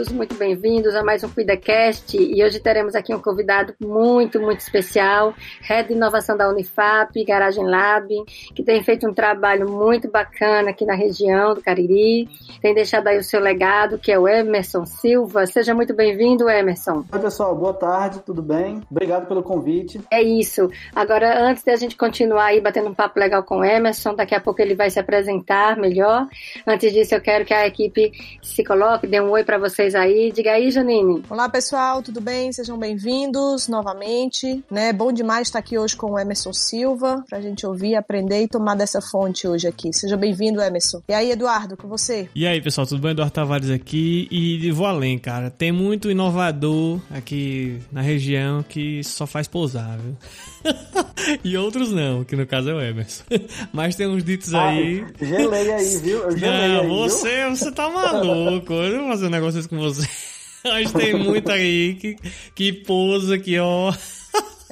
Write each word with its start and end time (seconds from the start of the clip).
todos 0.00 0.12
muito 0.14 0.34
bem-vindos 0.36 0.94
a 0.94 1.04
mais 1.04 1.22
um 1.22 1.28
CuidaCast 1.28 2.16
e 2.16 2.42
hoje 2.42 2.58
teremos 2.58 2.94
aqui 2.94 3.14
um 3.14 3.20
convidado 3.20 3.74
muito, 3.78 4.40
muito 4.40 4.60
especial, 4.60 5.34
Head 5.60 5.88
de 5.88 5.94
Inovação 5.94 6.38
da 6.38 6.48
Unifap, 6.48 7.22
Garagem 7.22 7.66
Lab, 7.66 8.08
que 8.54 8.62
tem 8.62 8.82
feito 8.82 9.06
um 9.06 9.12
trabalho 9.12 9.70
muito 9.70 10.10
bacana 10.10 10.70
aqui 10.70 10.86
na 10.86 10.94
região 10.94 11.52
do 11.52 11.60
Cariri, 11.60 12.26
tem 12.62 12.74
deixado 12.74 13.08
aí 13.08 13.18
o 13.18 13.22
seu 13.22 13.40
legado, 13.40 13.98
que 13.98 14.10
é 14.10 14.18
o 14.18 14.26
Emerson 14.26 14.86
Silva. 14.86 15.44
Seja 15.46 15.74
muito 15.74 15.92
bem-vindo, 15.92 16.48
Emerson. 16.48 17.04
Oi, 17.12 17.18
pessoal, 17.18 17.54
boa 17.54 17.74
tarde, 17.74 18.20
tudo 18.24 18.40
bem? 18.40 18.80
Obrigado 18.90 19.26
pelo 19.26 19.42
convite. 19.42 20.00
É 20.10 20.22
isso. 20.22 20.70
Agora, 20.94 21.42
antes 21.42 21.62
de 21.62 21.72
a 21.72 21.76
gente 21.76 21.96
continuar 21.96 22.46
aí 22.46 22.60
batendo 22.60 22.88
um 22.88 22.94
papo 22.94 23.20
legal 23.20 23.42
com 23.42 23.58
o 23.58 23.64
Emerson, 23.64 24.14
daqui 24.14 24.34
a 24.34 24.40
pouco 24.40 24.62
ele 24.62 24.74
vai 24.74 24.88
se 24.88 24.98
apresentar 24.98 25.76
melhor. 25.76 26.26
Antes 26.66 26.90
disso, 26.90 27.14
eu 27.14 27.20
quero 27.20 27.44
que 27.44 27.52
a 27.52 27.66
equipe 27.66 28.12
se 28.42 28.64
coloque, 28.64 29.06
dê 29.06 29.20
um 29.20 29.30
oi 29.30 29.44
para 29.44 29.58
vocês 29.58 29.89
aí. 29.94 30.32
Diga 30.32 30.52
aí, 30.52 30.70
Janine. 30.70 31.22
Olá, 31.28 31.48
pessoal, 31.48 32.02
tudo 32.02 32.20
bem? 32.20 32.52
Sejam 32.52 32.78
bem-vindos 32.78 33.68
novamente. 33.68 34.64
Né? 34.70 34.92
Bom 34.92 35.12
demais 35.12 35.48
estar 35.48 35.58
aqui 35.58 35.78
hoje 35.78 35.96
com 35.96 36.12
o 36.12 36.18
Emerson 36.18 36.52
Silva, 36.52 37.24
pra 37.28 37.40
gente 37.40 37.66
ouvir, 37.66 37.94
aprender 37.94 38.42
e 38.42 38.48
tomar 38.48 38.74
dessa 38.74 39.00
fonte 39.00 39.46
hoje 39.46 39.66
aqui. 39.68 39.92
Seja 39.92 40.16
bem-vindo, 40.16 40.60
Emerson. 40.60 41.02
E 41.08 41.14
aí, 41.14 41.30
Eduardo, 41.30 41.76
com 41.76 41.88
você? 41.88 42.28
E 42.34 42.46
aí, 42.46 42.60
pessoal, 42.60 42.86
tudo 42.86 43.00
bem? 43.00 43.12
Eduardo 43.12 43.32
Tavares 43.32 43.70
aqui 43.70 44.28
e 44.30 44.70
vou 44.70 44.86
além, 44.86 45.18
cara. 45.18 45.50
Tem 45.50 45.72
muito 45.72 46.10
inovador 46.10 47.00
aqui 47.10 47.80
na 47.90 48.00
região 48.00 48.62
que 48.62 49.02
só 49.04 49.26
faz 49.26 49.46
pousar, 49.46 49.98
viu? 49.98 50.16
e 51.44 51.56
outros 51.56 51.90
não, 51.90 52.24
que 52.24 52.36
no 52.36 52.46
caso 52.46 52.70
é 52.70 52.74
o 52.74 52.80
Emerson. 52.80 53.24
Mas 53.72 53.96
tem 53.96 54.06
uns 54.06 54.24
ditos 54.24 54.54
aí. 54.54 55.04
Ai, 55.20 55.26
gelei 55.26 55.72
aí, 55.72 55.96
viu? 55.98 56.18
Eu 56.18 56.36
gelei 56.36 56.68
não, 56.68 56.80
aí, 56.80 56.88
você, 56.88 57.46
viu? 57.46 57.56
você 57.56 57.72
tá 57.72 57.88
maluco. 57.90 58.72
Eu 58.72 58.92
não 58.92 59.00
vou 59.00 59.08
fazer 59.10 59.26
um 59.26 59.30
negócio 59.30 59.68
com 59.68 59.76
você. 59.80 60.08
Mas 60.62 60.92
tem 60.92 61.14
muito 61.14 61.50
aí 61.50 61.94
que, 61.94 62.16
que 62.54 62.72
pousa 62.72 63.34
aqui, 63.36 63.58
ó. 63.58 63.92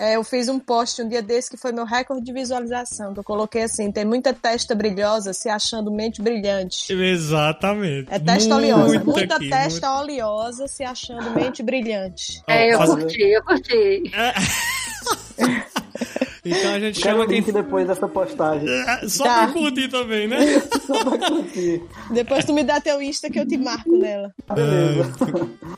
É, 0.00 0.14
eu 0.14 0.22
fiz 0.22 0.48
um 0.48 0.60
post 0.60 1.02
um 1.02 1.08
dia 1.08 1.20
desse 1.20 1.50
que 1.50 1.56
foi 1.56 1.72
meu 1.72 1.84
recorde 1.84 2.24
de 2.24 2.32
visualização. 2.32 3.12
Que 3.12 3.18
eu 3.18 3.24
coloquei 3.24 3.62
assim: 3.64 3.90
tem 3.90 4.04
muita 4.04 4.32
testa 4.32 4.72
brilhosa 4.74 5.32
se 5.32 5.48
achando 5.48 5.90
mente 5.90 6.22
brilhante. 6.22 6.92
Exatamente. 6.92 8.06
É 8.08 8.18
testa 8.18 8.54
Muito 8.54 8.74
oleosa. 8.76 9.04
Muita 9.04 9.36
aqui, 9.36 9.48
testa 9.50 9.88
muito. 9.90 10.02
oleosa 10.02 10.68
se 10.68 10.84
achando 10.84 11.30
mente 11.32 11.64
brilhante. 11.64 12.40
É, 12.46 12.72
eu 12.72 12.78
faz- 12.78 12.90
curti, 12.90 13.22
eu 13.22 13.42
curti. 13.42 14.02
Então 16.44 16.74
a 16.74 16.80
gente 16.80 17.00
Quero 17.00 17.16
chama 17.16 17.26
quem. 17.26 17.42
depois 17.42 17.86
dessa 17.86 18.08
postagem. 18.08 18.68
Só 19.08 19.24
Tá. 19.24 19.44
pra 19.44 19.52
curtir 19.52 19.88
também, 19.88 20.26
né? 20.28 20.38
Só 20.86 21.04
pra 21.04 21.18
curtir. 21.28 21.82
Depois 22.10 22.44
tu 22.44 22.52
me 22.52 22.62
dá 22.62 22.80
teu 22.80 23.00
Insta 23.02 23.28
que 23.30 23.38
eu 23.40 23.46
te 23.46 23.56
marco 23.56 23.96
nela. 23.96 24.32
Beleza. 24.54 25.10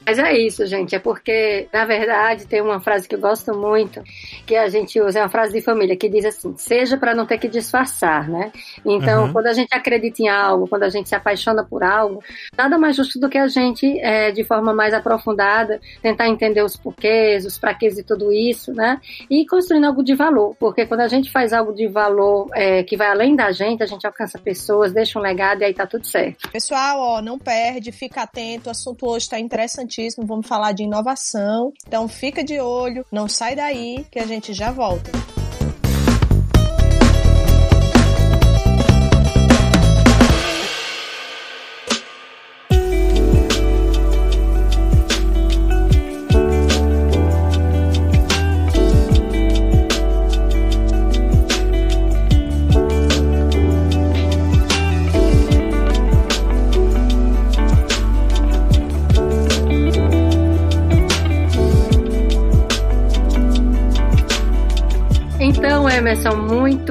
Mas 0.07 0.19
é 0.19 0.37
isso, 0.39 0.67
gente. 0.67 0.95
É 0.95 0.99
porque, 0.99 1.69
na 1.73 1.85
verdade, 1.85 2.47
tem 2.47 2.61
uma 2.61 2.81
frase 2.81 3.09
que 3.09 3.15
eu 3.15 3.21
gosto 3.21 3.55
muito, 3.57 4.03
que 4.47 4.55
a 4.57 4.69
gente 4.69 5.01
usa, 5.01 5.19
é 5.19 5.23
uma 5.23 5.29
frase 5.29 5.53
de 5.53 5.61
família, 5.61 5.97
que 5.97 6.09
diz 6.09 6.25
assim: 6.25 6.55
seja 6.57 6.97
para 6.97 7.15
não 7.15 7.27
ter 7.27 7.39
que 7.39 7.49
disfarçar, 7.49 8.29
né? 8.29 8.53
Então, 8.85 9.27
Uhum. 9.27 9.33
quando 9.33 9.47
a 9.47 9.53
gente 9.53 9.73
acredita 9.75 10.23
em 10.23 10.29
algo, 10.29 10.67
quando 10.69 10.83
a 10.85 10.89
gente 10.89 11.09
se 11.09 11.15
apaixona 11.15 11.65
por 11.65 11.83
algo, 11.83 12.23
nada 12.57 12.79
mais 12.79 12.97
justo 12.97 13.19
do 13.19 13.29
que 13.29 13.39
a 13.39 13.49
gente, 13.49 13.87
é, 14.01 14.31
de 14.31 14.45
forma 14.45 14.73
mais 14.73 14.93
aprofundada, 14.95 15.81
tentar 16.03 16.29
entender 16.29 16.63
os 16.63 16.77
porquês, 16.77 17.45
os 17.45 17.59
praquês 17.59 17.99
e 17.99 18.03
tudo 18.03 18.33
isso, 18.33 18.73
né? 18.73 19.01
E 19.29 19.47
construindo 19.47 19.85
algo 19.87 20.03
de 20.03 20.15
valor. 20.15 20.50
Porque 20.59 20.87
quando 20.87 21.01
a 21.01 21.09
gente 21.09 21.31
faz 21.31 21.53
algo 21.53 21.73
de 21.73 21.87
valor 21.87 22.49
é, 22.55 22.83
que 22.83 22.97
vai 22.97 23.09
além 23.09 23.37
da 23.37 23.53
gente, 23.53 23.83
a 23.83 23.87
gente 23.87 24.07
alcança 24.07 24.39
pessoas, 24.39 24.93
deixa 24.93 25.19
um 25.19 25.23
legado 25.23 25.63
e 25.63 25.65
aí 25.65 25.75
tá 25.75 25.87
tudo 25.87 26.07
certo. 26.07 26.51
Pessoal, 26.51 27.01
ó, 27.01 27.23
não 27.23 27.39
perde, 27.39 27.93
fica 27.93 28.23
atento. 28.23 28.69
O 28.69 28.71
assunto 28.71 29.07
hoje 29.07 29.27
está 29.27 29.39
interessantíssimo. 29.39 30.27
Vamos 30.27 30.47
falar 30.47 30.73
de 30.73 30.83
inovação. 30.83 31.73
Então 31.87 32.09
fica 32.09 32.43
de 32.43 32.61
olho, 32.61 33.05
não 33.11 33.29
sai 33.29 33.55
daí 33.55 34.05
que 34.11 34.19
a 34.19 34.27
gente 34.27 34.53
já 34.53 34.71
volta. 34.71 35.11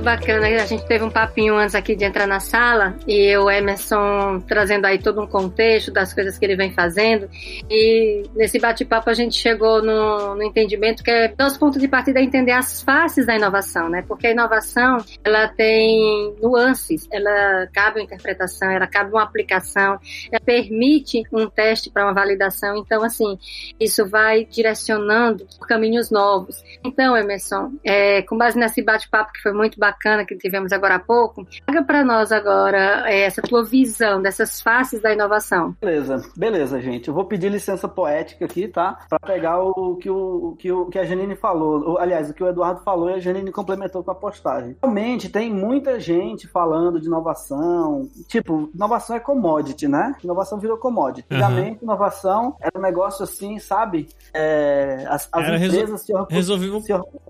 Bacana. 0.10 0.48
A 0.48 0.66
gente 0.66 0.86
teve 0.88 1.04
um 1.04 1.10
papinho 1.10 1.56
antes 1.56 1.76
aqui 1.76 1.96
de 1.96 2.04
entrar 2.04 2.26
na 2.26 2.40
sala 2.40 2.96
e 3.08 3.36
o 3.38 3.50
Emerson 3.50 4.40
trazendo 4.48 4.86
aí 4.86 4.98
todo 4.98 5.22
um 5.22 5.28
contexto 5.28 5.92
das 5.92 6.14
coisas 6.14 6.38
que 6.38 6.46
ele 6.46 6.56
vem 6.56 6.72
fazendo. 6.72 7.30
E 7.70 8.24
nesse 8.36 8.58
bate-papo 8.58 9.10
a 9.10 9.14
gente 9.14 9.36
chegou 9.36 9.84
no, 9.84 10.34
no 10.36 10.44
entendimento 10.44 11.04
que 11.04 11.12
é 11.12 11.34
nosso 11.38 11.60
ponto 11.60 11.78
de 11.78 11.88
partida 11.88 12.20
é 12.20 12.24
entender 12.24 12.54
as 12.54 12.82
faces 12.82 13.28
da 13.28 13.36
inovação, 13.36 13.88
né? 13.88 14.04
Porque 14.08 14.26
a 14.26 14.32
inovação 14.32 14.98
ela 15.24 15.48
tem 15.48 16.36
nuances, 16.42 17.08
ela 17.12 17.68
cabe 17.72 18.00
uma 18.00 18.06
interpretação, 18.06 18.72
ela 18.72 18.88
cabe 18.88 19.12
uma 19.12 19.24
aplicação, 19.24 20.00
ela 20.32 20.42
permite 20.44 21.22
um 21.32 21.48
teste 21.48 21.92
para 21.92 22.06
uma 22.06 22.14
validação. 22.14 22.76
Então, 22.78 23.04
assim, 23.04 23.38
isso 23.80 24.08
vai 24.08 24.44
direcionando 24.44 25.46
caminhos 25.68 26.10
novos. 26.10 26.64
Então, 26.84 27.16
Emerson, 27.16 27.74
é, 27.84 28.24
com 28.24 28.38
base 28.38 28.58
nesse 28.58 28.82
bate-papo 28.82 29.34
que 29.34 29.42
foi 29.42 29.54
muito 29.54 29.80
bacana 29.80 29.99
que 30.26 30.36
tivemos 30.38 30.72
agora 30.72 30.96
há 30.96 31.00
pouco, 31.00 31.46
traga 31.66 31.84
para 31.84 32.04
nós 32.04 32.32
agora 32.32 33.04
é, 33.10 33.22
essa 33.22 33.42
tua 33.42 33.64
visão 33.64 34.22
dessas 34.22 34.62
faces 34.62 35.02
da 35.02 35.12
inovação. 35.14 35.76
Beleza, 35.82 36.22
beleza, 36.36 36.80
gente. 36.82 37.08
Eu 37.08 37.14
vou 37.14 37.26
pedir 37.26 37.50
licença 37.52 37.88
poética 37.88 38.46
aqui, 38.46 38.68
tá? 38.68 39.00
Pra 39.10 39.20
pegar 39.20 39.60
o 39.62 39.96
que, 39.98 40.10
o, 40.10 40.56
que, 40.58 40.72
o, 40.72 40.86
que 40.88 40.98
a 41.00 41.04
Janine 41.06 41.36
falou. 41.36 41.94
O- 41.94 41.98
Aliás, 41.98 42.30
o 42.30 42.34
que 42.34 42.44
o 42.44 42.48
Eduardo 42.48 42.82
falou 42.82 43.10
e 43.10 43.14
a 43.16 43.20
Janine 43.20 43.52
complementou 43.52 44.04
com 44.04 44.12
a 44.12 44.16
postagem. 44.16 44.76
Realmente, 44.82 45.30
tem 45.30 45.52
muita 45.54 46.00
gente 46.00 46.48
falando 46.48 47.00
de 47.00 47.08
inovação. 47.08 48.08
Tipo, 48.28 48.70
inovação 48.74 49.16
é 49.16 49.20
commodity, 49.20 49.88
né? 49.88 50.16
Inovação 50.24 50.60
virou 50.60 50.78
commodity. 50.78 51.28
Uhum. 51.32 51.38
Antigamente, 51.38 51.84
inovação 51.84 52.56
era 52.62 52.72
um 52.78 52.82
negócio 52.82 53.24
assim, 53.24 53.60
sabe? 53.60 54.08
É, 54.34 55.06
as, 55.10 55.28
as 55.32 55.44
Era 55.48 55.58
resol- 55.58 55.76
empresas 55.82 56.02
se, 56.02 56.14
orgu- 56.14 56.28
Resolvi 56.34 56.72
um 56.72 56.82
se 56.82 56.94
orgu- 56.94 57.22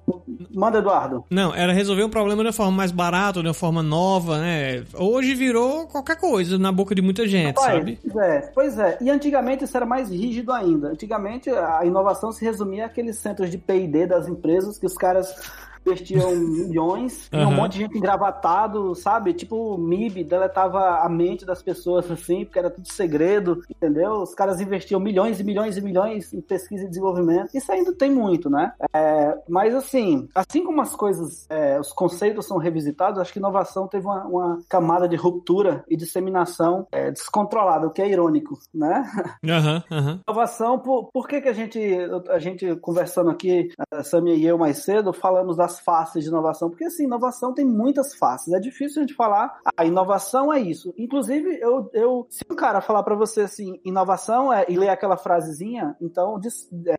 Manda, 0.59 0.79
Eduardo. 0.79 1.23
Não, 1.29 1.55
era 1.55 1.71
resolver 1.71 2.03
um 2.03 2.09
problema 2.09 2.41
de 2.43 2.47
uma 2.47 2.53
forma 2.53 2.71
mais 2.71 2.91
barata, 2.91 3.41
de 3.41 3.47
uma 3.47 3.53
forma 3.53 3.81
nova, 3.81 4.39
né? 4.39 4.83
Hoje 4.93 5.33
virou 5.33 5.87
qualquer 5.87 6.17
coisa 6.17 6.57
na 6.57 6.71
boca 6.71 6.93
de 6.93 7.01
muita 7.01 7.27
gente, 7.27 7.55
Pois 7.55 7.65
sabe? 7.65 7.99
é, 8.19 8.39
pois 8.53 8.77
é. 8.77 8.97
E 9.01 9.09
antigamente 9.09 9.63
isso 9.63 9.75
era 9.77 9.85
mais 9.85 10.09
rígido 10.09 10.51
ainda. 10.51 10.89
Antigamente 10.89 11.49
a 11.49 11.85
inovação 11.85 12.31
se 12.31 12.43
resumia 12.43 12.85
àqueles 12.87 13.17
centros 13.17 13.49
de 13.49 13.57
P&D 13.57 14.05
das 14.07 14.27
empresas 14.27 14.77
que 14.77 14.85
os 14.85 14.95
caras 14.95 15.33
investiam 15.89 16.35
milhões, 16.35 17.27
tinha 17.29 17.47
um 17.47 17.55
monte 17.55 17.73
de 17.73 17.79
gente 17.79 17.97
engravatado, 17.97 18.93
sabe? 18.95 19.33
Tipo 19.33 19.75
o 19.75 19.77
MIB, 19.77 20.23
deletava 20.23 20.99
a 20.99 21.09
mente 21.09 21.45
das 21.45 21.61
pessoas 21.61 22.09
assim, 22.09 22.45
porque 22.45 22.59
era 22.59 22.69
tudo 22.69 22.91
segredo, 22.91 23.61
entendeu? 23.69 24.21
Os 24.21 24.33
caras 24.33 24.61
investiam 24.61 24.99
milhões 24.99 25.39
e 25.39 25.43
milhões 25.43 25.77
e 25.77 25.81
milhões 25.81 26.33
em 26.33 26.41
pesquisa 26.41 26.85
e 26.85 26.87
desenvolvimento. 26.87 27.49
Isso 27.53 27.71
ainda 27.71 27.93
tem 27.93 28.11
muito, 28.11 28.49
né? 28.49 28.73
É, 28.93 29.37
mas 29.47 29.73
assim, 29.75 30.27
assim 30.33 30.63
como 30.63 30.81
as 30.81 30.95
coisas, 30.95 31.45
é, 31.49 31.79
os 31.79 31.91
conceitos 31.91 32.45
são 32.45 32.57
revisitados, 32.57 33.19
acho 33.19 33.33
que 33.33 33.39
inovação 33.39 33.87
teve 33.87 34.05
uma, 34.05 34.25
uma 34.25 34.59
camada 34.69 35.07
de 35.07 35.15
ruptura 35.15 35.83
e 35.89 35.97
disseminação 35.97 36.87
é, 36.91 37.11
descontrolada, 37.11 37.87
o 37.87 37.91
que 37.91 38.01
é 38.01 38.09
irônico, 38.09 38.57
né? 38.73 39.03
Aham, 39.43 39.83
aham. 39.91 40.19
Inovação, 40.27 40.79
por, 40.79 41.09
por 41.11 41.27
que, 41.27 41.41
que 41.41 41.49
a 41.49 41.53
gente, 41.53 41.79
a 42.29 42.39
gente 42.39 42.75
conversando 42.77 43.29
aqui, 43.29 43.71
a 43.91 44.03
Samia 44.03 44.35
e 44.35 44.45
eu 44.45 44.57
mais 44.57 44.79
cedo, 44.79 45.13
falamos 45.13 45.57
das 45.57 45.78
faces 45.79 46.23
de 46.23 46.29
inovação? 46.29 46.69
Porque 46.69 46.85
assim, 46.85 47.03
inovação 47.03 47.53
tem 47.53 47.65
muitas 47.65 48.15
faces. 48.15 48.53
É 48.53 48.59
difícil 48.59 49.01
a 49.01 49.05
gente 49.05 49.15
falar, 49.15 49.59
a 49.75 49.85
inovação 49.85 50.51
é 50.53 50.59
isso. 50.59 50.93
Inclusive, 50.97 51.59
eu, 51.61 51.89
eu 51.93 52.27
se 52.29 52.43
um 52.49 52.55
cara 52.55 52.81
falar 52.81 53.03
para 53.03 53.15
você 53.15 53.41
assim, 53.41 53.79
inovação 53.83 54.51
é 54.51 54.65
e 54.69 54.77
ler 54.77 54.89
aquela 54.89 55.17
frasezinha, 55.17 55.95
então, 56.01 56.39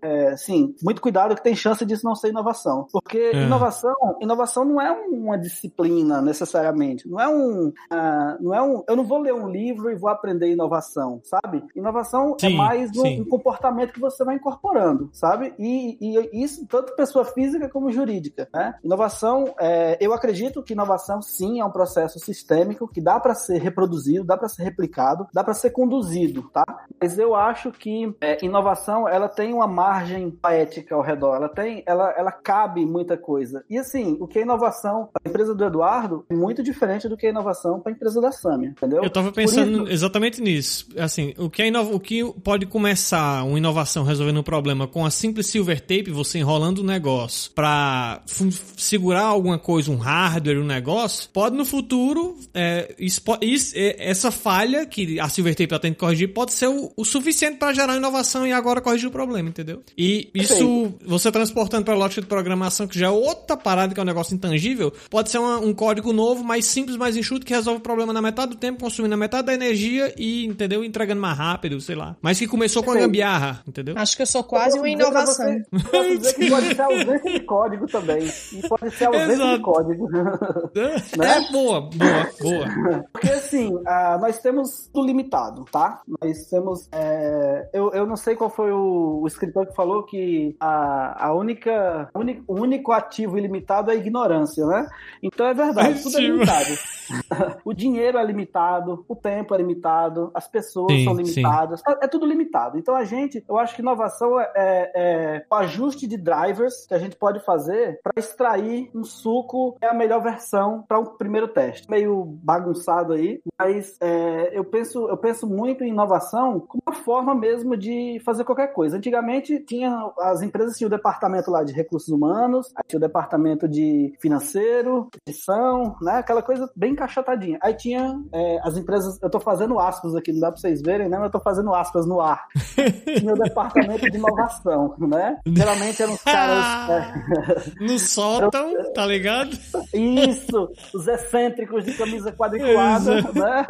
é, 0.03 0.37
sim, 0.37 0.75
muito 0.82 1.00
cuidado 1.00 1.35
que 1.35 1.43
tem 1.43 1.55
chance 1.55 1.85
disso 1.85 2.05
não 2.05 2.15
ser 2.15 2.29
inovação. 2.29 2.87
Porque 2.93 3.19
É. 3.19 3.44
inovação, 3.44 3.94
inovação 4.21 4.65
não 4.65 4.81
é 4.81 4.91
uma 4.91 5.38
disciplina 5.38 6.21
necessariamente. 6.21 7.09
Não 7.09 7.21
é 7.21 7.29
um, 7.29 7.73
ah, 7.91 8.37
não 8.41 8.55
é 8.55 8.62
um, 8.62 8.83
eu 8.88 8.97
não 8.97 9.05
vou 9.05 9.19
ler 9.19 9.35
um 9.35 9.49
livro 9.49 9.91
e 9.91 9.94
vou 9.94 10.11
aprender 10.11 10.50
inovação, 10.50 11.21
sabe? 11.25 11.65
Inovação 11.75 12.37
é 12.43 12.49
Sim, 12.49 12.56
mais 12.56 12.91
um, 12.97 13.06
um 13.06 13.25
comportamento 13.25 13.93
que 13.93 14.00
você 14.00 14.25
vai 14.25 14.37
incorporando, 14.37 15.11
sabe? 15.12 15.55
E, 15.59 15.99
e 16.00 16.44
isso 16.44 16.67
tanto 16.67 16.94
pessoa 16.94 17.25
física 17.25 17.69
como 17.69 17.91
jurídica. 17.91 18.49
né? 18.53 18.60
Né? 18.61 18.75
Inovação, 18.85 19.55
é, 19.59 19.97
eu 20.01 20.12
acredito 20.12 20.62
que 20.62 20.75
inovação 20.75 21.23
sim 21.23 21.61
é 21.61 21.65
um 21.65 21.71
processo 21.71 22.19
sistêmico 22.19 22.87
que 22.87 23.01
dá 23.01 23.19
para 23.19 23.35
ser 23.35 23.59
reproduzido, 23.59 24.23
dá 24.23 24.37
para 24.37 24.49
ser 24.49 24.65
replicado, 24.65 25.27
dá 25.33 25.43
para 25.43 25.55
ser 25.55 25.71
conduzido, 25.71 26.43
tá? 26.53 26.65
Mas 27.01 27.19
eu 27.19 27.35
acho 27.35 27.73
que 27.73 28.15
é, 28.21 28.45
inovação 28.45 29.09
ela 29.09 29.29
tem 29.29 29.55
uma 29.55 29.67
margem 29.67 30.39
ética 30.45 30.95
ao 30.95 31.01
redor, 31.01 31.37
ela 31.37 31.49
tem, 31.49 31.83
ela, 31.87 32.11
ela 32.11 32.31
cabe 32.31 32.85
muita 32.85 33.17
coisa. 33.17 33.65
E 33.71 33.79
assim, 33.79 34.19
o 34.21 34.27
que 34.27 34.39
é 34.39 34.43
inovação 34.43 35.09
para 35.11 35.23
a 35.25 35.29
empresa 35.29 35.55
do 35.55 35.65
Eduardo 35.65 36.27
é 36.29 36.35
muito 36.35 36.62
diferente 36.62 37.09
do 37.09 37.17
que 37.17 37.27
é 37.27 37.31
inovação 37.31 37.81
para 37.81 37.93
a 37.93 37.95
empresa 37.95 38.21
da 38.21 38.31
Samia, 38.31 38.71
entendeu? 38.71 39.03
Eu 39.03 39.11
tava 39.11 39.33
pensando 39.33 39.89
exatamente 39.91 40.43
nisso. 40.43 40.87
Assim, 40.99 41.33
o 41.39 41.49
que, 41.49 41.62
é 41.62 41.69
inova, 41.69 41.95
o 41.95 42.01
que 42.01 42.23
pode 42.43 42.67
começar 42.67 43.43
uma 43.45 43.57
inovação 43.57 44.05
resolvendo 44.05 44.41
um 44.41 44.43
problema 44.43 44.87
com 44.87 45.07
a 45.07 45.11
simples 45.11 45.47
silver 45.47 45.81
tape, 45.81 46.11
você 46.11 46.39
enrolando 46.39 46.81
o 46.81 46.85
negócio 46.85 47.51
para 47.53 48.21
segurar 48.50 49.23
alguma 49.23 49.58
coisa, 49.58 49.91
um 49.91 49.97
hardware, 49.97 50.61
um 50.61 50.67
negócio, 50.67 51.29
pode 51.32 51.56
no 51.56 51.64
futuro, 51.64 52.37
é, 52.55 52.94
isso, 52.99 53.20
isso, 53.41 53.73
é, 53.76 53.97
essa 53.99 54.31
falha 54.31 54.87
que 54.87 55.19
a 55.20 55.29
silver 55.29 55.55
tape 55.55 55.69
pretende 55.69 55.97
corrigir 55.97 56.32
pode 56.32 56.52
ser 56.52 56.69
o, 56.69 56.93
o 56.97 57.05
suficiente 57.05 57.56
para 57.56 57.73
gerar 57.73 57.97
inovação 57.97 58.47
e 58.47 58.52
agora 58.52 58.81
corrigir 58.81 59.08
o 59.08 59.12
problema, 59.12 59.49
entendeu? 59.49 59.82
E 59.97 60.31
isso, 60.35 60.94
você 61.05 61.31
transportando 61.31 61.85
para 61.85 61.94
lógica 61.94 62.20
de 62.20 62.26
programação, 62.26 62.87
que 62.87 62.99
já 62.99 63.06
é 63.06 63.11
outra 63.11 63.56
parada 63.56 63.94
que 63.94 64.00
é 64.00 64.02
um 64.02 64.06
negócio 64.06 64.35
intangível, 64.35 64.93
pode 65.08 65.31
ser 65.31 65.38
uma, 65.38 65.58
um 65.58 65.73
código 65.73 66.12
novo, 66.12 66.43
mais 66.43 66.67
simples, 66.67 66.97
mais 66.97 67.17
enxuto, 67.17 67.44
que 67.47 67.55
resolve 67.55 67.79
o 67.79 67.82
problema 67.82 68.12
na 68.12 68.23
metade 68.23 68.52
do 68.52 68.56
tempo, 68.56 68.81
consumindo 68.81 69.14
a 69.14 69.17
metade 69.17 69.47
da 69.47 69.55
energia 69.55 70.12
e, 70.17 70.47
entendeu? 70.47 70.85
Entregando 70.85 71.20
mais 71.20 71.37
rápido, 71.37 71.81
sei 71.81 71.94
lá. 71.94 72.17
Mas 72.20 72.38
que 72.38 72.47
começou 72.47 72.82
com 72.82 72.91
a 72.91 72.94
gambiarra, 72.94 73.62
entendeu? 73.67 73.94
Acho 73.97 74.17
que 74.17 74.23
eu 74.23 74.26
sou 74.26 74.44
quase 74.44 74.79
uma 74.79 74.88
inovação. 74.88 75.61
Você, 75.70 75.91
posso 75.91 76.19
dizer 76.19 76.35
que 76.35 76.50
pode 76.50 76.75
ser 76.75 76.81
ausência 76.81 77.32
de 77.32 77.41
código 77.41 77.87
também. 77.87 78.32
E 78.52 78.69
pode 78.69 78.90
ser 78.90 79.06
ausência 79.06 79.32
Exato. 79.32 79.56
de 79.56 79.62
código. 79.62 80.10
né? 80.10 81.37
É 81.37 81.52
boa, 81.52 81.81
boa, 81.81 82.31
boa. 82.40 83.04
Porque 83.12 83.31
assim, 83.31 83.75
uh, 83.75 84.20
nós 84.20 84.38
temos 84.38 84.88
tudo 84.92 85.06
limitado, 85.06 85.64
tá? 85.70 86.00
Nós 86.20 86.46
temos. 86.46 86.88
É, 86.92 87.69
eu, 87.72 87.90
eu 87.92 88.06
não 88.06 88.16
sei 88.16 88.34
qual 88.37 88.50
foi 88.50 88.72
o, 88.72 89.20
o 89.22 89.26
escritor 89.26 89.66
que 89.66 89.75
falou 89.75 90.04
que 90.04 90.56
a, 90.60 91.26
a 91.26 91.34
única. 91.34 92.10
o 92.46 92.60
único 92.60 92.92
ativo 92.92 93.38
ilimitado 93.38 93.90
é 93.90 93.94
a 93.94 93.96
ignorância, 93.96 94.64
né? 94.66 94.88
Então 95.22 95.46
é 95.46 95.54
verdade, 95.54 96.02
tudo 96.02 96.19
é 96.19 96.20
limitado. 96.20 96.70
o 97.65 97.73
dinheiro 97.73 98.19
é 98.19 98.25
limitado, 98.25 99.05
o 99.09 99.17
tempo 99.17 99.55
é 99.55 99.59
limitado, 99.59 100.31
as 100.35 100.49
pessoas 100.49 100.93
sim, 100.93 101.05
são 101.05 101.15
limitadas, 101.15 101.83
é, 101.87 102.05
é, 102.05 102.09
tudo 102.09 102.27
limitado. 102.27 102.79
Então 102.79 102.95
a 102.95 103.05
gente, 103.05 103.45
eu 103.49 103.59
acho 103.59 103.75
que 103.75 103.83
inovação 103.83 104.41
é, 104.41 104.53
é, 104.55 104.91
é 104.95 105.47
o 105.51 105.55
ajuste 105.55 106.07
de 106.07 106.17
drivers 106.17 106.87
que 106.87 106.95
a 106.95 106.99
gente 106.99 107.17
pode 107.17 107.41
fazer 107.41 108.01
para 108.03 108.12
extrair 108.17 108.91
um 108.95 109.05
suco 109.05 109.77
é 109.81 109.87
a 109.87 109.95
melhor 109.95 110.23
versão 110.23 110.85
para 110.87 110.99
um 110.99 111.05
primeiro 111.05 111.49
teste. 111.49 111.91
Meio 111.91 112.25
bagunçado 112.43 113.12
aí, 113.12 113.41
mas 113.59 113.97
é, 114.01 114.51
eu 114.57 114.65
penso 114.65 115.09
eu 115.09 115.17
penso 115.17 115.47
muito 115.47 115.85
em 115.85 115.89
inovação 115.89 116.61
como 116.61 116.83
uma 116.87 116.95
forma 116.95 117.35
mesmo 117.35 117.77
de 117.77 118.21
fazer 118.25 118.45
qualquer 118.45 118.73
coisa. 118.73 118.97
Antigamente 118.97 119.59
tinha 119.61 120.11
as 120.19 120.43
empresas 120.43 120.77
tinham 120.77 120.89
o 120.89 120.91
departamento 120.91 121.51
lá 121.51 121.65
de 121.65 121.73
recursos 121.73 122.09
humanos, 122.09 122.73
tinha 122.87 122.99
o 122.99 123.01
departamento 123.01 123.69
de 123.69 124.15
financeiro, 124.21 125.09
edição, 125.27 125.97
né? 126.01 126.19
Aquela 126.19 126.43
coisa 126.43 126.71
bem 126.77 126.95
encaixotadinha. 127.00 127.58
Aí 127.62 127.75
tinha 127.75 128.20
é, 128.32 128.58
as 128.62 128.76
empresas, 128.76 129.19
eu 129.23 129.31
tô 129.31 129.41
fazendo 129.41 129.79
aspas 129.79 130.14
aqui, 130.14 130.32
não 130.32 130.41
dá 130.41 130.52
pra 130.52 130.61
vocês 130.61 130.82
verem, 130.82 131.08
né? 131.08 131.17
Mas 131.17 131.26
eu 131.26 131.32
tô 131.32 131.41
fazendo 131.41 131.75
aspas 131.75 132.06
no 132.06 132.20
ar. 132.20 132.47
o 133.25 133.43
departamento 133.43 134.11
de 134.11 134.19
inovação, 134.19 134.94
né? 134.99 135.38
Geralmente 135.47 136.02
eram 136.02 136.14
os 136.14 136.23
caras. 136.23 136.91
é... 136.91 137.85
No 137.85 137.99
sótão, 137.99 138.93
tá 138.93 139.06
ligado? 139.06 139.56
Isso, 139.94 140.70
os 140.94 141.06
excêntricos 141.06 141.85
de 141.85 141.94
camisa 141.94 142.32
quadriculada, 142.32 143.23
né? 143.32 143.67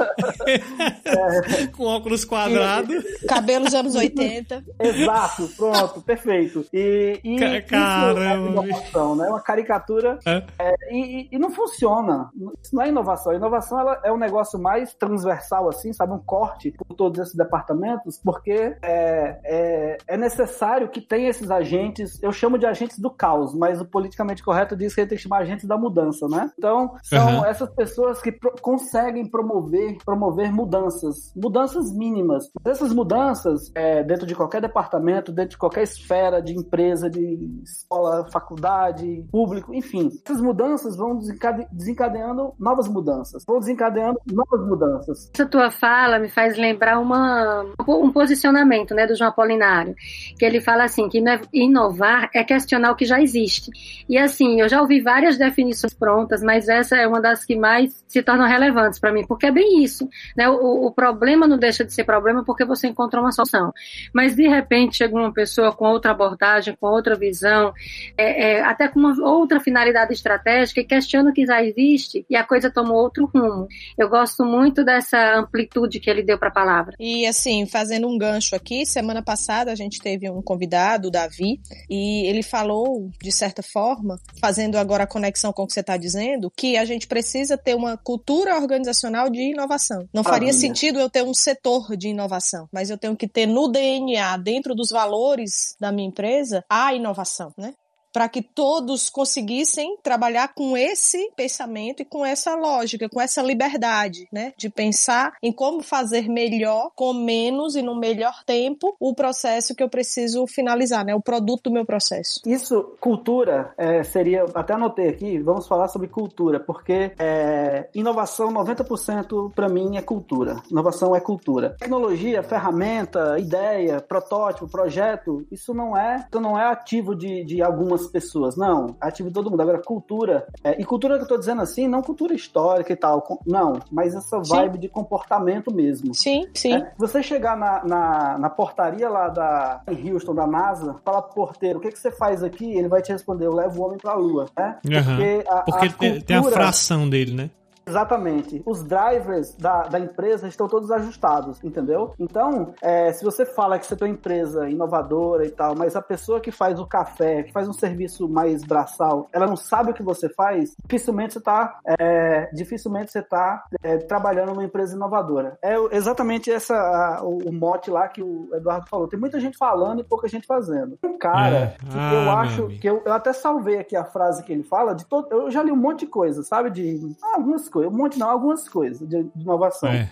É... 1.04 1.66
Com 1.76 1.84
óculos 1.84 2.24
quadrados. 2.24 3.04
Cabelos 3.28 3.74
anos 3.74 3.94
80. 4.00 4.64
Exato, 4.80 5.48
pronto, 5.56 6.00
perfeito. 6.02 6.64
E, 6.72 7.20
e 7.22 7.36
Caramba. 7.62 8.24
é 8.24 8.36
inovação, 8.36 9.16
né? 9.16 9.28
Uma 9.28 9.40
caricatura. 9.40 10.18
É. 10.26 10.42
É, 10.58 10.94
e, 10.94 11.28
e, 11.32 11.38
não 11.38 11.50
funciona. 11.50 12.30
Isso 12.62 12.74
não 12.74 12.82
é 12.82 12.88
inovação. 12.88 13.19
A 13.28 13.34
inovação 13.34 13.78
ela 13.80 14.00
é 14.04 14.12
um 14.12 14.16
negócio 14.16 14.58
mais 14.58 14.94
transversal, 14.94 15.68
assim, 15.68 15.92
sabe? 15.92 16.12
Um 16.12 16.18
corte 16.18 16.70
por 16.72 16.94
todos 16.96 17.20
esses 17.20 17.34
departamentos, 17.34 18.20
porque 18.22 18.76
é, 18.82 19.40
é, 19.44 19.98
é 20.06 20.16
necessário 20.16 20.88
que 20.88 21.00
tenha 21.00 21.28
esses 21.28 21.50
agentes. 21.50 22.22
Eu 22.22 22.32
chamo 22.32 22.58
de 22.58 22.66
agentes 22.66 22.98
do 22.98 23.10
caos, 23.10 23.54
mas 23.54 23.80
o 23.80 23.84
politicamente 23.84 24.42
correto 24.42 24.76
diz 24.76 24.94
que 24.94 25.00
a 25.00 25.02
gente 25.02 25.10
tem 25.10 25.18
que 25.18 25.24
chamar 25.24 25.42
agentes 25.42 25.66
da 25.66 25.76
mudança, 25.76 26.26
né? 26.28 26.50
Então, 26.56 26.94
são 27.02 27.38
uhum. 27.38 27.44
essas 27.44 27.68
pessoas 27.70 28.20
que 28.20 28.32
pro 28.32 28.54
conseguem 28.60 29.28
promover, 29.28 29.98
promover 30.04 30.52
mudanças, 30.52 31.32
mudanças 31.34 31.92
mínimas. 31.92 32.50
Essas 32.64 32.92
mudanças, 32.92 33.70
é, 33.74 34.02
dentro 34.02 34.26
de 34.26 34.34
qualquer 34.34 34.60
departamento, 34.60 35.32
dentro 35.32 35.50
de 35.50 35.58
qualquer 35.58 35.82
esfera 35.82 36.40
de 36.40 36.54
empresa, 36.54 37.08
de 37.08 37.60
escola, 37.62 38.26
faculdade, 38.30 39.24
público, 39.30 39.74
enfim, 39.74 40.10
essas 40.24 40.40
mudanças 40.40 40.96
vão 40.96 41.16
desencade 41.16 41.66
desencadeando 41.72 42.54
novas 42.58 42.88
mudanças, 42.88 42.99
vão 43.46 43.58
desencadeando 43.58 44.18
novas 44.26 44.60
mudanças. 44.66 45.30
Essa 45.34 45.46
tua 45.46 45.70
fala 45.70 46.18
me 46.18 46.28
faz 46.28 46.56
lembrar 46.56 46.98
uma, 46.98 47.64
um 47.86 48.10
posicionamento 48.10 48.94
né, 48.94 49.06
do 49.06 49.16
João 49.16 49.30
Apolinário, 49.30 49.94
que 50.38 50.44
ele 50.44 50.60
fala 50.60 50.84
assim, 50.84 51.08
que 51.08 51.22
inovar 51.52 52.30
é 52.34 52.44
questionar 52.44 52.92
o 52.92 52.96
que 52.96 53.04
já 53.04 53.20
existe. 53.20 53.70
E 54.08 54.18
assim, 54.18 54.60
eu 54.60 54.68
já 54.68 54.80
ouvi 54.80 55.00
várias 55.00 55.38
definições 55.38 55.94
prontas, 55.94 56.42
mas 56.42 56.68
essa 56.68 56.96
é 56.96 57.06
uma 57.06 57.20
das 57.20 57.44
que 57.44 57.56
mais 57.56 58.04
se 58.06 58.22
tornam 58.22 58.46
relevantes 58.46 58.98
para 58.98 59.12
mim, 59.12 59.24
porque 59.26 59.46
é 59.46 59.50
bem 59.50 59.82
isso. 59.82 60.08
Né? 60.36 60.48
O, 60.48 60.86
o, 60.86 60.90
problema 60.90 61.46
não 61.46 61.58
deixa 61.58 61.84
de 61.84 61.92
ser 61.92 62.04
problema 62.04 62.44
porque 62.44 62.64
você 62.64 62.88
encontrou 62.88 63.22
uma 63.22 63.32
solução. 63.32 63.72
Mas 64.12 64.34
de 64.34 64.48
repente 64.48 64.96
chega 64.96 65.14
uma 65.14 65.32
pessoa 65.32 65.72
com 65.72 65.86
outra 65.86 66.10
abordagem, 66.10 66.76
com 66.78 66.86
outra 66.86 67.14
visão, 67.14 67.72
é, 68.16 68.54
é, 68.54 68.62
até 68.62 68.88
com 68.88 68.98
uma 68.98 69.14
outra 69.22 69.60
finalidade 69.60 70.12
estratégica 70.12 70.80
e 70.80 70.84
questiona 70.84 71.30
o 71.30 71.32
que 71.32 71.46
já 71.46 71.62
existe 71.62 72.24
e 72.28 72.36
a 72.36 72.44
coisa 72.44 72.70
outro 72.92 73.30
rumo. 73.32 73.66
Eu 73.98 74.08
gosto 74.08 74.44
muito 74.44 74.84
dessa 74.84 75.38
amplitude 75.38 76.00
que 76.00 76.10
ele 76.10 76.22
deu 76.22 76.38
para 76.38 76.48
a 76.48 76.52
palavra. 76.52 76.94
E 76.98 77.26
assim, 77.26 77.66
fazendo 77.66 78.08
um 78.08 78.18
gancho 78.18 78.54
aqui, 78.54 78.84
semana 78.86 79.22
passada 79.22 79.72
a 79.72 79.74
gente 79.74 80.00
teve 80.00 80.30
um 80.30 80.42
convidado, 80.42 81.08
o 81.08 81.10
Davi, 81.10 81.60
e 81.88 82.26
ele 82.26 82.42
falou, 82.42 83.10
de 83.20 83.32
certa 83.32 83.62
forma, 83.62 84.18
fazendo 84.40 84.76
agora 84.76 85.04
a 85.04 85.06
conexão 85.06 85.52
com 85.52 85.62
o 85.62 85.66
que 85.66 85.72
você 85.72 85.80
está 85.80 85.96
dizendo, 85.96 86.50
que 86.56 86.76
a 86.76 86.84
gente 86.84 87.06
precisa 87.06 87.56
ter 87.56 87.74
uma 87.74 87.96
cultura 87.96 88.56
organizacional 88.56 89.30
de 89.30 89.40
inovação. 89.40 90.08
Não 90.12 90.24
faria 90.24 90.52
sentido 90.52 90.98
eu 90.98 91.10
ter 91.10 91.22
um 91.22 91.34
setor 91.34 91.96
de 91.96 92.08
inovação, 92.08 92.68
mas 92.72 92.90
eu 92.90 92.98
tenho 92.98 93.16
que 93.16 93.28
ter 93.28 93.46
no 93.46 93.68
DNA, 93.68 94.36
dentro 94.38 94.74
dos 94.74 94.90
valores 94.90 95.76
da 95.78 95.92
minha 95.92 96.08
empresa, 96.08 96.64
a 96.68 96.94
inovação, 96.94 97.52
né? 97.56 97.74
Para 98.12 98.28
que 98.28 98.42
todos 98.42 99.08
conseguissem 99.08 99.96
trabalhar 100.02 100.54
com 100.54 100.76
esse 100.76 101.30
pensamento 101.36 102.02
e 102.02 102.04
com 102.04 102.24
essa 102.24 102.54
lógica, 102.54 103.08
com 103.08 103.20
essa 103.20 103.42
liberdade, 103.42 104.28
né, 104.32 104.52
de 104.56 104.68
pensar 104.68 105.34
em 105.42 105.52
como 105.52 105.82
fazer 105.82 106.28
melhor, 106.28 106.90
com 106.94 107.12
menos 107.12 107.76
e 107.76 107.82
no 107.82 107.98
melhor 107.98 108.44
tempo, 108.44 108.96
o 108.98 109.14
processo 109.14 109.74
que 109.74 109.82
eu 109.82 109.88
preciso 109.88 110.46
finalizar, 110.46 111.04
né, 111.04 111.14
o 111.14 111.20
produto 111.20 111.64
do 111.64 111.72
meu 111.72 111.84
processo. 111.84 112.40
Isso, 112.46 112.96
cultura, 113.00 113.72
é, 113.76 114.02
seria, 114.02 114.44
até 114.54 114.74
anotei 114.74 115.08
aqui, 115.08 115.38
vamos 115.38 115.66
falar 115.66 115.88
sobre 115.88 116.08
cultura, 116.08 116.60
porque 116.60 117.12
é, 117.18 117.88
inovação, 117.94 118.52
90% 118.52 119.52
para 119.54 119.68
mim 119.68 119.96
é 119.96 120.02
cultura. 120.02 120.62
Inovação 120.70 121.14
é 121.14 121.20
cultura. 121.20 121.76
Tecnologia, 121.78 122.42
ferramenta, 122.42 123.38
ideia, 123.38 124.00
protótipo, 124.00 124.68
projeto, 124.68 125.46
isso 125.50 125.74
não 125.74 125.96
é, 125.96 126.26
isso 126.28 126.40
não 126.40 126.58
é 126.58 126.66
ativo 126.66 127.14
de, 127.14 127.44
de 127.44 127.62
algumas 127.62 127.99
algumas 128.00 128.06
pessoas. 128.06 128.56
Não, 128.56 128.96
ativo 129.00 129.28
de 129.28 129.34
todo 129.34 129.50
mundo. 129.50 129.60
Agora, 129.60 129.78
cultura. 129.78 130.46
É, 130.64 130.80
e 130.80 130.84
cultura 130.84 131.18
que 131.18 131.24
eu 131.24 131.28
tô 131.28 131.36
dizendo 131.36 131.60
assim, 131.60 131.86
não 131.86 132.02
cultura 132.02 132.34
histórica 132.34 132.92
e 132.92 132.96
tal. 132.96 133.22
Não, 133.46 133.78
mas 133.90 134.14
essa 134.14 134.40
vibe 134.40 134.74
sim. 134.74 134.80
de 134.80 134.88
comportamento 134.88 135.72
mesmo. 135.72 136.14
Sim, 136.14 136.46
sim. 136.54 136.74
É, 136.74 136.92
você 136.96 137.22
chegar 137.22 137.56
na, 137.56 137.84
na, 137.84 138.38
na, 138.38 138.50
portaria 138.50 139.08
lá 139.08 139.28
da, 139.28 139.82
em 139.88 140.12
Houston, 140.12 140.34
da 140.34 140.46
NASA, 140.46 140.96
falar 141.04 141.22
pro 141.22 141.34
porteiro, 141.34 141.78
o 141.78 141.82
que, 141.82 141.90
que 141.90 141.98
você 141.98 142.10
faz 142.10 142.42
aqui? 142.42 142.72
Ele 142.72 142.88
vai 142.88 143.02
te 143.02 143.12
responder, 143.12 143.46
eu 143.46 143.54
levo 143.54 143.80
o 143.80 143.86
homem 143.86 143.98
pra 143.98 144.14
lua. 144.14 144.46
Né? 144.56 144.78
Uhum. 144.84 145.02
Porque, 145.04 145.44
a, 145.48 145.56
Porque 145.62 145.86
a 145.86 145.92
tem, 145.92 146.12
cultura... 146.12 146.24
tem 146.24 146.36
a 146.36 146.42
fração 146.42 147.08
dele, 147.08 147.34
né? 147.34 147.50
Exatamente. 147.90 148.62
Os 148.64 148.84
drivers 148.84 149.54
da, 149.56 149.82
da 149.82 149.98
empresa 149.98 150.46
estão 150.46 150.68
todos 150.68 150.90
ajustados, 150.90 151.62
entendeu? 151.64 152.14
Então, 152.18 152.72
é, 152.80 153.12
se 153.12 153.24
você 153.24 153.44
fala 153.44 153.78
que 153.78 153.86
você 153.86 153.96
tem 153.96 154.08
uma 154.08 154.14
empresa 154.14 154.68
inovadora 154.68 155.44
e 155.44 155.50
tal, 155.50 155.74
mas 155.74 155.96
a 155.96 156.02
pessoa 156.02 156.40
que 156.40 156.52
faz 156.52 156.78
o 156.78 156.86
café, 156.86 157.42
que 157.42 157.52
faz 157.52 157.68
um 157.68 157.72
serviço 157.72 158.28
mais 158.28 158.62
braçal, 158.64 159.28
ela 159.32 159.46
não 159.46 159.56
sabe 159.56 159.90
o 159.90 159.94
que 159.94 160.02
você 160.02 160.28
faz, 160.28 160.74
dificilmente 160.84 161.32
você 161.32 161.38
está 161.40 161.80
é, 161.98 162.48
dificilmente 162.52 163.10
você 163.10 163.22
tá 163.22 163.64
é, 163.82 163.98
trabalhando 163.98 164.50
numa 164.50 164.64
empresa 164.64 164.94
inovadora. 164.94 165.58
É 165.62 165.74
exatamente 165.96 166.50
essa 166.50 166.74
a, 166.74 167.24
o, 167.24 167.48
o, 167.48 167.52
mote 167.52 167.90
lá 167.90 168.08
que 168.08 168.22
o 168.22 168.48
Eduardo 168.54 168.88
falou. 168.88 169.08
Tem 169.08 169.18
muita 169.18 169.40
gente 169.40 169.58
falando 169.58 170.00
e 170.00 170.04
pouca 170.04 170.28
gente 170.28 170.46
fazendo. 170.46 170.98
Um 171.02 171.18
cara 171.18 171.56
é. 171.56 171.66
que 171.78 171.98
ah, 171.98 172.14
eu 172.14 172.30
acho 172.30 172.68
que 172.80 172.88
eu, 172.88 173.02
eu, 173.04 173.12
até 173.12 173.32
salvei 173.32 173.78
aqui 173.78 173.96
a 173.96 174.04
frase 174.04 174.44
que 174.44 174.52
ele 174.52 174.62
fala 174.62 174.94
de 174.94 175.04
todo, 175.06 175.28
eu 175.30 175.50
já 175.50 175.62
li 175.62 175.72
um 175.72 175.76
monte 175.76 176.00
de 176.00 176.06
coisa, 176.06 176.42
sabe? 176.42 176.70
De 176.70 177.16
ah, 177.22 177.36
algumas 177.36 177.68
coisas, 177.68 177.79
um 177.86 177.90
monte 177.90 178.18
não, 178.18 178.30
algumas 178.30 178.68
coisas 178.68 179.06
de, 179.08 179.22
de 179.22 179.42
inovação. 179.42 179.88
É, 179.88 180.08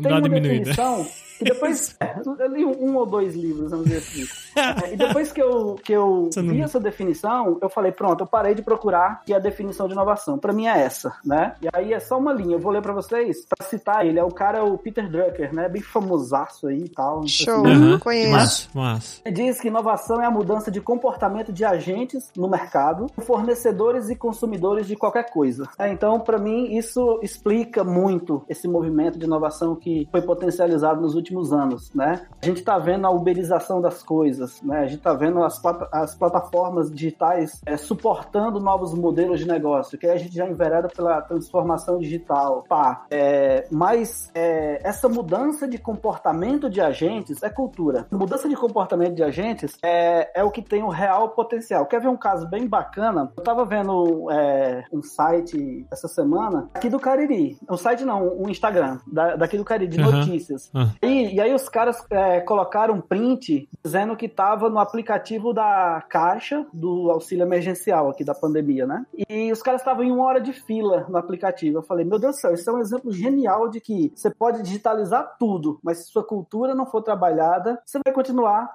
Tem 0.00 0.12
uma 0.12 0.20
definição 0.20 1.06
e 1.40 1.44
depois 1.44 1.96
eu 2.38 2.48
li 2.48 2.64
um 2.64 2.96
ou 2.96 3.06
dois 3.06 3.34
livros, 3.34 3.70
vamos 3.70 3.86
dizer 3.86 3.98
assim. 3.98 4.24
e 4.92 4.96
depois 4.96 5.32
que 5.32 5.42
eu, 5.42 5.76
que 5.82 5.92
eu 5.92 6.30
vi 6.32 6.60
essa 6.60 6.78
definição, 6.78 7.58
eu 7.60 7.68
falei, 7.68 7.92
pronto, 7.92 8.22
eu 8.22 8.26
parei 8.26 8.54
de 8.54 8.62
procurar 8.62 9.22
que 9.24 9.34
a 9.34 9.38
definição 9.38 9.86
de 9.86 9.92
inovação. 9.92 10.38
Para 10.38 10.52
mim 10.52 10.66
é 10.66 10.80
essa, 10.80 11.14
né? 11.24 11.54
E 11.60 11.68
aí 11.72 11.92
é 11.92 12.00
só 12.00 12.18
uma 12.18 12.32
linha. 12.32 12.56
Eu 12.56 12.60
vou 12.60 12.72
ler 12.72 12.82
para 12.82 12.92
vocês, 12.92 13.44
para 13.46 13.66
citar 13.66 14.06
ele. 14.06 14.18
É 14.18 14.24
o 14.24 14.30
cara, 14.30 14.64
o 14.64 14.78
Peter 14.78 15.08
Drucker, 15.08 15.54
né? 15.54 15.68
Bem 15.68 15.82
famosaço 15.82 16.68
aí 16.68 16.84
e 16.84 16.88
tal. 16.88 17.26
Show, 17.26 17.64
uhum. 17.64 17.98
conheço. 17.98 18.30
Mas, 18.32 18.68
mas. 18.72 19.22
Ele 19.24 19.34
diz 19.34 19.60
que 19.60 19.68
inovação 19.68 20.20
é 20.20 20.26
a 20.26 20.30
mudança 20.30 20.70
de 20.70 20.80
comportamento 20.80 21.52
de 21.52 21.64
agentes 21.64 22.30
no 22.36 22.48
mercado, 22.48 23.06
fornecedores 23.22 24.08
e 24.08 24.16
consumidores 24.16 24.86
de 24.86 24.96
qualquer 24.96 25.30
coisa. 25.30 25.68
É, 25.78 25.90
então, 25.90 26.20
para 26.20 26.38
mim, 26.38 26.76
isso 26.76 26.93
explica 27.22 27.84
muito 27.84 28.44
esse 28.48 28.68
movimento 28.68 29.18
de 29.18 29.24
inovação 29.24 29.74
que 29.74 30.08
foi 30.10 30.22
potencializado 30.22 31.00
nos 31.00 31.14
últimos 31.14 31.52
anos, 31.52 31.92
né? 31.94 32.26
A 32.42 32.46
gente 32.46 32.58
está 32.58 32.78
vendo 32.78 33.06
a 33.06 33.10
uberização 33.10 33.80
das 33.80 34.02
coisas, 34.02 34.60
né? 34.62 34.80
A 34.80 34.86
gente 34.86 34.98
está 34.98 35.14
vendo 35.14 35.42
as, 35.42 35.60
as 35.92 36.14
plataformas 36.14 36.90
digitais 36.90 37.60
é, 37.66 37.76
suportando 37.76 38.60
novos 38.60 38.94
modelos 38.94 39.40
de 39.40 39.46
negócio, 39.46 39.98
que 39.98 40.06
a 40.06 40.16
gente 40.16 40.34
já 40.34 40.48
envereda 40.48 40.88
pela 40.88 41.20
transformação 41.22 41.98
digital. 41.98 42.64
Pá, 42.68 43.06
é, 43.10 43.66
mas 43.70 44.30
é, 44.34 44.80
essa 44.86 45.08
mudança 45.08 45.66
de 45.66 45.78
comportamento 45.78 46.68
de 46.68 46.80
agentes 46.80 47.42
é 47.42 47.50
cultura. 47.50 48.06
Mudança 48.10 48.48
de 48.48 48.56
comportamento 48.56 49.14
de 49.14 49.22
agentes 49.22 49.76
é, 49.82 50.40
é 50.40 50.44
o 50.44 50.50
que 50.50 50.62
tem 50.62 50.82
o 50.82 50.88
real 50.88 51.30
potencial. 51.30 51.86
Quer 51.86 52.00
ver 52.00 52.08
um 52.08 52.16
caso 52.16 52.48
bem 52.48 52.66
bacana? 52.66 53.32
Eu 53.36 53.40
estava 53.40 53.64
vendo 53.64 54.30
é, 54.30 54.84
um 54.92 55.02
site 55.02 55.86
essa 55.90 56.08
semana 56.08 56.68
aqui 56.84 56.90
do 56.90 57.00
Cariri. 57.00 57.56
Um 57.68 57.76
site 57.76 58.04
não, 58.04 58.36
um 58.36 58.48
Instagram 58.48 58.98
da, 59.06 59.36
daqui 59.36 59.56
do 59.56 59.64
Cariri, 59.64 59.88
de 59.88 60.00
uhum. 60.00 60.12
notícias. 60.12 60.70
Uhum. 60.74 60.90
E, 61.02 61.34
e, 61.34 61.40
aí 61.40 61.54
os 61.54 61.68
caras 61.68 62.04
é, 62.10 62.40
colocaram 62.40 62.94
um 62.94 63.00
print 63.00 63.68
dizendo 63.82 64.16
que 64.16 64.26
estava 64.26 64.68
no 64.68 64.78
aplicativo 64.78 65.52
da 65.52 66.04
Caixa 66.08 66.66
do 66.72 67.10
auxílio 67.10 67.44
emergencial 67.44 68.10
aqui 68.10 68.22
da 68.24 68.34
pandemia, 68.34 68.86
né? 68.86 69.06
E 69.28 69.50
os 69.50 69.62
caras 69.62 69.80
estavam 69.80 70.04
em 70.04 70.12
uma 70.12 70.24
hora 70.24 70.40
de 70.40 70.52
fila 70.52 71.06
no 71.08 71.16
aplicativo. 71.16 71.78
Eu 71.78 71.82
falei, 71.82 72.04
meu 72.04 72.18
Deus 72.18 72.36
do 72.36 72.40
céu, 72.40 72.54
isso 72.54 72.68
é 72.68 72.72
um 72.72 72.80
exemplo 72.80 73.10
genial 73.10 73.68
de 73.68 73.80
que 73.80 74.12
você 74.14 74.30
pode 74.30 74.62
digitalizar 74.62 75.36
tudo, 75.38 75.78
mas 75.82 75.98
se 75.98 76.10
sua 76.10 76.24
cultura 76.24 76.74
não 76.74 76.86
for 76.86 77.02
trabalhada, 77.02 77.80
você 77.84 77.98
vai 78.04 78.12
continuar 78.12 78.68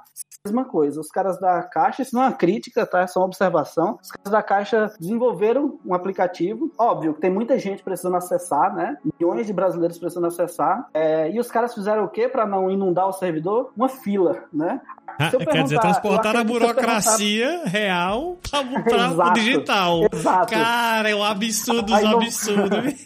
mesma 0.45 0.65
coisa. 0.65 0.99
Os 0.99 1.09
caras 1.09 1.39
da 1.39 1.61
Caixa, 1.63 2.01
isso 2.01 2.15
não 2.15 2.23
é 2.23 2.27
uma 2.27 2.33
crítica, 2.33 2.85
tá? 2.85 3.01
É 3.01 3.07
só 3.07 3.19
uma 3.19 3.25
observação. 3.25 3.99
Os 4.01 4.11
caras 4.11 4.31
da 4.31 4.43
Caixa 4.43 4.91
desenvolveram 4.99 5.79
um 5.85 5.93
aplicativo. 5.93 6.71
Óbvio, 6.77 7.13
tem 7.13 7.29
muita 7.29 7.57
gente 7.57 7.83
precisando 7.99 8.15
acessar, 8.15 8.73
né? 8.73 8.97
Milhões 9.19 9.45
de 9.45 9.53
brasileiros 9.53 9.97
precisando 9.97 10.27
acessar. 10.27 10.87
É, 10.93 11.29
e 11.29 11.39
os 11.39 11.51
caras 11.51 11.73
fizeram 11.73 12.05
o 12.05 12.09
quê 12.09 12.27
para 12.27 12.45
não 12.45 12.71
inundar 12.71 13.07
o 13.07 13.11
servidor? 13.11 13.71
Uma 13.75 13.89
fila, 13.89 14.43
né? 14.53 14.79
Ah, 15.07 15.29
quer 15.29 15.63
dizer, 15.63 15.79
transportar 15.79 16.35
a 16.35 16.43
burocracia 16.43 17.63
real 17.65 18.37
para 18.49 18.61
o 19.29 19.33
digital. 19.33 20.07
Exato. 20.11 20.53
Cara, 20.53 21.09
é 21.09 21.15
um 21.15 21.23
absurdo 21.23 21.83
dos 21.83 22.05
absurdos. 22.05 23.05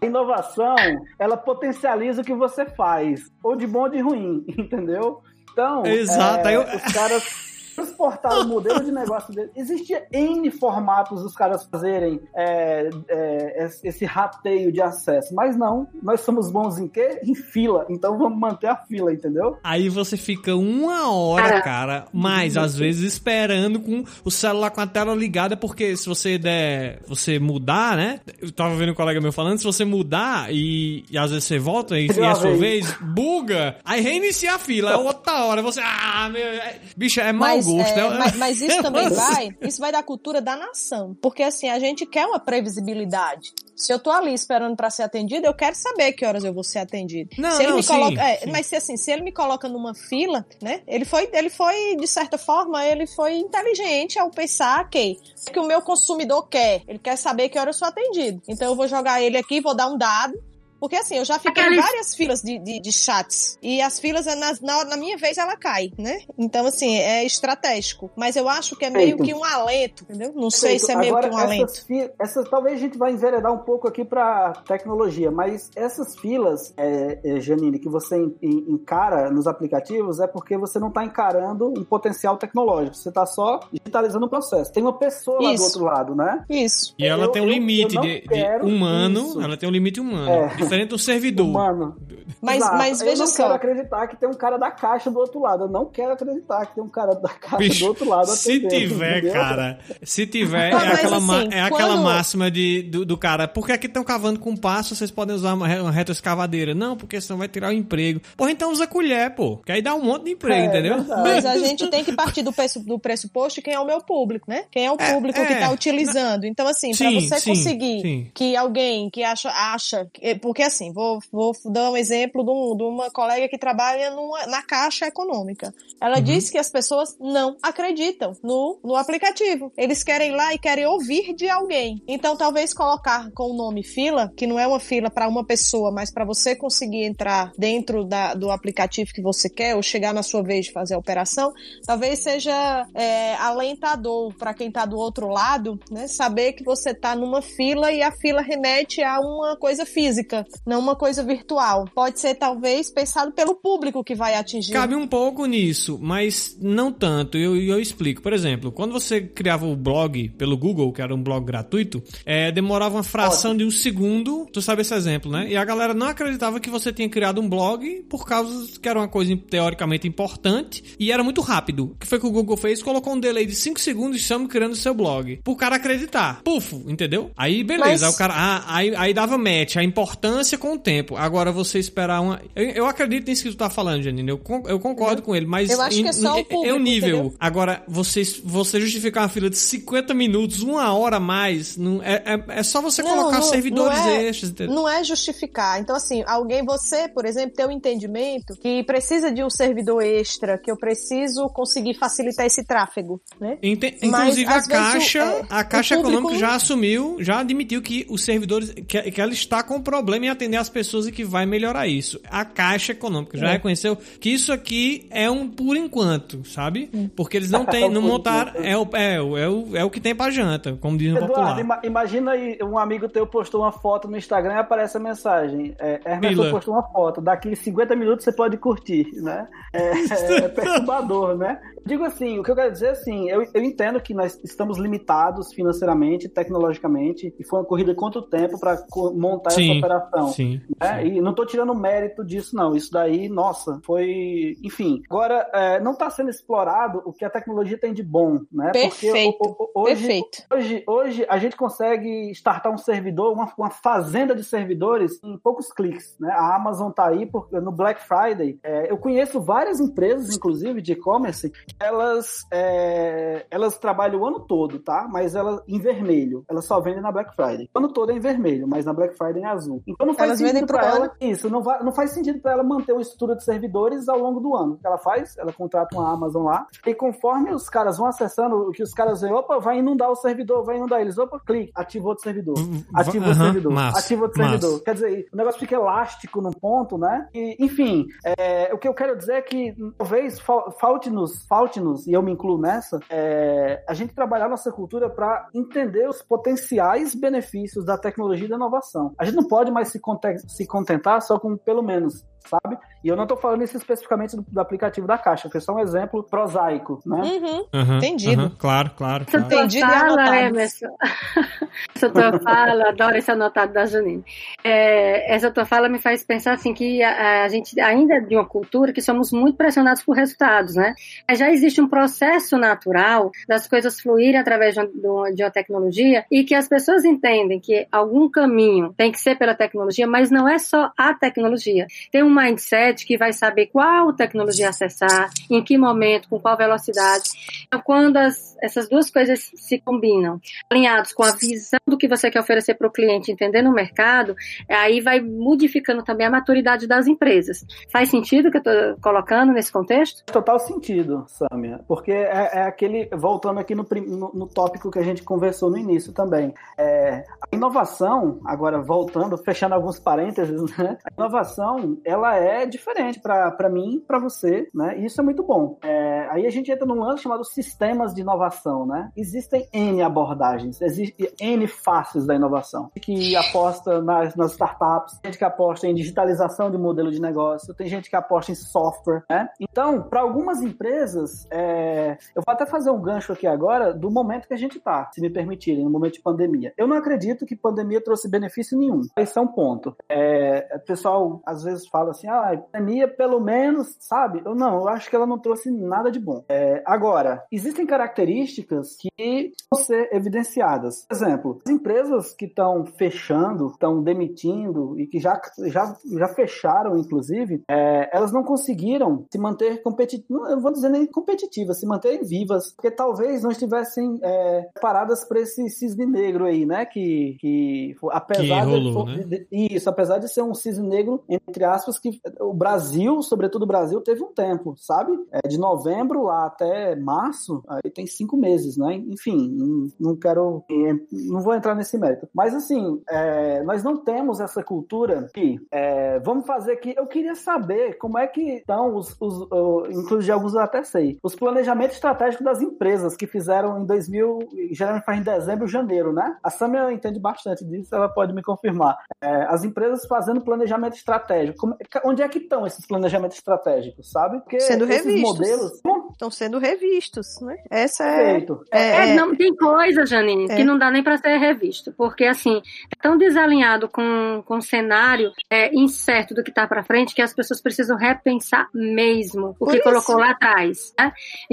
a 0.00 0.06
inovação, 0.06 0.76
ela 1.18 1.36
potencializa 1.36 2.22
o 2.22 2.24
que 2.24 2.34
você 2.34 2.64
faz, 2.64 3.30
ou 3.42 3.54
de 3.56 3.66
bom 3.66 3.80
ou 3.80 3.88
de 3.88 4.00
ruim, 4.00 4.44
entendeu? 4.56 5.20
Então, 5.52 5.84
Exato. 5.84 6.48
É, 6.48 6.56
eu... 6.56 6.62
os 6.62 6.92
caras 6.92 7.47
transportar 7.78 8.40
o 8.40 8.48
modelo 8.48 8.84
de 8.84 8.90
negócio 8.90 9.32
dele. 9.32 9.50
Existia 9.56 10.06
N 10.12 10.50
formatos 10.50 11.22
dos 11.22 11.34
caras 11.34 11.64
fazerem 11.64 12.20
é, 12.34 12.90
é, 13.08 13.70
esse 13.84 14.04
rateio 14.04 14.72
de 14.72 14.80
acesso. 14.80 15.34
Mas 15.34 15.56
não, 15.56 15.88
nós 16.02 16.20
somos 16.20 16.50
bons 16.50 16.78
em 16.78 16.88
quê? 16.88 17.20
Em 17.22 17.34
fila. 17.34 17.86
Então 17.88 18.18
vamos 18.18 18.38
manter 18.38 18.68
a 18.68 18.76
fila, 18.76 19.12
entendeu? 19.12 19.56
Aí 19.62 19.88
você 19.88 20.16
fica 20.16 20.54
uma 20.54 21.12
hora, 21.12 21.62
cara, 21.62 22.06
mais 22.12 22.56
às 22.56 22.76
vezes 22.76 23.12
esperando 23.12 23.80
com 23.80 24.04
o 24.24 24.30
celular 24.30 24.70
com 24.70 24.80
a 24.80 24.86
tela 24.86 25.14
ligada, 25.14 25.56
porque 25.56 25.96
se 25.96 26.08
você 26.08 26.38
der, 26.38 27.00
você 27.06 27.38
mudar, 27.38 27.96
né? 27.96 28.20
Eu 28.40 28.50
tava 28.50 28.74
vendo 28.74 28.92
um 28.92 28.94
colega 28.94 29.20
meu 29.20 29.32
falando, 29.32 29.58
se 29.58 29.64
você 29.64 29.84
mudar 29.84 30.52
e, 30.52 31.04
e 31.10 31.18
às 31.18 31.30
vezes 31.30 31.44
você 31.44 31.58
volta 31.58 31.98
e, 31.98 32.06
e 32.06 32.20
é 32.20 32.26
a 32.26 32.34
sua 32.34 32.56
vez, 32.56 32.92
buga, 33.00 33.76
aí 33.84 34.00
reinicia 34.00 34.54
a 34.54 34.58
fila, 34.58 34.92
é 34.92 34.96
outra 34.96 35.44
hora, 35.44 35.62
você, 35.62 35.80
ah, 35.82 36.28
meu, 36.30 36.42
é, 36.42 36.76
bicho, 36.96 37.20
é 37.20 37.32
mal 37.32 37.58
gosto. 37.76 37.98
É, 37.98 38.18
mas, 38.18 38.36
mas, 38.36 38.60
isso 38.60 38.82
também 38.82 39.08
vai, 39.10 39.56
isso 39.62 39.80
vai 39.80 39.92
da 39.92 40.02
cultura 40.02 40.40
da 40.40 40.56
nação. 40.56 41.16
Porque 41.20 41.42
assim, 41.42 41.68
a 41.68 41.78
gente 41.78 42.06
quer 42.06 42.26
uma 42.26 42.38
previsibilidade. 42.38 43.52
Se 43.76 43.92
eu 43.92 43.98
tô 43.98 44.10
ali 44.10 44.34
esperando 44.34 44.76
para 44.76 44.90
ser 44.90 45.04
atendido, 45.04 45.46
eu 45.46 45.54
quero 45.54 45.76
saber 45.76 46.12
que 46.12 46.26
horas 46.26 46.42
eu 46.42 46.52
vou 46.52 46.64
ser 46.64 46.80
atendido. 46.80 47.30
Não, 47.38 47.52
se 47.52 47.62
ele 47.62 47.68
não, 47.68 47.76
me 47.76 47.82
sim, 47.82 47.92
coloca, 47.92 48.22
é, 48.22 48.36
sim. 48.38 48.50
mas 48.50 48.66
se 48.66 48.76
assim, 48.76 48.96
se 48.96 49.10
ele 49.10 49.22
me 49.22 49.32
coloca 49.32 49.68
numa 49.68 49.94
fila, 49.94 50.44
né? 50.60 50.82
Ele 50.86 51.04
foi, 51.04 51.28
ele 51.32 51.48
foi 51.48 51.96
de 51.96 52.06
certa 52.08 52.36
forma, 52.36 52.84
ele 52.84 53.06
foi 53.06 53.36
inteligente 53.36 54.18
ao 54.18 54.30
pensar 54.30 54.88
que 54.90 55.16
que 55.52 55.58
o 55.60 55.66
meu 55.66 55.80
consumidor 55.80 56.48
quer. 56.48 56.82
Ele 56.88 56.98
quer 56.98 57.16
saber 57.16 57.48
que 57.48 57.58
hora 57.58 57.70
eu 57.70 57.74
sou 57.74 57.86
atendido. 57.86 58.42
Então 58.48 58.68
eu 58.68 58.74
vou 58.74 58.88
jogar 58.88 59.22
ele 59.22 59.36
aqui, 59.36 59.60
vou 59.60 59.74
dar 59.74 59.86
um 59.88 59.96
dado 59.96 60.36
porque 60.80 60.96
assim, 60.96 61.16
eu 61.16 61.24
já 61.24 61.38
fiquei 61.38 61.62
em 61.62 61.76
várias 61.76 62.14
filas 62.14 62.40
de, 62.42 62.58
de, 62.58 62.80
de, 62.80 62.92
chats. 62.92 63.58
E 63.62 63.80
as 63.80 63.98
filas, 63.98 64.26
é 64.26 64.34
na, 64.34 64.52
na, 64.62 64.84
na, 64.84 64.96
minha 64.96 65.16
vez, 65.16 65.38
ela 65.38 65.56
cai, 65.56 65.90
né? 65.98 66.20
Então, 66.36 66.66
assim, 66.66 66.96
é 66.96 67.24
estratégico. 67.24 68.10
Mas 68.16 68.36
eu 68.36 68.48
acho 68.48 68.76
que 68.76 68.84
é 68.84 68.90
meio 68.90 69.16
Feito. 69.16 69.24
que 69.24 69.34
um 69.34 69.44
alento, 69.44 70.04
entendeu? 70.04 70.32
Não 70.34 70.50
Feito. 70.50 70.56
sei 70.56 70.78
se 70.78 70.92
é 70.92 70.96
meio 70.96 71.16
Agora, 71.16 71.28
que 71.28 71.34
um 71.34 71.38
alento. 71.38 71.72
Essas, 71.72 72.10
essas, 72.18 72.48
talvez 72.48 72.76
a 72.76 72.80
gente 72.80 72.96
vai 72.96 73.12
enveredar 73.12 73.52
um 73.52 73.58
pouco 73.58 73.88
aqui 73.88 74.04
pra 74.04 74.52
tecnologia, 74.66 75.30
mas 75.30 75.70
essas 75.74 76.16
filas, 76.18 76.72
é, 76.76 77.18
é, 77.24 77.40
Janine, 77.40 77.78
que 77.78 77.88
você 77.88 78.16
encara 78.42 79.30
nos 79.30 79.46
aplicativos 79.46 80.20
é 80.20 80.26
porque 80.26 80.56
você 80.56 80.78
não 80.78 80.88
está 80.88 81.04
encarando 81.04 81.68
um 81.68 81.84
potencial 81.84 82.36
tecnológico. 82.36 82.96
Você 82.96 83.08
está 83.08 83.26
só 83.26 83.60
digitalizando 83.72 84.26
o 84.26 84.28
processo. 84.28 84.72
Tem 84.72 84.82
uma 84.82 84.92
pessoa 84.92 85.42
lá 85.42 85.54
do 85.54 85.62
outro 85.62 85.84
lado, 85.84 86.14
né? 86.14 86.44
Isso. 86.48 86.94
E 86.98 87.04
ela 87.04 87.24
eu, 87.24 87.28
tem 87.28 87.42
um 87.42 87.48
limite 87.48 87.96
eu, 87.96 88.02
eu 88.02 88.08
de, 88.08 88.20
de, 88.20 88.64
humano. 88.64 89.20
Isso. 89.20 89.40
Ela 89.40 89.56
tem 89.56 89.68
um 89.68 89.72
limite 89.72 90.00
humano. 90.00 90.28
É 90.30 90.67
diferente 90.68 90.90
do 90.90 90.98
servidor. 90.98 91.46
Humano. 91.46 91.96
Mas, 92.40 92.60
mas 92.60 93.00
veja 93.00 93.16
só. 93.16 93.22
Eu 93.22 93.26
não 93.26 93.26
só. 93.26 93.42
quero 93.42 93.54
acreditar 93.54 94.06
que 94.06 94.16
tem 94.16 94.28
um 94.28 94.34
cara 94.34 94.58
da 94.58 94.70
caixa 94.70 95.10
do 95.10 95.18
outro 95.18 95.40
lado. 95.40 95.64
Eu 95.64 95.68
não 95.68 95.86
quero 95.86 96.12
acreditar 96.12 96.66
que 96.66 96.74
tem 96.74 96.84
um 96.84 96.88
cara 96.88 97.14
da 97.14 97.28
caixa 97.28 97.56
Bicho, 97.56 97.80
do 97.80 97.88
outro 97.88 98.08
lado. 98.08 98.26
Se 98.28 98.60
tiver, 98.60 99.18
entendeu? 99.18 99.32
cara. 99.32 99.78
Se 100.02 100.26
tiver, 100.26 100.72
é, 100.72 100.74
aquela, 100.74 101.16
assim, 101.16 101.48
é 101.52 101.62
aquela 101.62 101.94
quando... 101.94 102.02
máxima 102.02 102.50
de, 102.50 102.82
do, 102.82 103.04
do 103.04 103.16
cara. 103.16 103.48
Por 103.48 103.66
que 103.66 103.72
aqui 103.72 103.86
estão 103.86 104.04
cavando 104.04 104.38
com 104.38 104.56
passo? 104.56 104.94
Vocês 104.94 105.10
podem 105.10 105.34
usar 105.34 105.54
uma, 105.54 105.66
uma 105.80 105.90
retroescavadeira. 105.90 106.74
Não, 106.74 106.96
porque 106.96 107.20
senão 107.20 107.38
vai 107.38 107.48
tirar 107.48 107.70
o 107.70 107.72
emprego. 107.72 108.20
Porra, 108.36 108.50
então 108.50 108.70
usa 108.70 108.86
colher, 108.86 109.34
pô. 109.34 109.56
Que 109.58 109.72
aí 109.72 109.82
dá 109.82 109.94
um 109.94 110.02
monte 110.02 110.24
de 110.24 110.30
emprego, 110.32 110.60
é, 110.60 110.66
entendeu? 110.66 111.04
Mas 111.08 111.44
a 111.44 111.58
gente 111.58 111.88
tem 111.88 112.04
que 112.04 112.12
partir 112.12 112.42
do, 112.42 112.52
preço, 112.52 112.80
do 112.80 112.98
pressuposto 112.98 113.62
quem 113.62 113.74
é 113.74 113.80
o 113.80 113.86
meu 113.86 114.00
público, 114.00 114.46
né? 114.48 114.64
Quem 114.70 114.86
é 114.86 114.92
o 114.92 114.96
é, 114.98 115.12
público 115.12 115.38
é, 115.38 115.46
que 115.46 115.52
está 115.54 115.70
utilizando. 115.70 116.44
Então, 116.44 116.66
assim, 116.66 116.94
para 116.94 117.10
você 117.10 117.40
sim, 117.40 117.50
conseguir 117.50 118.00
sim. 118.00 118.30
que 118.34 118.56
alguém 118.56 119.10
que 119.10 119.22
acha, 119.22 119.50
acha. 119.50 120.06
Porque 120.40 120.62
assim, 120.62 120.92
vou, 120.92 121.18
vou 121.32 121.52
dar 121.66 121.90
um 121.90 121.96
exemplo 121.96 122.17
de, 122.26 122.50
um, 122.50 122.76
de 122.76 122.82
uma 122.82 123.10
colega 123.10 123.48
que 123.48 123.58
trabalha 123.58 124.10
numa, 124.10 124.46
na 124.46 124.62
Caixa 124.62 125.06
Econômica. 125.06 125.72
Ela 126.00 126.16
uhum. 126.16 126.22
disse 126.22 126.50
que 126.50 126.58
as 126.58 126.70
pessoas 126.70 127.16
não 127.20 127.56
acreditam 127.62 128.32
no, 128.42 128.78
no 128.84 128.96
aplicativo. 128.96 129.72
Eles 129.76 130.02
querem 130.02 130.32
ir 130.32 130.36
lá 130.36 130.54
e 130.54 130.58
querem 130.58 130.86
ouvir 130.86 131.34
de 131.34 131.48
alguém. 131.48 132.02
Então, 132.06 132.36
talvez 132.36 132.72
colocar 132.72 133.30
com 133.32 133.50
o 133.50 133.56
nome 133.56 133.82
fila, 133.82 134.32
que 134.36 134.46
não 134.46 134.58
é 134.58 134.66
uma 134.66 134.80
fila 134.80 135.10
para 135.10 135.28
uma 135.28 135.44
pessoa, 135.44 135.90
mas 135.92 136.12
para 136.12 136.24
você 136.24 136.54
conseguir 136.54 137.04
entrar 137.04 137.52
dentro 137.58 138.04
da, 138.04 138.34
do 138.34 138.50
aplicativo 138.50 139.12
que 139.12 139.22
você 139.22 139.48
quer 139.48 139.74
ou 139.74 139.82
chegar 139.82 140.12
na 140.12 140.22
sua 140.22 140.42
vez 140.42 140.66
de 140.66 140.72
fazer 140.72 140.94
a 140.94 140.98
operação, 140.98 141.52
talvez 141.86 142.20
seja 142.20 142.86
é, 142.94 143.34
alentador 143.34 144.34
para 144.36 144.54
quem 144.54 144.68
está 144.68 144.84
do 144.84 144.96
outro 144.96 145.28
lado, 145.28 145.78
né? 145.90 146.06
Saber 146.06 146.52
que 146.52 146.64
você 146.64 146.90
está 146.90 147.14
numa 147.14 147.42
fila 147.42 147.92
e 147.92 148.02
a 148.02 148.12
fila 148.12 148.40
remete 148.40 149.02
a 149.02 149.20
uma 149.20 149.56
coisa 149.56 149.84
física, 149.84 150.46
não 150.66 150.80
uma 150.80 150.96
coisa 150.96 151.22
virtual. 151.22 151.84
Pode 151.94 152.07
pode 152.08 152.20
ser 152.20 152.34
talvez 152.34 152.90
pensado 152.90 153.32
pelo 153.32 153.54
público 153.54 154.02
que 154.02 154.14
vai 154.14 154.34
atingir. 154.34 154.72
Cabe 154.72 154.94
um 154.94 155.06
pouco 155.06 155.44
nisso, 155.44 155.98
mas 156.00 156.56
não 156.60 156.90
tanto. 156.90 157.36
Eu, 157.36 157.56
eu 157.56 157.78
explico. 157.78 158.22
Por 158.22 158.32
exemplo, 158.32 158.72
quando 158.72 158.92
você 158.92 159.20
criava 159.20 159.66
o 159.66 159.76
blog 159.76 160.30
pelo 160.30 160.56
Google, 160.56 160.92
que 160.92 161.02
era 161.02 161.14
um 161.14 161.22
blog 161.22 161.44
gratuito, 161.44 162.02
é, 162.24 162.50
demorava 162.50 162.96
uma 162.96 163.02
fração 163.02 163.54
de 163.54 163.64
um 163.64 163.70
segundo. 163.70 164.46
Tu 164.52 164.62
sabe 164.62 164.82
esse 164.82 164.94
exemplo, 164.94 165.30
né? 165.30 165.48
E 165.50 165.56
a 165.56 165.64
galera 165.64 165.92
não 165.92 166.06
acreditava 166.06 166.58
que 166.58 166.70
você 166.70 166.92
tinha 166.92 167.08
criado 167.08 167.40
um 167.40 167.48
blog 167.48 168.06
por 168.08 168.26
causa 168.26 168.78
que 168.80 168.88
era 168.88 168.98
uma 168.98 169.08
coisa 169.08 169.36
teoricamente 169.36 170.08
importante 170.08 170.82
e 170.98 171.12
era 171.12 171.22
muito 171.22 171.42
rápido. 171.42 171.92
O 171.92 171.96
que 171.98 172.06
foi 172.06 172.18
que 172.18 172.26
o 172.26 172.30
Google 172.30 172.56
fez? 172.56 172.82
Colocou 172.82 173.12
um 173.12 173.20
delay 173.20 173.44
de 173.44 173.54
5 173.54 173.78
segundos 173.78 174.16
e 174.16 174.20
estamos 174.20 174.50
criando 174.50 174.72
o 174.72 174.76
seu 174.76 174.94
blog. 174.94 175.40
Pro 175.44 175.56
cara 175.56 175.76
acreditar. 175.76 176.42
Pufo, 176.42 176.84
entendeu? 176.86 177.30
Aí 177.36 177.62
beleza. 177.62 177.88
Mas... 177.88 178.02
Aí 178.02 178.10
o 178.10 178.16
cara. 178.16 178.34
Ah, 178.34 178.64
aí, 178.66 178.96
aí 178.96 179.12
dava 179.12 179.36
match. 179.36 179.76
A 179.76 179.84
importância 179.84 180.56
com 180.56 180.74
o 180.74 180.78
tempo. 180.78 181.16
Agora 181.16 181.52
você 181.52 181.78
esperar 181.88 182.20
uma. 182.20 182.40
Eu, 182.54 182.64
eu 182.70 182.86
acredito 182.86 183.26
nisso 183.28 183.42
que 183.44 183.50
tu 183.50 183.56
tá 183.56 183.68
falando, 183.70 184.02
Janine. 184.02 184.28
Eu, 184.30 184.40
eu 184.66 184.78
concordo 184.80 185.22
com 185.22 185.34
ele, 185.34 185.46
mas. 185.46 185.70
Eu 185.70 185.80
acho 185.80 186.00
que 186.02 186.08
é 186.08 186.12
só 186.12 186.38
o 186.38 186.44
público, 186.44 186.66
É 186.66 186.72
o 186.72 186.78
nível. 186.78 187.08
Entendeu? 187.18 187.34
Agora, 187.40 187.82
você, 187.88 188.22
você 188.44 188.80
justificar 188.80 189.24
uma 189.24 189.28
fila 189.28 189.50
de 189.50 189.56
50 189.56 190.14
minutos, 190.14 190.62
uma 190.62 190.92
hora 190.94 191.16
a 191.16 191.20
mais, 191.20 191.76
não, 191.76 192.02
é, 192.02 192.22
é, 192.24 192.58
é 192.60 192.62
só 192.62 192.80
você 192.80 193.02
Não, 193.02 193.10
colocar 193.16 193.38
não- 193.38 193.42
servidores 193.42 193.98
não 193.98 194.08
é- 194.08 194.24
extras, 194.28 194.50
entendeu? 194.50 194.74
Não 194.74 194.88
é 194.88 195.02
justificar. 195.04 195.80
Então, 195.80 195.96
assim, 195.96 196.22
alguém, 196.26 196.64
você, 196.64 197.08
por 197.08 197.24
exemplo, 197.24 197.56
tem 197.56 197.66
um 197.66 197.70
entendimento 197.70 198.54
que 198.60 198.82
precisa 198.84 199.30
de 199.32 199.42
um 199.42 199.50
servidor 199.50 200.02
extra, 200.02 200.58
que 200.58 200.70
eu 200.70 200.76
preciso 200.76 201.48
conseguir 201.48 201.94
facilitar 201.94 202.46
esse 202.46 202.64
tráfego, 202.64 203.20
né? 203.40 203.58
Ente- 203.62 203.96
Mas, 204.02 204.20
Inclusive 204.20 204.46
a 204.50 204.54
vezes, 204.54 204.66
o- 204.66 204.70
Caixa, 204.70 205.18
é, 205.18 205.42
a 205.50 205.64
Caixa 205.64 205.96
público- 205.96 206.18
Econômica 206.18 206.38
já 206.40 206.54
assumiu, 206.54 207.16
já 207.20 207.40
admitiu 207.40 207.80
que 207.82 208.06
os 208.08 208.22
servidores, 208.24 208.72
que, 208.86 209.10
que 209.10 209.20
ela 209.20 209.32
está 209.32 209.62
com 209.62 209.80
problema 209.80 210.26
em 210.26 210.28
atender 210.28 210.56
as 210.56 210.68
pessoas 210.68 211.06
e 211.06 211.12
que 211.12 211.24
vai 211.24 211.46
melhorar 211.46 211.77
isso. 211.86 212.20
A 212.30 212.44
Caixa 212.44 212.92
Econômica 212.92 213.36
já 213.38 213.48
É. 213.48 213.52
reconheceu 213.52 213.96
que 214.20 214.30
isso 214.30 214.52
aqui 214.52 215.06
é 215.10 215.30
um 215.30 215.48
por 215.48 215.76
enquanto, 215.76 216.44
sabe? 216.48 216.90
Porque 217.16 217.36
eles 217.36 217.50
não 217.50 217.64
têm, 217.66 217.88
não 217.90 218.02
montaram, 218.02 218.52
é 218.62 218.76
o, 218.76 218.88
é, 218.94 219.20
o, 219.20 219.36
é, 219.36 219.48
o, 219.48 219.76
é 219.76 219.84
o 219.84 219.90
que 219.90 220.00
tem 220.00 220.14
pra 220.14 220.30
janta, 220.30 220.76
como 220.80 220.96
diz 220.98 221.12
no 221.12 221.20
popular. 221.20 221.58
ima- 221.60 221.80
imagina 221.84 222.32
aí, 222.32 222.58
um 222.62 222.78
amigo 222.78 223.08
teu 223.08 223.26
postou 223.26 223.62
uma 223.62 223.72
foto 223.72 224.08
no 224.08 224.16
Instagram 224.16 224.54
e 224.54 224.58
aparece 224.58 224.96
a 224.96 225.00
mensagem. 225.00 225.74
É, 225.78 226.00
Hermeson 226.04 226.42
Pila. 226.42 226.50
postou 226.50 226.74
uma 226.74 226.82
foto, 226.90 227.20
daqui 227.20 227.54
50 227.54 227.94
minutos 227.96 228.24
você 228.24 228.32
pode 228.32 228.56
curtir, 228.56 229.06
né? 229.22 229.46
É, 229.72 229.90
é 230.44 230.48
perturbador, 230.48 231.36
né? 231.36 231.58
Digo 231.88 232.04
assim, 232.04 232.38
o 232.38 232.42
que 232.42 232.50
eu 232.50 232.54
quero 232.54 232.70
dizer 232.72 232.86
é 232.86 232.90
assim, 232.90 233.28
eu, 233.30 233.42
eu 233.54 233.62
entendo 233.64 234.00
que 234.00 234.12
nós 234.14 234.38
estamos 234.44 234.78
limitados 234.78 235.52
financeiramente, 235.54 236.28
tecnologicamente, 236.28 237.34
e 237.38 237.44
foi 237.44 237.60
uma 237.60 237.64
corrida 237.64 237.94
contra 237.94 238.20
o 238.20 238.22
tempo 238.28 238.58
para 238.60 238.78
montar 239.14 239.50
essa 239.50 239.60
Sim, 239.60 239.78
operação. 239.78 240.28
Sim. 240.28 240.60
né? 240.80 241.06
E 241.06 241.20
não 241.20 241.34
tô 241.34 241.46
tirando 241.46 241.74
mérito 241.74 242.24
disso, 242.24 242.54
não. 242.54 242.74
Isso 242.76 242.92
daí, 242.92 243.28
nossa, 243.28 243.80
foi. 243.84 244.56
Enfim. 244.62 245.02
Agora, 245.08 245.48
é, 245.54 245.80
não 245.80 245.94
tá 245.94 246.10
sendo 246.10 246.30
explorado 246.30 247.02
o 247.04 247.12
que 247.12 247.24
a 247.24 247.30
tecnologia 247.30 247.78
tem 247.78 247.92
de 247.94 248.02
bom, 248.02 248.40
né? 248.52 248.70
Perfeito, 248.72 249.38
Porque 249.38 249.48
o- 249.62 249.70
o- 249.74 249.82
hoje, 249.82 249.94
Perfeito. 250.06 250.38
Hoje, 250.52 250.84
hoje 250.86 251.26
a 251.28 251.38
gente 251.38 251.56
consegue 251.56 252.30
startar 252.32 252.72
um 252.72 252.78
servidor, 252.78 253.32
uma, 253.32 253.50
uma 253.56 253.70
fazenda 253.70 254.34
de 254.34 254.44
servidores 254.44 255.18
em 255.24 255.38
poucos 255.38 255.72
cliques. 255.72 256.16
Né? 256.20 256.30
A 256.32 256.54
Amazon 256.56 256.90
tá 256.90 257.06
aí 257.08 257.24
porque 257.26 257.58
no 257.60 257.72
Black 257.72 258.02
Friday. 258.06 258.58
é, 258.62 258.90
eu 258.90 258.98
conheço 258.98 259.40
várias 259.40 259.80
empresas, 259.80 260.34
inclusive 260.36 260.82
de 260.82 260.92
e-commerce, 260.92 261.50
elas, 261.80 262.46
é, 262.52 263.46
elas 263.50 263.78
trabalham 263.78 264.20
o 264.20 264.26
ano 264.26 264.40
todo, 264.40 264.78
tá? 264.78 265.08
Mas 265.10 265.34
elas 265.34 265.60
em 265.66 265.78
vermelho. 265.78 266.44
Elas 266.48 266.64
só 266.66 266.80
vendem 266.80 267.02
na 267.02 267.12
Black 267.12 267.34
Friday. 267.34 267.68
O 267.74 267.78
ano 267.78 267.92
todo 267.92 268.10
é 268.12 268.14
em 268.14 268.20
vermelho, 268.20 268.66
mas 268.66 268.84
na 268.84 268.92
Black 268.92 269.16
Friday 269.16 269.42
é 269.42 269.46
em 269.46 269.48
azul. 269.48 269.82
Então 269.86 270.06
não 270.06 270.14
faz 270.14 270.30
Elas 270.30 270.38
sentido 270.52 270.66
para 270.66 270.86
ano. 270.86 270.96
ela 271.04 271.12
isso. 271.20 271.48
Não, 271.50 271.62
vai, 271.62 271.82
não 271.82 271.92
faz 271.92 272.10
sentido 272.12 272.40
para 272.40 272.52
ela 272.52 272.62
manter 272.62 272.92
uma 272.92 273.02
estrutura 273.02 273.36
de 273.36 273.44
servidores 273.44 274.08
ao 274.08 274.18
longo 274.18 274.40
do 274.40 274.54
ano. 274.56 274.74
O 274.74 274.76
que 274.78 274.86
ela 274.86 274.98
faz? 274.98 275.36
Ela 275.38 275.52
contrata 275.52 275.96
uma 275.96 276.12
Amazon 276.12 276.44
lá 276.44 276.66
e 276.86 276.94
conforme 276.94 277.52
os 277.52 277.68
caras 277.68 277.98
vão 277.98 278.06
acessando, 278.06 278.56
o 278.56 278.70
que 278.70 278.82
os 278.82 278.92
caras 278.92 279.20
veem, 279.20 279.32
opa, 279.32 279.58
vai 279.58 279.78
inundar 279.78 280.10
o 280.10 280.16
servidor, 280.16 280.64
vai 280.64 280.76
inundar 280.76 281.00
eles, 281.00 281.18
opa, 281.18 281.40
clique, 281.40 281.70
ativa 281.74 282.08
outro 282.08 282.24
servidor, 282.24 282.56
ativa 282.94 283.26
outro 283.26 283.40
Aham, 283.42 283.52
servidor, 283.52 283.72
massa, 283.72 283.98
ativa 283.98 284.22
outro 284.24 284.38
massa. 284.42 284.58
servidor. 284.58 284.84
Quer 284.84 284.94
dizer, 284.94 285.28
o 285.32 285.36
negócio 285.36 285.60
fica 285.60 285.74
elástico 285.74 286.40
num 286.40 286.50
ponto, 286.52 286.98
né? 286.98 287.28
E, 287.34 287.56
enfim, 287.64 288.06
é, 288.24 288.72
o 288.72 288.78
que 288.78 288.88
eu 288.88 288.94
quero 288.94 289.16
dizer 289.16 289.34
é 289.34 289.42
que 289.42 289.74
talvez 289.96 290.40
fal- 290.40 290.70
falte-nos, 290.80 291.46
falte-nos, 291.58 292.06
e 292.06 292.12
eu 292.12 292.22
me 292.22 292.30
incluo 292.30 292.56
nessa, 292.56 293.00
é, 293.10 293.82
a 293.88 293.92
gente 293.92 294.14
trabalhar 294.14 294.48
nossa 294.48 294.70
cultura 294.70 295.10
para 295.10 295.48
entender 295.52 296.08
os 296.08 296.22
potenciais 296.22 297.16
benefícios 297.16 297.84
da 297.84 297.98
tecnologia 297.98 298.46
e 298.46 298.48
da 298.48 298.54
inovação. 298.54 299.12
A 299.18 299.24
gente 299.24 299.34
não 299.34 299.48
pode 299.48 299.72
mais 299.72 299.88
se, 299.88 300.00
se 300.46 300.66
contentar 300.66 301.20
só 301.20 301.36
com 301.36 301.56
pelo 301.56 301.82
menos, 301.82 302.24
sabe? 302.46 302.78
E 303.02 303.08
eu 303.08 303.16
não 303.16 303.26
tô 303.26 303.36
falando 303.36 303.62
isso 303.62 303.76
especificamente 303.76 304.36
do, 304.36 304.42
do 304.42 304.60
aplicativo 304.60 305.06
da 305.06 305.16
Caixa, 305.16 305.48
foi 305.48 305.60
só 305.60 305.74
um 305.74 305.80
exemplo 305.80 306.22
prosaico, 306.22 307.00
né? 307.06 307.20
Uhum. 307.20 307.66
Aham, 307.72 307.96
Entendido. 307.98 308.42
aham, 308.42 308.52
claro, 308.58 308.90
claro. 308.96 309.24
Essa 309.26 309.38
claro. 309.38 309.54
Entendido 309.54 309.86
e 309.86 309.90
fala, 309.90 310.06
anotado. 310.06 310.36
Emerson. 310.36 310.86
Essa 311.94 312.10
tua 312.10 312.38
fala, 312.40 312.88
adoro 312.88 313.16
esse 313.16 313.30
anotado 313.30 313.72
da 313.72 313.84
Janine. 313.84 314.24
É, 314.62 315.34
essa 315.34 315.50
tua 315.50 315.64
fala 315.64 315.88
me 315.88 315.98
faz 315.98 316.24
pensar 316.24 316.52
assim 316.52 316.72
que 316.72 317.02
a, 317.02 317.44
a 317.44 317.48
gente 317.48 317.78
ainda 317.80 318.14
é 318.14 318.20
de 318.20 318.36
uma 318.36 318.46
cultura 318.46 318.92
que 318.92 319.00
somos 319.00 319.32
muito 319.32 319.56
pressionados 319.56 320.02
por 320.02 320.14
resultados, 320.14 320.74
né? 320.74 320.94
Mas 321.28 321.38
já 321.38 321.50
existe 321.50 321.80
um 321.80 321.88
processo 321.88 322.56
natural 322.56 323.30
das 323.48 323.66
coisas 323.66 324.00
fluírem 324.00 324.38
através 324.38 324.74
de 324.74 324.80
uma, 324.80 325.32
de 325.32 325.42
uma 325.42 325.50
tecnologia 325.50 326.24
e 326.30 326.44
que 326.44 326.54
as 326.54 326.68
pessoas 326.68 327.04
entendem 327.04 327.58
que 327.58 327.86
algum 327.90 328.28
caminho 328.28 328.94
tem 328.96 329.10
que 329.10 329.20
ser 329.20 329.36
pela 329.36 329.54
tecnologia, 329.54 330.06
mas 330.06 330.30
não 330.30 330.48
é 330.48 330.58
só 330.58 330.92
a 330.96 331.14
tecnologia. 331.14 331.86
Tem 332.12 332.22
um 332.22 332.27
mindset 332.28 333.06
que 333.06 333.16
vai 333.16 333.32
saber 333.32 333.66
qual 333.66 334.12
tecnologia 334.12 334.68
acessar, 334.68 335.30
em 335.50 335.62
que 335.62 335.76
momento, 335.78 336.28
com 336.28 336.38
qual 336.38 336.56
velocidade. 336.56 337.30
Então, 337.66 337.80
quando 337.84 338.16
as- 338.16 338.56
essas 338.62 338.88
duas 338.88 339.10
coisas 339.10 339.50
se 339.54 339.78
combinam, 339.80 340.40
alinhados 340.70 341.12
com 341.12 341.22
a 341.22 341.32
visão 341.32 341.78
do 341.86 341.96
que 341.96 342.08
você 342.08 342.30
quer 342.30 342.40
oferecer 342.40 342.74
para 342.74 342.88
o 342.88 342.90
cliente, 342.92 343.30
entendendo 343.30 343.68
o 343.68 343.72
mercado, 343.72 344.34
aí 344.68 345.00
vai 345.00 345.20
modificando 345.20 346.02
também 346.02 346.26
a 346.26 346.30
maturidade 346.30 346.86
das 346.86 347.06
empresas. 347.06 347.64
Faz 347.90 348.10
sentido 348.10 348.48
o 348.48 348.50
que 348.50 348.58
eu 348.58 348.62
estou 348.62 349.00
colocando 349.00 349.52
nesse 349.52 349.72
contexto? 349.72 350.24
total 350.26 350.58
sentido, 350.58 351.24
Samia, 351.28 351.80
porque 351.88 352.12
é, 352.12 352.50
é 352.54 352.62
aquele, 352.62 353.08
voltando 353.12 353.58
aqui 353.60 353.74
no, 353.74 353.86
no, 354.06 354.32
no 354.34 354.46
tópico 354.46 354.90
que 354.90 354.98
a 354.98 355.02
gente 355.02 355.22
conversou 355.22 355.70
no 355.70 355.78
início 355.78 356.12
também, 356.12 356.52
é, 356.76 357.24
a 357.40 357.56
inovação, 357.56 358.40
agora 358.44 358.80
voltando, 358.80 359.36
fechando 359.38 359.74
alguns 359.74 359.98
parênteses, 359.98 360.76
né, 360.76 360.98
a 361.04 361.10
inovação, 361.16 361.98
ela 362.18 362.36
é 362.36 362.66
diferente 362.66 363.20
para 363.20 363.68
mim, 363.68 364.02
para 364.06 364.18
você, 364.18 364.68
né, 364.74 364.98
e 364.98 365.06
isso 365.06 365.20
é 365.20 365.24
muito 365.24 365.42
bom. 365.42 365.78
É, 365.82 366.28
aí 366.30 366.46
a 366.46 366.50
gente 366.50 366.70
entra 366.70 366.86
num 366.86 367.00
lance 367.00 367.22
chamado 367.22 367.44
sistemas 367.44 368.14
de 368.14 368.20
inovação, 368.20 368.86
né, 368.86 369.10
existem 369.16 369.68
N 369.72 370.02
abordagens, 370.02 370.80
existem 370.80 371.30
N 371.40 371.66
faces 371.66 372.26
da 372.26 372.34
inovação, 372.34 372.90
que 373.00 373.34
aposta 373.36 374.00
nas, 374.02 374.34
nas 374.34 374.52
startups, 374.52 375.18
gente 375.24 375.38
que 375.38 375.44
aposta 375.44 375.86
em 375.86 375.94
digitalização 375.94 376.70
de 376.70 376.78
modelo 376.78 377.10
de 377.10 377.20
negócio, 377.20 377.74
tem 377.74 377.86
gente 377.86 378.10
que 378.10 378.16
aposta 378.16 378.52
em 378.52 378.54
software, 378.54 379.24
né, 379.28 379.48
então, 379.60 380.02
para 380.02 380.20
algumas 380.20 380.60
empresas, 380.60 381.46
é, 381.50 382.16
eu 382.34 382.42
vou 382.44 382.52
até 382.52 382.66
fazer 382.66 382.90
um 382.90 383.00
gancho 383.00 383.32
aqui 383.32 383.46
agora 383.46 383.92
do 383.92 384.10
momento 384.10 384.48
que 384.48 384.54
a 384.54 384.58
gente 384.58 384.78
está, 384.78 385.08
se 385.12 385.20
me 385.20 385.30
permitirem, 385.30 385.84
no 385.84 385.90
momento 385.90 386.14
de 386.14 386.22
pandemia. 386.22 386.72
Eu 386.76 386.86
não 386.86 386.96
acredito 386.96 387.46
que 387.46 387.56
pandemia 387.56 388.00
trouxe 388.00 388.28
benefício 388.28 388.78
nenhum. 388.78 389.02
Esse 389.16 389.38
é 389.38 389.40
um 389.40 389.46
ponto. 389.46 389.96
É, 390.08 390.76
o 390.76 390.80
pessoal 390.80 391.40
às 391.44 391.62
vezes 391.62 391.86
fala 391.88 392.07
assim, 392.10 392.28
ah, 392.28 392.52
a 392.52 392.56
pandemia 392.58 393.08
pelo 393.08 393.40
menos, 393.40 393.96
sabe? 394.00 394.42
Eu 394.44 394.54
não, 394.54 394.74
eu 394.76 394.88
acho 394.88 395.08
que 395.08 395.16
ela 395.16 395.26
não 395.26 395.38
trouxe 395.38 395.70
nada 395.70 396.10
de 396.10 396.18
bom. 396.20 396.44
É, 396.48 396.82
agora, 396.86 397.44
existem 397.50 397.86
características 397.86 398.96
que 398.96 399.52
vão 399.70 399.82
ser 399.82 400.08
evidenciadas. 400.12 401.06
Por 401.08 401.14
exemplo, 401.16 401.60
as 401.64 401.72
empresas 401.72 402.34
que 402.34 402.46
estão 402.46 402.84
fechando, 402.86 403.68
estão 403.68 404.02
demitindo 404.02 404.98
e 404.98 405.06
que 405.06 405.18
já, 405.18 405.40
já, 405.66 405.96
já 406.18 406.28
fecharam, 406.28 406.96
inclusive, 406.96 407.62
é, 407.68 408.08
elas 408.16 408.32
não 408.32 408.42
conseguiram 408.42 409.24
se 409.30 409.38
manter 409.38 409.82
competitivas, 409.82 410.50
não 410.50 410.60
vou 410.60 410.72
dizer 410.72 410.88
nem 410.88 411.06
competitivas, 411.06 411.80
se 411.80 411.86
manterem 411.86 412.24
vivas, 412.24 412.72
porque 412.72 412.90
talvez 412.90 413.42
não 413.42 413.50
estivessem 413.50 414.18
é, 414.22 414.68
paradas 414.80 415.24
para 415.24 415.40
esse 415.40 415.68
cisne 415.70 416.06
negro 416.06 416.44
aí, 416.44 416.64
né? 416.66 416.84
Que, 416.86 417.36
que 417.40 417.94
apesar 418.10 418.64
Que 418.64 418.70
rolou, 418.70 419.04
de, 419.06 419.16
né? 419.16 419.24
de- 419.24 419.46
isso, 419.50 419.88
apesar 419.88 420.18
de 420.18 420.28
ser 420.32 420.42
um 420.42 420.54
cisne 420.54 420.86
negro, 420.86 421.22
entre 421.28 421.64
aspas, 421.64 421.97
que 421.98 422.20
o 422.40 422.52
Brasil, 422.52 423.22
sobretudo 423.22 423.62
o 423.62 423.66
Brasil, 423.66 424.00
teve 424.00 424.22
um 424.22 424.32
tempo, 424.32 424.74
sabe? 424.76 425.12
É, 425.32 425.46
de 425.48 425.58
novembro 425.58 426.24
lá 426.24 426.46
até 426.46 426.94
março, 426.96 427.62
aí 427.68 427.90
tem 427.90 428.06
cinco 428.06 428.36
meses, 428.36 428.76
né? 428.76 428.94
Enfim, 428.94 429.90
não, 429.98 430.16
quero, 430.16 430.62
é, 430.70 430.94
não 431.12 431.40
vou 431.40 431.54
entrar 431.54 431.74
nesse 431.74 431.96
mérito. 431.98 432.28
Mas 432.34 432.54
assim, 432.54 433.00
é, 433.08 433.62
nós 433.62 433.82
não 433.82 433.96
temos 433.96 434.40
essa 434.40 434.62
cultura 434.62 435.28
que 435.34 435.56
é, 435.70 436.18
vamos 436.20 436.46
fazer 436.46 436.72
aqui. 436.72 436.94
Eu 436.96 437.06
queria 437.06 437.34
saber 437.34 437.94
como 437.98 438.18
é 438.18 438.26
que 438.26 438.40
estão 438.58 438.94
os, 438.94 439.16
os 439.20 439.40
o- 439.50 439.86
inclusive 439.90 440.32
alguns 440.32 440.54
eu 440.54 440.60
até 440.60 440.82
sei, 440.82 441.18
os 441.22 441.34
planejamentos 441.34 441.96
estratégicos 441.96 442.44
das 442.44 442.60
empresas 442.60 443.16
que 443.16 443.26
fizeram 443.26 443.80
em 443.82 443.86
2000, 443.86 444.38
geralmente 444.72 445.04
faz 445.04 445.18
em 445.18 445.22
dezembro, 445.22 445.66
janeiro, 445.66 446.12
né? 446.12 446.36
A 446.42 446.50
Samia 446.50 446.92
entende 446.92 447.18
bastante 447.20 447.64
disso, 447.64 447.94
ela 447.94 448.08
pode 448.08 448.32
me 448.32 448.42
confirmar. 448.42 448.96
É, 449.22 449.42
as 449.44 449.64
empresas 449.64 450.06
fazendo 450.06 450.40
planejamento 450.40 450.94
estratégico. 450.94 451.58
Como- 451.58 451.76
onde 452.04 452.22
é 452.22 452.28
que 452.28 452.38
estão 452.38 452.66
esses 452.66 452.86
planejamentos 452.86 453.38
estratégicos, 453.38 454.10
sabe? 454.10 454.38
Porque 454.40 454.60
sendo 454.60 454.84
esses 454.84 455.04
revistos. 455.04 455.30
modelos 455.30 455.72
estão 456.12 456.30
sendo 456.30 456.58
revistos, 456.58 457.40
né? 457.40 457.56
Essa 457.70 458.04
é, 458.04 458.46
é, 458.70 459.10
é, 459.10 459.14
não 459.14 459.34
tem 459.34 459.54
coisa, 459.56 460.04
Janine, 460.04 460.46
é. 460.50 460.56
que 460.56 460.64
não 460.64 460.78
dá 460.78 460.90
nem 460.90 461.02
para 461.02 461.16
ser 461.16 461.36
revisto, 461.38 461.92
porque 461.96 462.24
assim, 462.24 462.60
é 462.92 463.02
tão 463.02 463.16
desalinhado 463.16 463.88
com, 463.88 464.42
com 464.44 464.58
o 464.58 464.62
cenário 464.62 465.32
é, 465.50 465.74
incerto 465.74 466.34
do 466.34 466.42
que 466.42 466.52
tá 466.52 466.66
para 466.66 466.82
frente 466.82 467.14
que 467.14 467.22
as 467.22 467.32
pessoas 467.32 467.60
precisam 467.60 467.96
repensar 467.96 468.68
mesmo 468.74 469.50
o 469.50 469.54
Por 469.54 469.70
que 469.70 469.76
isso. 469.76 469.84
colocou 469.84 470.18
lá 470.18 470.30
atrás, 470.30 470.92
né? 470.98 471.12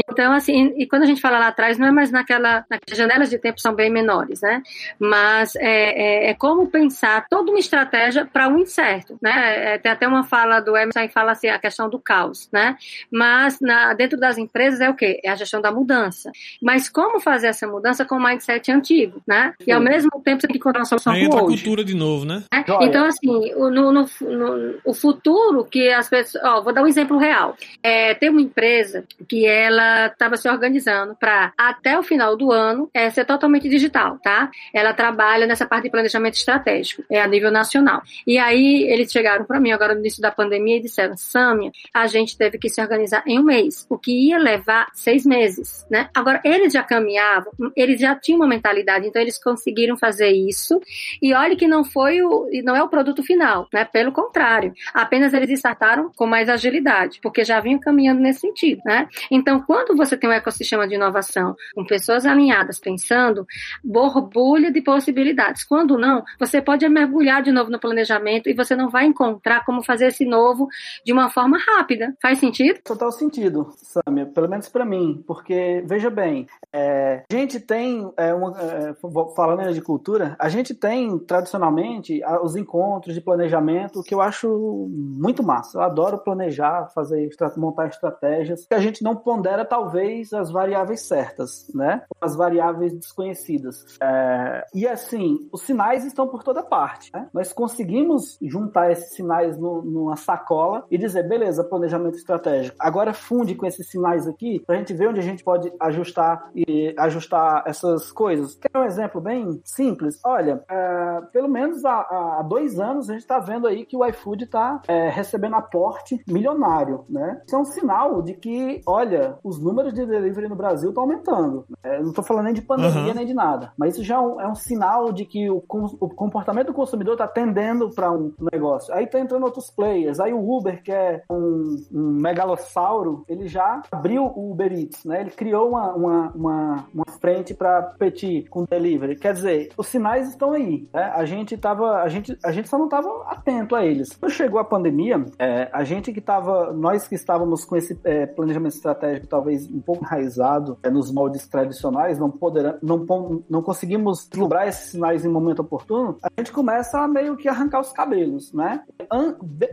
Então, 0.10 0.34
assim, 0.34 0.74
e 0.78 0.88
quando 0.88 1.04
a 1.04 1.08
gente 1.08 1.22
fala 1.22 1.40
lá 1.40 1.48
atrás, 1.48 1.78
não 1.78 1.88
é 1.88 1.92
mais 1.92 2.12
naquela, 2.12 2.66
naquelas 2.70 2.98
janelas 2.98 3.30
de 3.30 3.38
tempo 3.38 3.62
são 3.62 3.74
bem 3.74 3.90
menores, 3.90 4.42
né? 4.42 4.62
Mas 5.00 5.56
é, 5.56 6.28
é, 6.28 6.30
é 6.32 6.34
como 6.34 6.68
pensar 6.68 7.26
toda 7.30 7.52
uma 7.52 7.60
estratégia 7.60 8.26
para 8.26 8.50
um 8.50 8.60
incerto, 8.60 9.18
né? 9.22 9.76
É, 9.76 9.78
tem 9.78 9.92
até 9.92 10.08
uma 10.08 10.25
fala 10.26 10.60
do 10.60 10.76
Emerson 10.76 11.08
fala 11.10 11.32
assim, 11.32 11.48
a 11.48 11.60
questão 11.60 11.90
do 11.90 12.00
caos, 12.00 12.50
né? 12.52 12.76
Mas 13.12 13.60
na, 13.62 13.94
dentro 13.94 14.20
das 14.20 14.38
empresas 14.38 14.82
é 14.82 14.90
o 14.90 14.94
quê? 14.94 15.20
É 15.24 15.30
a 15.30 15.36
gestão 15.36 15.62
da 15.62 15.72
mudança. 15.72 16.32
Mas 16.62 16.90
como 16.90 17.20
fazer 17.20 17.48
essa 17.48 17.68
mudança 17.68 18.04
com 18.04 18.16
o 18.16 18.24
mindset 18.24 18.72
antigo, 18.72 19.22
né? 19.26 19.54
E 19.66 19.72
ao 19.72 19.82
mesmo 19.82 20.10
tempo 20.24 20.42
você 20.42 20.48
tem 20.48 20.54
que 20.54 20.60
encontrar 20.60 20.82
uma 20.82 20.86
solução 20.86 21.14
Aí 21.14 21.24
entra 21.24 21.44
hoje. 21.44 21.54
a 21.54 21.58
cultura 21.58 21.84
de 21.84 21.96
novo, 21.96 22.26
né? 22.26 22.44
É? 22.52 22.60
Então, 22.84 23.06
assim, 23.06 23.54
o, 23.56 23.70
no, 23.70 23.92
no, 23.92 24.06
no, 24.22 24.76
o 24.84 24.94
futuro 24.94 25.66
que 25.66 25.90
as 25.90 26.10
pessoas... 26.10 26.44
Ó, 26.44 26.62
vou 26.62 26.74
dar 26.74 26.84
um 26.84 26.88
exemplo 26.88 27.18
real. 27.18 27.56
É, 27.82 28.14
tem 28.14 28.30
uma 28.30 28.42
empresa 28.42 29.06
que 29.28 29.46
ela 29.46 30.08
estava 30.08 30.38
se 30.38 30.50
organizando 30.50 31.16
para, 31.16 31.54
até 31.58 31.98
o 31.98 32.04
final 32.04 32.36
do 32.36 32.52
ano, 32.52 32.90
é, 32.94 33.10
ser 33.10 33.26
totalmente 33.26 33.70
digital, 33.70 34.18
tá? 34.22 34.50
Ela 34.74 34.94
trabalha 34.94 35.46
nessa 35.46 35.66
parte 35.66 35.86
de 35.86 35.90
planejamento 35.90 36.36
estratégico, 36.36 37.04
é 37.10 37.22
a 37.22 37.28
nível 37.28 37.52
nacional. 37.52 38.02
E 38.26 38.38
aí, 38.38 38.84
eles 38.90 39.12
chegaram 39.12 39.46
para 39.46 39.60
mim 39.60 39.72
agora 39.72 39.94
no 39.96 40.02
início 40.16 40.22
da 40.22 40.32
pandemia 40.32 40.78
e 40.78 40.82
disseram, 40.82 41.16
Sâmia, 41.18 41.72
a 41.94 42.08
gente 42.08 42.38
teve 42.38 42.58
que 42.58 42.70
se 42.70 42.82
organizar 42.82 43.24
em 43.26 43.40
um 43.40 43.44
mês, 43.44 43.86
o 43.90 43.98
que 43.98 44.30
ia 44.30 44.38
levar 44.38 44.88
seis 44.94 45.26
meses, 45.26 45.86
né? 45.90 46.10
Agora, 46.14 46.42
eles 46.44 46.74
já 46.74 46.84
caminhavam, 46.84 47.52
eles 47.76 48.00
já 48.00 48.16
tinham 48.16 48.40
uma 48.40 48.48
mentalidade, 48.48 49.08
então 49.08 49.22
eles 49.22 49.42
conseguiram 49.42 49.98
fazer 49.98 50.30
isso. 50.30 50.80
E 51.22 51.34
olha 51.34 51.56
que 51.56 51.68
não 51.68 51.84
foi 51.84 52.22
o, 52.22 52.50
não 52.64 52.76
é 52.76 52.84
o 52.84 52.90
produto 52.90 53.24
final, 53.24 53.68
né? 53.74 53.86
Pelo 53.86 54.12
contrário, 54.12 54.74
apenas 54.94 55.34
eles 55.34 55.50
startaram 55.52 56.12
com 56.16 56.26
mais 56.26 56.50
agilidade, 56.50 57.20
porque 57.22 57.44
já 57.44 57.60
vinham 57.60 57.80
caminhando 57.80 58.22
nesse 58.22 58.42
sentido, 58.42 58.82
né? 58.86 59.08
Então, 59.30 59.62
quando 59.62 59.96
você 59.96 60.18
tem 60.18 60.30
um 60.30 60.34
ecossistema 60.34 60.88
de 60.88 60.96
inovação 60.96 61.56
com 61.74 61.86
pessoas 61.86 62.26
alinhadas 62.26 62.80
pensando, 62.80 63.46
borbulha 63.84 64.72
de 64.72 64.82
possibilidades. 64.82 65.64
Quando 65.64 65.98
não, 65.98 66.24
você 66.40 66.62
pode 66.62 66.88
mergulhar 66.88 67.42
de 67.42 67.52
novo 67.52 67.70
no 67.70 67.80
planejamento 67.80 68.50
e 68.50 68.54
você 68.54 68.76
não 68.76 68.90
vai 68.90 69.06
encontrar 69.06 69.66
como 69.66 69.84
fazer 69.84 70.05
esse 70.08 70.26
novo 70.26 70.68
de 71.06 71.12
uma 71.12 71.30
forma 71.30 71.58
rápida. 71.58 72.16
Faz 72.22 72.40
sentido? 72.40 72.80
Total 72.84 73.12
sentido, 73.12 73.70
Samia, 73.78 74.26
pelo 74.26 74.50
menos 74.50 74.70
para 74.70 74.86
mim, 74.86 75.24
porque 75.28 75.84
veja 75.86 76.10
bem, 76.10 76.48
é, 76.74 77.24
a 77.32 77.36
gente 77.36 77.60
tem 77.60 78.12
é, 78.18 78.34
uma, 78.34 78.56
é, 78.60 78.96
falando 79.36 79.74
de 79.74 79.82
cultura, 79.82 80.36
a 80.40 80.50
gente 80.50 80.74
tem 80.74 81.18
tradicionalmente 81.20 82.22
os 82.44 82.56
encontros 82.56 83.14
de 83.14 83.22
planejamento 83.22 84.04
que 84.04 84.14
eu 84.14 84.22
acho 84.22 84.88
muito 84.90 85.44
massa. 85.44 85.78
Eu 85.78 85.82
adoro 85.82 86.18
planejar, 86.18 86.90
fazer 86.94 87.30
montar 87.58 87.88
estratégias 87.88 88.66
que 88.66 88.74
a 88.74 88.80
gente 88.80 89.04
não 89.04 89.16
pondera 89.16 89.66
talvez 89.66 90.34
as 90.34 90.52
variáveis 90.52 91.02
certas, 91.02 91.68
né? 91.74 92.04
As 92.22 92.36
variáveis 92.36 92.94
desconhecidas. 92.94 93.86
É, 94.02 94.66
e 94.74 94.88
assim, 94.88 95.48
os 95.52 95.62
sinais 95.62 96.06
estão 96.06 96.28
por 96.28 96.44
toda 96.44 96.64
parte. 96.64 97.12
Né? 97.14 97.28
Nós 97.34 97.54
conseguimos 97.54 98.38
juntar 98.42 98.92
esses 98.92 99.16
sinais 99.16 99.58
no, 99.58 99.82
numa 99.96 100.16
sacola 100.16 100.86
e 100.92 100.98
dizer, 100.98 101.28
beleza, 101.28 101.64
planejamento 101.64 102.18
estratégico. 102.18 102.76
Agora 102.80 103.14
funde 103.14 103.56
com 103.56 103.66
esses 103.66 103.90
sinais 103.90 104.28
aqui 104.28 104.60
para 104.66 104.76
a 104.76 104.78
gente 104.80 104.94
ver 104.94 105.10
onde 105.10 105.20
a 105.20 105.24
gente 105.24 105.44
pode 105.44 105.72
ajustar 105.80 106.50
e 106.56 106.94
ajustar 106.98 107.64
essas 107.66 108.12
coisas. 108.12 108.56
Quer 108.56 108.78
um 108.78 108.84
exemplo 108.84 109.22
bem 109.22 109.62
simples? 109.64 110.20
Olha, 110.24 110.64
é, 110.70 111.22
pelo 111.32 111.48
menos 111.48 111.84
há, 111.86 112.40
há, 112.40 112.44
dois 112.44 112.80
anos 112.80 113.10
a 113.10 113.14
gente 113.14 113.22
está 113.22 113.40
vendo 113.40 113.68
aí 113.68 113.86
que 113.86 113.96
o 113.96 114.06
iFood 114.06 114.44
está 114.44 114.82
é, 114.88 115.10
recebendo 115.10 115.56
aporte 115.56 116.22
milionário, 116.28 117.06
né? 117.10 117.42
Isso 117.46 117.56
é 117.56 117.60
um 117.60 117.66
sinal 117.66 118.22
de 118.22 118.34
que, 118.34 118.82
olha, 118.86 119.38
os 119.44 119.62
números 119.62 119.94
de 119.94 120.06
delivery 120.06 120.50
no 120.50 120.56
Brasil 120.56 120.90
estão 120.90 121.04
aumentando. 121.04 121.66
É, 121.84 122.02
não 122.02 122.10
estou 122.10 122.24
falando 122.24 122.46
nem 122.46 122.54
de 122.54 122.62
pandemia 122.62 123.10
uhum. 123.10 123.14
nem 123.14 123.26
de 123.26 123.34
nada, 123.34 123.72
mas 123.78 123.96
isso 123.96 124.04
já 124.04 124.16
é 124.16 124.20
um, 124.20 124.42
é 124.42 124.48
um 124.48 124.56
sinal 124.56 125.12
de 125.12 125.26
que 125.26 125.50
o, 125.50 125.64
o, 125.68 126.10
comportamento 126.10 126.68
do 126.68 126.74
consumidor 126.74 127.14
está 127.14 127.28
tendendo 127.28 127.90
para 127.90 128.12
um 128.12 128.34
negócio. 128.52 128.94
Aí 128.94 129.08
tá 129.08 129.20
entrando 129.20 129.44
outros 129.44 129.70
players. 129.76 130.20
Aí 130.20 130.34
o 130.34 130.58
Uber, 130.58 130.82
que 130.82 130.92
é 130.92 131.24
um, 131.30 131.76
um 131.92 132.12
megalossauro, 132.22 133.24
ele 133.28 133.48
já 133.48 133.82
abriu 133.92 134.26
o 134.26 134.52
Uber 134.52 134.72
Eats, 134.72 135.04
né? 135.06 135.22
Ele 135.22 135.32
criou 135.32 135.70
uma, 135.70 135.94
uma, 135.94 136.32
uma, 136.32 136.88
uma 136.94 137.06
frente 137.20 137.54
para 137.54 137.84
competir 137.84 138.48
com 138.50 138.64
delivery. 138.64 139.16
Quer 139.16 139.34
dizer, 139.34 139.70
os 139.78 139.88
sinais 139.88 140.30
estão 140.30 140.52
aí. 140.52 140.88
Né? 140.94 141.12
A 141.16 141.26
gente 141.26 141.58
tava, 141.58 142.02
a 142.02 142.10
gente, 142.10 142.38
a 142.44 142.52
gente 142.52 142.70
só 142.70 142.78
não 142.78 142.86
estava 142.86 143.10
atento 143.28 143.76
a 143.76 143.86
eles. 143.86 144.16
Quando 144.16 144.32
chegou 144.32 144.60
a 144.60 144.64
pandemia, 144.64 145.24
é, 145.40 145.70
a 145.72 145.84
gente 145.84 146.12
que 146.12 146.20
estava, 146.20 146.72
nós 146.74 147.08
que 147.08 147.16
estávamos 147.16 147.66
com 147.66 147.76
esse 147.76 148.00
é, 148.04 148.26
planejamento 148.26 148.76
estratégico 148.76 149.28
talvez 149.28 149.70
um 149.70 149.82
pouco 149.82 150.04
enraizado 150.04 150.78
é, 150.84 150.90
nos 150.90 151.12
moldes 151.12 151.48
tradicionais, 151.48 152.20
não 152.20 152.30
poder, 152.30 152.78
não, 152.82 153.06
não 153.50 153.62
conseguimos 153.62 154.28
deslumbrar 154.28 154.68
esses 154.68 154.92
sinais 154.92 155.26
em 155.26 155.30
momento 155.30 155.60
oportuno, 155.60 156.18
a 156.22 156.30
gente 156.40 156.52
começa 156.52 157.00
a 157.00 157.08
meio 157.08 157.36
que 157.36 157.48
arrancar 157.48 157.82
os 157.82 157.92
cabelos, 157.92 158.54
né? 158.54 158.84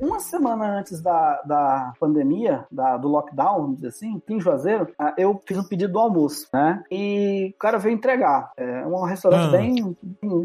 Uma 0.00 0.20
semana 0.20 0.78
antes 0.78 1.00
da, 1.00 1.42
da 1.44 1.92
pandemia, 1.98 2.64
da, 2.70 2.96
do 2.96 3.08
lockdown, 3.08 3.62
vamos 3.62 3.76
dizer 3.76 3.88
assim, 3.88 4.22
em 4.28 4.40
Juazeiro, 4.40 4.88
eu 5.16 5.40
fiz 5.46 5.58
um 5.58 5.64
pedido 5.64 5.92
do 5.92 5.98
almoço, 5.98 6.46
né? 6.52 6.82
E 6.90 7.52
o 7.54 7.58
cara 7.58 7.78
veio 7.78 7.94
entregar. 7.94 8.50
É 8.56 8.86
um 8.86 9.04
restaurante 9.04 9.48
ah. 9.48 9.50
bem, 9.50 9.96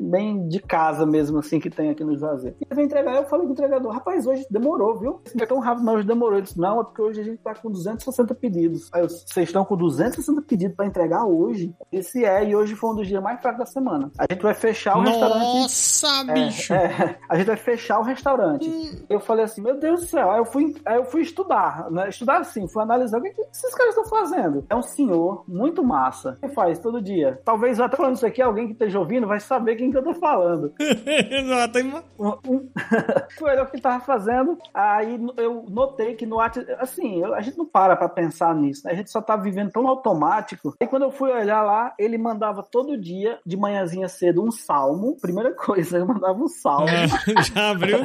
bem 0.10 0.48
de 0.48 0.60
casa 0.60 1.06
mesmo, 1.06 1.40
assim, 1.40 1.60
que 1.60 1.70
tem 1.70 1.90
aqui 1.90 2.04
no 2.04 2.18
Juazeiro. 2.18 2.56
E 2.60 2.66
ele 2.66 2.76
veio 2.76 2.86
entregar, 2.86 3.16
eu 3.16 3.26
falei 3.26 3.46
pro 3.46 3.54
entregador, 3.54 3.92
rapaz, 3.92 4.26
hoje 4.26 4.46
demorou, 4.50 4.98
viu? 4.98 5.22
É 5.40 5.46
tão 5.46 5.60
rápido, 5.60 5.86
mas 5.86 5.96
hoje 5.96 6.08
demorou. 6.08 6.38
Ele 6.38 6.44
disse, 6.44 6.60
não, 6.60 6.82
é 6.82 6.84
porque 6.84 7.02
hoje 7.02 7.22
a 7.22 7.24
gente 7.24 7.38
tá 7.38 7.54
com 7.56 7.72
260 7.72 8.36
pedidos. 8.36 8.90
Aí 8.92 9.02
eu, 9.02 9.10
vocês 9.10 9.48
estão 9.50 9.64
com 9.64 9.78
260 9.78 10.42
pedidos 10.42 10.76
para 10.76 10.86
entregar 10.86 11.26
hoje? 11.26 11.74
Esse 11.92 12.26
é, 12.26 12.48
e 12.48 12.56
hoje 12.56 12.76
foi 12.76 12.90
um 12.92 12.96
dos 12.96 13.08
dias 13.08 13.22
mais 13.22 13.42
fracos 13.42 13.60
da 13.60 13.66
semana. 13.66 14.12
A 14.18 14.26
gente 14.32 14.42
vai 14.42 14.54
fechar 14.54 14.98
o 14.98 15.02
Nossa, 15.02 15.12
restaurante. 15.12 15.44
Nossa, 15.44 16.34
bicho! 16.34 16.74
É, 16.74 17.20
a 17.30 17.36
gente 17.38 17.48
vai 17.48 17.58
fechar 17.58 18.00
o 18.00 18.04
restaurante. 18.04 18.70
Hum. 18.70 19.06
Eu 19.10 19.20
falei 19.20 19.37
assim, 19.44 19.62
meu 19.62 19.78
Deus 19.78 20.02
do 20.02 20.08
céu. 20.08 20.32
Aí 20.32 20.40
eu 20.40 20.46
fui, 20.46 20.76
aí 20.86 20.98
eu 20.98 21.06
fui 21.06 21.22
estudar, 21.22 21.90
né? 21.92 22.10
Estudar 22.10 22.40
assim, 22.40 22.68
fui 22.68 22.84
analisar 22.84 23.20
o 23.20 23.22
que, 23.22 23.32
que 23.32 23.42
esses 23.42 23.76
caras 23.76 23.96
estão 23.96 24.10
fazendo. 24.10 24.66
É 24.70 24.76
um 24.76 24.82
senhor 24.82 25.44
muito 25.48 25.84
massa. 25.84 26.38
Que 26.42 26.50
faz 26.50 26.80
todo 26.80 27.02
dia. 27.02 27.40
Talvez 27.44 27.80
até 27.80 27.96
falando 27.96 28.16
isso 28.16 28.26
aqui, 28.26 28.42
alguém 28.42 28.68
que 28.68 28.74
esteja 28.74 29.00
ouvindo 29.00 29.28
vai 29.28 29.40
saber 29.40 29.76
quem 29.76 29.92
que 29.92 29.98
eu 29.98 30.04
tô 30.04 30.14
falando. 30.14 30.74
Exato. 30.80 31.80
um, 32.20 32.70
foi 33.38 33.60
o 33.60 33.66
que 33.66 33.82
tava 33.82 34.04
fazendo. 34.04 34.58
Aí 34.74 35.20
eu 35.38 35.66
notei 35.70 36.16
que 36.16 36.26
no 36.26 36.38
WhatsApp, 36.38 36.76
assim, 36.80 37.24
a 37.24 37.42
gente 37.42 37.58
não 37.58 37.66
para 37.66 37.96
pra 37.96 38.10
pensar 38.10 38.54
nisso, 38.56 38.86
né? 38.86 38.92
A 38.92 38.96
gente 38.96 39.12
só 39.12 39.22
tá 39.22 39.36
vivendo 39.36 39.72
tão 39.72 39.88
automático. 39.88 40.76
Aí 40.80 40.88
quando 40.88 41.04
eu 41.04 41.12
fui 41.12 41.32
olhar 41.32 41.62
lá, 41.64 41.94
ele 41.98 42.18
mandava 42.18 42.64
todo 42.64 42.98
dia, 42.98 43.40
de 43.46 43.58
manhãzinha 43.58 44.08
cedo, 44.08 44.44
um 44.44 44.52
salmo. 44.52 45.18
Primeira 45.20 45.54
coisa, 45.56 45.98
ele 45.98 46.06
mandava 46.06 46.40
um 46.40 46.48
salmo. 46.48 46.88
É, 46.90 47.08
já 47.44 47.72
abriu 47.72 48.00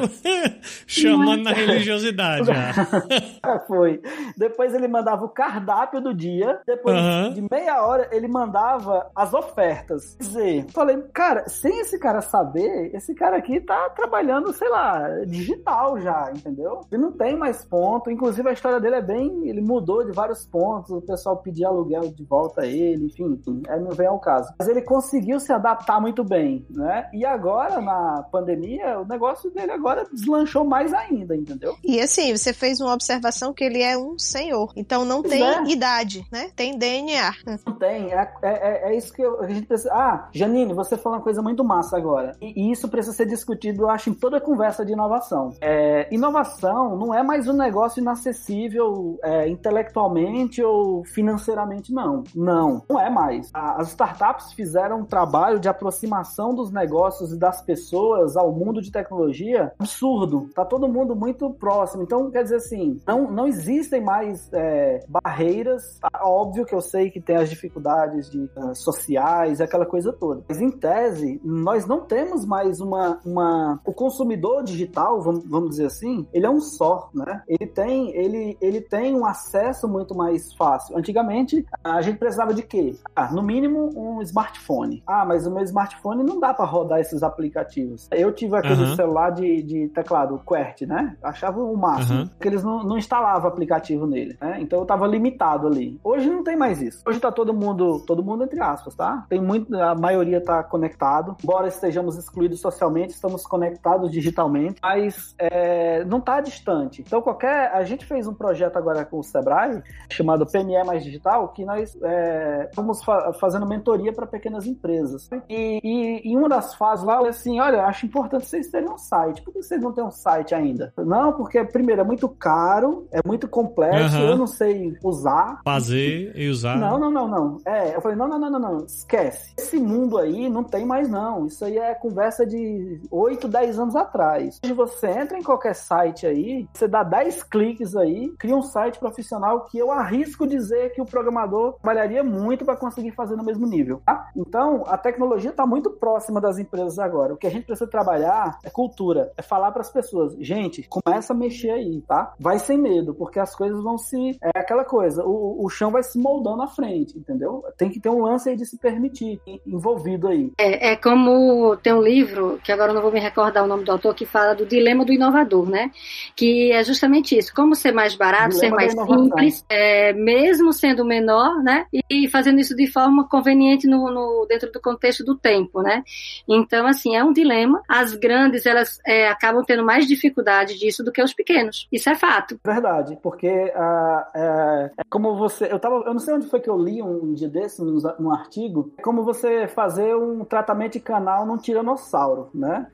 chamando 1.23 1.43
na 1.43 1.51
religiosidade. 1.51 2.45
Já. 2.45 3.59
Foi. 3.67 4.01
Depois 4.37 4.73
ele 4.73 4.87
mandava 4.87 5.25
o 5.25 5.29
cardápio 5.29 6.01
do 6.01 6.13
dia. 6.13 6.59
Depois 6.65 6.97
uhum. 6.97 7.33
de 7.33 7.47
meia 7.49 7.85
hora, 7.85 8.07
ele 8.11 8.27
mandava 8.27 9.09
as 9.15 9.33
ofertas. 9.33 10.15
Quer 10.15 10.23
dizer, 10.23 10.65
falei, 10.71 11.01
cara, 11.13 11.47
sem 11.47 11.79
esse 11.79 11.99
cara 11.99 12.21
saber, 12.21 12.93
esse 12.93 13.13
cara 13.13 13.37
aqui 13.37 13.59
tá 13.59 13.89
trabalhando, 13.89 14.53
sei 14.53 14.69
lá, 14.69 15.07
digital 15.25 15.99
já, 15.99 16.31
entendeu? 16.35 16.81
Ele 16.91 17.01
não 17.01 17.11
tem 17.11 17.35
mais 17.35 17.63
ponto. 17.65 18.11
Inclusive, 18.11 18.47
a 18.49 18.53
história 18.53 18.79
dele 18.79 18.95
é 18.95 19.01
bem. 19.01 19.47
Ele 19.47 19.61
mudou 19.61 20.05
de 20.05 20.11
vários 20.11 20.45
pontos. 20.45 20.91
O 20.91 21.01
pessoal 21.01 21.37
pedia 21.37 21.67
aluguel 21.67 22.13
de 22.13 22.23
volta 22.23 22.61
a 22.61 22.67
ele, 22.67 23.05
enfim, 23.05 23.33
enfim 23.33 23.63
aí 23.67 23.79
não 23.79 23.91
vem 23.91 24.07
ao 24.07 24.19
caso. 24.19 24.53
Mas 24.57 24.67
ele 24.67 24.81
conseguiu 24.81 25.39
se 25.39 25.51
adaptar 25.51 25.99
muito 25.99 26.23
bem, 26.23 26.65
né? 26.69 27.09
E 27.13 27.25
agora, 27.25 27.81
na 27.81 28.23
pandemia, 28.31 28.99
o 28.99 29.05
negócio 29.05 29.51
dele 29.51 29.71
agora 29.71 30.05
deslanchou 30.11 30.63
mais 30.63 30.93
ainda, 30.93 31.12
entendeu? 31.21 31.75
E 31.83 31.99
assim, 31.99 32.35
você 32.35 32.53
fez 32.53 32.79
uma 32.79 32.93
observação 32.93 33.53
que 33.53 33.63
ele 33.63 33.81
é 33.81 33.97
um 33.97 34.17
senhor. 34.17 34.71
Então 34.75 35.05
não 35.05 35.21
tem 35.21 35.43
é. 35.43 35.63
idade, 35.71 36.25
né? 36.31 36.49
Tem 36.55 36.77
DNA. 36.77 37.33
Não 37.65 37.73
tem. 37.75 38.13
É, 38.13 38.31
é, 38.41 38.91
é 38.91 38.97
isso 38.97 39.13
que 39.13 39.23
a 39.23 39.47
gente 39.47 39.65
precisa. 39.65 39.91
Ah, 39.93 40.29
Janine, 40.31 40.73
você 40.73 40.97
falou 40.97 41.17
uma 41.17 41.23
coisa 41.23 41.41
muito 41.41 41.63
massa 41.63 41.97
agora. 41.97 42.35
E, 42.41 42.67
e 42.67 42.71
isso 42.71 42.87
precisa 42.87 43.15
ser 43.15 43.25
discutido, 43.25 43.83
eu 43.83 43.89
acho, 43.89 44.09
em 44.09 44.13
toda 44.13 44.39
conversa 44.39 44.85
de 44.85 44.93
inovação. 44.93 45.53
É, 45.61 46.07
inovação 46.11 46.97
não 46.97 47.13
é 47.13 47.23
mais 47.23 47.47
um 47.47 47.53
negócio 47.53 47.99
inacessível 47.99 49.19
é, 49.23 49.47
intelectualmente 49.47 50.61
ou 50.63 51.03
financeiramente, 51.05 51.93
não. 51.93 52.23
Não, 52.35 52.83
não 52.89 52.99
é 52.99 53.09
mais. 53.09 53.49
As 53.53 53.89
startups 53.89 54.53
fizeram 54.53 55.01
um 55.01 55.05
trabalho 55.05 55.59
de 55.59 55.67
aproximação 55.67 56.53
dos 56.53 56.71
negócios 56.71 57.31
e 57.31 57.37
das 57.37 57.61
pessoas 57.61 58.37
ao 58.37 58.51
mundo 58.51 58.81
de 58.81 58.91
tecnologia 58.91 59.71
absurdo. 59.79 60.49
Tá 60.55 60.63
todo 60.63 60.87
mundo 60.87 61.02
mundo 61.03 61.15
muito 61.15 61.49
próximo. 61.51 62.03
Então, 62.03 62.31
quer 62.31 62.43
dizer 62.43 62.57
assim, 62.57 62.99
não, 63.05 63.29
não 63.31 63.47
existem 63.47 64.01
mais 64.01 64.49
é, 64.53 64.99
barreiras. 65.07 65.99
Tá? 65.99 66.09
Óbvio 66.23 66.65
que 66.65 66.73
eu 66.73 66.81
sei 66.81 67.09
que 67.09 67.21
tem 67.21 67.35
as 67.35 67.49
dificuldades 67.49 68.29
de, 68.29 68.39
uh, 68.57 68.73
sociais, 68.73 69.61
aquela 69.61 69.85
coisa 69.85 70.11
toda. 70.13 70.43
Mas, 70.47 70.61
em 70.61 70.71
tese, 70.71 71.39
nós 71.43 71.85
não 71.85 72.01
temos 72.01 72.45
mais 72.45 72.79
uma. 72.79 73.19
uma... 73.25 73.79
O 73.85 73.93
consumidor 73.93 74.63
digital, 74.63 75.21
vamos, 75.21 75.43
vamos 75.45 75.71
dizer 75.71 75.87
assim, 75.87 76.25
ele 76.33 76.45
é 76.45 76.49
um 76.49 76.61
só, 76.61 77.09
né? 77.13 77.43
Ele 77.47 77.67
tem, 77.67 78.15
ele, 78.15 78.57
ele 78.61 78.81
tem 78.81 79.15
um 79.15 79.25
acesso 79.25 79.87
muito 79.87 80.15
mais 80.15 80.53
fácil. 80.53 80.97
Antigamente, 80.97 81.65
a 81.83 82.01
gente 82.01 82.17
precisava 82.17 82.53
de 82.53 82.63
quê? 82.63 82.95
Ah, 83.15 83.31
no 83.31 83.43
mínimo, 83.43 83.91
um 83.95 84.21
smartphone. 84.21 85.03
Ah, 85.05 85.25
mas 85.25 85.45
o 85.45 85.51
meu 85.51 85.63
smartphone 85.63 86.23
não 86.23 86.39
dá 86.39 86.53
para 86.53 86.65
rodar 86.65 86.99
esses 86.99 87.23
aplicativos. 87.23 88.07
Eu 88.11 88.31
tive 88.31 88.55
aquele 88.55 88.83
uhum. 88.83 88.95
celular 88.95 89.31
de, 89.31 89.63
de 89.63 89.87
teclado 89.89 90.39
QWERTY, 90.45 90.85
né? 90.85 90.92
Achava 91.21 91.61
o 91.61 91.75
máximo. 91.75 92.19
Uhum. 92.19 92.27
Porque 92.27 92.47
eles 92.47 92.63
não, 92.63 92.83
não 92.83 92.97
instalavam 92.97 93.47
aplicativo 93.47 94.05
nele, 94.05 94.37
né? 94.39 94.57
Então 94.59 94.79
eu 94.79 94.85
tava 94.85 95.07
limitado 95.07 95.67
ali. 95.67 95.99
Hoje 96.03 96.29
não 96.29 96.43
tem 96.43 96.55
mais 96.55 96.81
isso. 96.81 97.01
Hoje 97.05 97.19
tá 97.19 97.31
todo 97.31 97.53
mundo, 97.53 97.99
todo 98.05 98.23
mundo 98.23 98.43
entre 98.43 98.61
aspas, 98.61 98.95
tá? 98.95 99.25
Tem 99.29 99.41
muito, 99.41 99.75
a 99.75 99.95
maioria 99.95 100.41
tá 100.41 100.63
conectado. 100.63 101.35
Embora 101.43 101.67
estejamos 101.67 102.17
excluídos 102.17 102.59
socialmente, 102.59 103.13
estamos 103.13 103.45
conectados 103.45 104.11
digitalmente, 104.11 104.79
mas 104.81 105.35
é, 105.37 106.03
não 106.05 106.19
tá 106.19 106.41
distante. 106.41 107.01
Então 107.01 107.21
qualquer, 107.21 107.71
a 107.73 107.83
gente 107.83 108.05
fez 108.05 108.27
um 108.27 108.33
projeto 108.33 108.77
agora 108.77 109.05
com 109.05 109.19
o 109.19 109.23
Sebrae 109.23 109.81
chamado 110.09 110.45
PME 110.45 110.83
mais 110.85 111.03
digital, 111.03 111.49
que 111.49 111.65
nós 111.65 111.97
é, 112.01 112.67
estamos 112.69 113.03
fa 113.03 113.33
fazendo 113.33 113.65
mentoria 113.67 114.13
para 114.13 114.25
pequenas 114.25 114.65
empresas. 114.65 115.29
E, 115.49 115.79
e, 115.83 116.31
e, 116.31 116.35
uma 116.35 116.49
das 116.49 116.75
fases 116.75 117.05
lá, 117.05 117.21
eu 117.21 117.27
assim, 117.27 117.59
olha, 117.59 117.85
acho 117.85 118.05
importante 118.05 118.45
vocês 118.45 118.67
terem 118.67 118.89
um 118.89 118.97
site. 118.97 119.41
Por 119.41 119.53
que 119.53 119.61
vocês 119.61 119.81
não 119.81 119.91
têm 119.91 120.03
um 120.03 120.11
site 120.11 120.53
ainda? 120.53 120.82
Não, 120.97 121.33
porque 121.33 121.63
primeiro 121.63 122.01
é 122.01 122.03
muito 122.03 122.27
caro, 122.27 123.07
é 123.11 123.19
muito 123.25 123.47
complexo, 123.47 124.17
uhum. 124.17 124.29
eu 124.29 124.37
não 124.37 124.47
sei 124.47 124.97
usar. 125.03 125.61
Fazer 125.63 126.31
e 126.35 126.49
usar. 126.49 126.77
Não, 126.77 126.97
não, 126.97 127.11
não, 127.11 127.27
não. 127.27 127.57
É, 127.65 127.95
eu 127.95 128.01
falei, 128.01 128.17
não, 128.17 128.27
não, 128.27 128.39
não, 128.39 128.49
não, 128.49 128.59
não, 128.59 128.77
esquece. 128.85 129.53
Esse 129.57 129.77
mundo 129.77 130.17
aí 130.17 130.49
não 130.49 130.63
tem 130.63 130.85
mais 130.85 131.09
não. 131.09 131.45
Isso 131.45 131.63
aí 131.65 131.77
é 131.77 131.93
conversa 131.93 132.45
de 132.45 133.01
8, 133.09 133.47
10 133.47 133.79
anos 133.79 133.95
atrás. 133.95 134.59
Hoje 134.63 134.73
você 134.73 135.07
entra 135.07 135.37
em 135.37 135.43
qualquer 135.43 135.75
site 135.75 136.25
aí, 136.25 136.67
você 136.73 136.87
dá 136.87 137.03
10 137.03 137.43
cliques 137.43 137.95
aí, 137.95 138.29
cria 138.37 138.55
um 138.55 138.61
site 138.61 138.99
profissional 138.99 139.65
que 139.65 139.77
eu 139.77 139.91
arrisco 139.91 140.47
dizer 140.47 140.93
que 140.93 141.01
o 141.01 141.05
programador 141.05 141.73
trabalharia 141.81 142.23
muito 142.23 142.65
para 142.65 142.75
conseguir 142.75 143.11
fazer 143.11 143.35
no 143.35 143.43
mesmo 143.43 143.67
nível. 143.67 144.01
Tá? 144.05 144.29
Então, 144.35 144.83
a 144.87 144.97
tecnologia 144.97 145.51
está 145.51 145.65
muito 145.65 145.89
próxima 145.91 146.41
das 146.41 146.57
empresas 146.57 146.99
agora. 146.99 147.33
O 147.33 147.37
que 147.37 147.47
a 147.47 147.51
gente 147.51 147.65
precisa 147.65 147.89
trabalhar 147.89 148.57
é 148.63 148.69
cultura, 148.69 149.31
é 149.37 149.41
falar 149.41 149.71
para 149.71 149.81
as 149.81 149.91
pessoas, 149.91 150.35
gente, 150.39 150.62
começa 150.89 151.33
a 151.33 151.35
mexer 151.35 151.71
aí, 151.71 152.01
tá? 152.07 152.33
Vai 152.39 152.59
sem 152.59 152.77
medo, 152.77 153.13
porque 153.13 153.39
as 153.39 153.55
coisas 153.55 153.81
vão 153.81 153.97
se 153.97 154.37
é 154.41 154.59
aquela 154.59 154.83
coisa, 154.83 155.23
o, 155.23 155.63
o 155.63 155.69
chão 155.69 155.91
vai 155.91 156.03
se 156.03 156.17
moldando 156.17 156.61
à 156.61 156.67
frente, 156.67 157.17
entendeu? 157.17 157.63
Tem 157.77 157.89
que 157.89 157.99
ter 157.99 158.09
um 158.09 158.21
lance 158.21 158.49
aí 158.49 158.55
de 158.55 158.65
se 158.65 158.77
permitir 158.77 159.39
envolvido 159.65 160.27
aí. 160.27 160.51
É, 160.57 160.91
é 160.91 160.95
como 160.95 161.75
tem 161.77 161.93
um 161.93 162.01
livro 162.01 162.59
que 162.63 162.71
agora 162.71 162.91
eu 162.91 162.95
não 162.95 163.01
vou 163.01 163.11
me 163.11 163.19
recordar 163.19 163.63
o 163.63 163.67
nome 163.67 163.83
do 163.83 163.91
autor 163.91 164.13
que 164.13 164.25
fala 164.25 164.53
do 164.53 164.65
dilema 164.65 165.05
do 165.05 165.13
inovador, 165.13 165.69
né? 165.69 165.91
Que 166.35 166.71
é 166.71 166.83
justamente 166.83 167.37
isso, 167.37 167.53
como 167.53 167.75
ser 167.75 167.91
mais 167.91 168.15
barato, 168.15 168.55
dilema 168.55 168.81
ser 168.81 168.95
mais 168.95 169.09
simples, 169.09 169.65
é, 169.69 170.13
mesmo 170.13 170.71
sendo 170.73 171.05
menor, 171.05 171.61
né? 171.63 171.85
E 172.09 172.27
fazendo 172.29 172.59
isso 172.59 172.75
de 172.75 172.87
forma 172.87 173.27
conveniente 173.27 173.87
no, 173.87 174.11
no, 174.11 174.45
dentro 174.47 174.71
do 174.71 174.81
contexto 174.81 175.23
do 175.23 175.35
tempo, 175.35 175.81
né? 175.81 176.03
Então, 176.47 176.85
assim, 176.87 177.15
é 177.15 177.23
um 177.23 177.33
dilema. 177.33 177.81
As 177.87 178.13
grandes, 178.13 178.65
elas 178.65 178.99
é, 179.05 179.27
acabam 179.27 179.63
tendo 179.65 179.83
mais 179.83 180.07
dificuldade 180.07 180.52
disso 180.63 181.03
do 181.03 181.11
que 181.11 181.21
os 181.21 181.33
pequenos. 181.33 181.87
Isso 181.91 182.09
é 182.09 182.15
fato. 182.15 182.59
Verdade, 182.63 183.17
porque 183.21 183.47
uh, 183.47 184.37
é, 184.37 184.91
é, 184.97 185.03
como 185.09 185.35
você... 185.35 185.71
Eu, 185.71 185.79
tava, 185.79 185.95
eu 186.05 186.13
não 186.13 186.19
sei 186.19 186.33
onde 186.33 186.47
foi 186.47 186.59
que 186.59 186.69
eu 186.69 186.77
li 186.77 187.01
um 187.01 187.33
dia 187.33 187.49
desse, 187.49 187.81
num, 187.81 187.99
num 188.19 188.31
artigo, 188.31 188.93
é 188.97 189.01
como 189.01 189.23
você 189.23 189.67
fazer 189.67 190.15
um 190.15 190.43
tratamento 190.45 190.93
de 190.93 190.99
canal 190.99 191.45
num 191.45 191.57
tiranossauro, 191.57 192.49
né? 192.53 192.87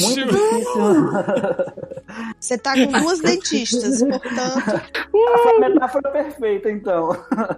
Muito 0.00 0.26
difícil. 0.26 0.82
Você 2.40 2.56
tá 2.56 2.72
com 2.72 2.86
duas 2.86 3.20
dentistas, 3.20 4.02
portanto... 4.08 4.82
A 5.58 5.60
metáfora 5.60 6.10
perfeita, 6.10 6.70
então. 6.70 7.10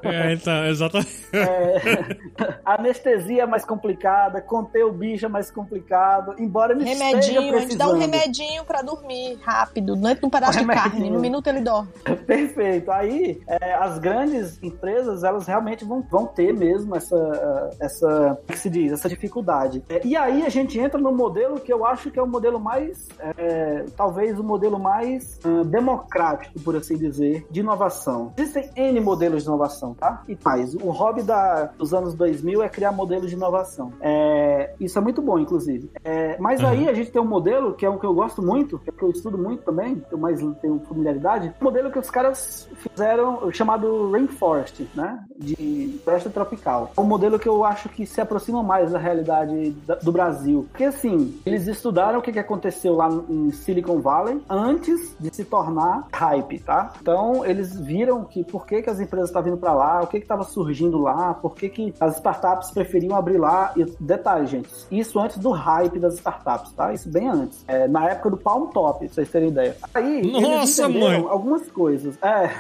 É, 0.03 0.33
então, 0.33 0.67
exatamente. 0.67 1.29
É, 1.33 2.17
anestesia 2.65 3.43
é 3.43 3.47
mais 3.47 3.65
complicada, 3.65 4.41
conter 4.41 4.85
o 4.85 4.93
bicho 4.93 5.27
é 5.27 5.29
mais 5.29 5.51
complicado, 5.51 6.35
embora 6.39 6.73
ele 6.73 6.85
remedinho, 6.85 7.55
a 7.55 7.61
gente 7.61 7.77
dá 7.77 7.89
um 7.89 7.99
remedinho 7.99 8.65
para 8.65 8.83
dormir 8.83 9.39
rápido, 9.43 9.97
não 9.97 10.11
é 10.11 10.19
um 10.23 10.31
pedaço 10.31 10.59
de 10.59 10.67
carne, 10.67 11.11
no 11.11 11.21
minuto 11.21 11.47
ele 11.47 11.61
dorme. 11.61 11.89
Perfeito. 12.27 12.91
Aí, 12.91 13.41
é, 13.47 13.75
as 13.75 13.99
grandes 13.99 14.63
empresas, 14.63 15.25
elas 15.25 15.47
realmente 15.47 15.85
vão, 15.85 16.03
vão 16.11 16.27
ter 16.27 16.53
mesmo 16.53 16.95
essa, 16.97 17.71
essa, 17.81 18.39
que 18.47 18.59
se 18.59 18.71
diz, 18.71 18.93
essa 18.93 19.09
dificuldade. 19.09 19.83
É, 19.89 20.01
e 20.05 20.17
aí 20.17 20.45
a 20.45 20.49
gente 20.49 20.79
entra 20.79 21.01
no 21.01 21.13
modelo 21.13 21.61
que 21.61 21.73
eu 21.73 21.85
acho 21.85 22.11
que 22.11 22.19
é 22.19 22.23
o 22.23 22.27
modelo 22.27 22.61
mais, 22.61 23.09
é, 23.19 23.85
talvez 23.97 24.39
o 24.39 24.45
modelo 24.45 24.79
mais 24.79 25.39
uh, 25.45 25.65
democrático, 25.65 26.59
por 26.61 26.77
assim 26.77 26.97
dizer, 26.97 27.47
de 27.51 27.61
inovação. 27.61 28.33
Existem 28.37 28.71
N 28.77 29.01
modelos 29.01 29.43
de 29.43 29.49
inovação, 29.49 29.95
tá? 29.95 30.23
E 30.29 30.37
mais, 30.45 30.75
o 30.75 30.91
hobby 30.91 31.23
da, 31.23 31.67
dos 31.79 31.95
anos 31.95 32.15
2000 32.15 32.63
é 32.63 32.69
criar 32.69 32.93
modelos 32.93 33.29
de 33.29 33.37
inovação. 33.37 33.93
É, 34.01 34.75
isso 34.81 34.99
é 34.99 35.03
muito 35.03 35.23
bom, 35.23 35.39
inclusive. 35.39 35.91
É, 36.05 36.37
mas 36.39 36.61
uhum. 36.61 36.69
aí 36.69 36.89
a 36.89 36.93
gente 36.93 37.11
tem 37.11 37.21
um 37.21 37.27
modelo 37.27 37.75
que 37.75 37.87
é 37.87 37.91
um 37.91 37.99
que 37.99 38.07
eu 38.07 38.15
gosto 38.15 38.43
muito, 38.43 38.79
que, 38.79 38.91
é 38.91 38.93
que 38.93 39.03
eu 39.03 39.11
estudo 39.11 39.30
muito 39.39 39.63
também, 39.65 40.03
eu 40.11 40.19
mais 40.19 40.41
tenho 40.61 40.81
familiaridade, 40.89 41.55
um 41.61 41.65
modelo 41.65 41.91
que 41.91 41.99
os 41.99 42.11
caras 42.11 42.69
fizeram 42.77 43.51
chamado 43.53 44.11
Rainforest, 44.11 44.87
né? 44.95 45.25
De 45.37 46.01
floresta 46.05 46.31
tropical. 46.31 46.93
É 46.97 47.01
um 47.01 47.05
modelo 47.05 47.39
que 47.39 47.49
eu 47.49 47.65
acho 47.65 47.89
que 47.89 48.07
se 48.07 48.21
aproxima 48.21 48.63
mais 48.63 48.93
da 48.93 48.99
realidade 48.99 49.71
do 50.03 50.13
Brasil. 50.13 50.67
Porque 50.71 50.85
assim, 50.85 51.41
eles 51.45 51.67
estudaram 51.67 52.19
o 52.19 52.23
que, 52.23 52.33
que 52.33 52.39
aconteceu 52.39 52.95
lá 52.95 53.09
em 53.29 53.51
Silicon 53.51 54.01
Valley 54.01 54.43
antes 54.49 55.15
de 55.19 55.35
se 55.35 55.45
tornar 55.45 56.07
hype, 56.13 56.59
tá? 56.61 56.93
Então 57.01 57.45
eles 57.45 57.79
viram 57.79 58.25
que 58.25 58.45
por 58.45 58.67
que, 58.67 58.83
que 58.83 58.91
as 58.91 59.01
empresas 59.01 59.31
estavam 59.31 59.51
vindo 59.51 59.61
para 59.61 59.75
lá, 59.75 60.03
o 60.03 60.07
que 60.07 60.19
estava 60.19 60.45
surgindo 60.45 60.99
lá, 60.99 61.35
por 61.35 61.55
que, 61.55 61.69
que 61.69 61.95
as 62.01 62.17
startups 62.17 62.71
preferiam 62.71 63.17
abrir 63.17 63.39
lá. 63.39 63.73
E 63.77 63.85
detalhe, 64.01 64.47
gente, 64.47 64.71
isso 64.91 65.19
antes 65.19 65.39
do 65.39 65.51
hype 65.51 65.99
das 65.99 66.15
startups, 66.15 66.73
tá? 66.73 66.93
Isso 66.93 67.09
bem 67.11 67.29
antes. 67.29 67.65
É, 67.67 67.89
na 67.89 68.09
época 68.09 68.31
do 68.31 68.37
Palm 68.37 68.69
Top, 68.69 69.07
vocês 69.21 69.31
terem 69.31 69.49
ideia. 69.49 69.77
Aí, 69.95 70.23
Nossa, 70.23 70.89
mãe! 70.89 71.17
algumas 71.29 71.71
coisas. 71.71 72.17
É. 72.23 72.51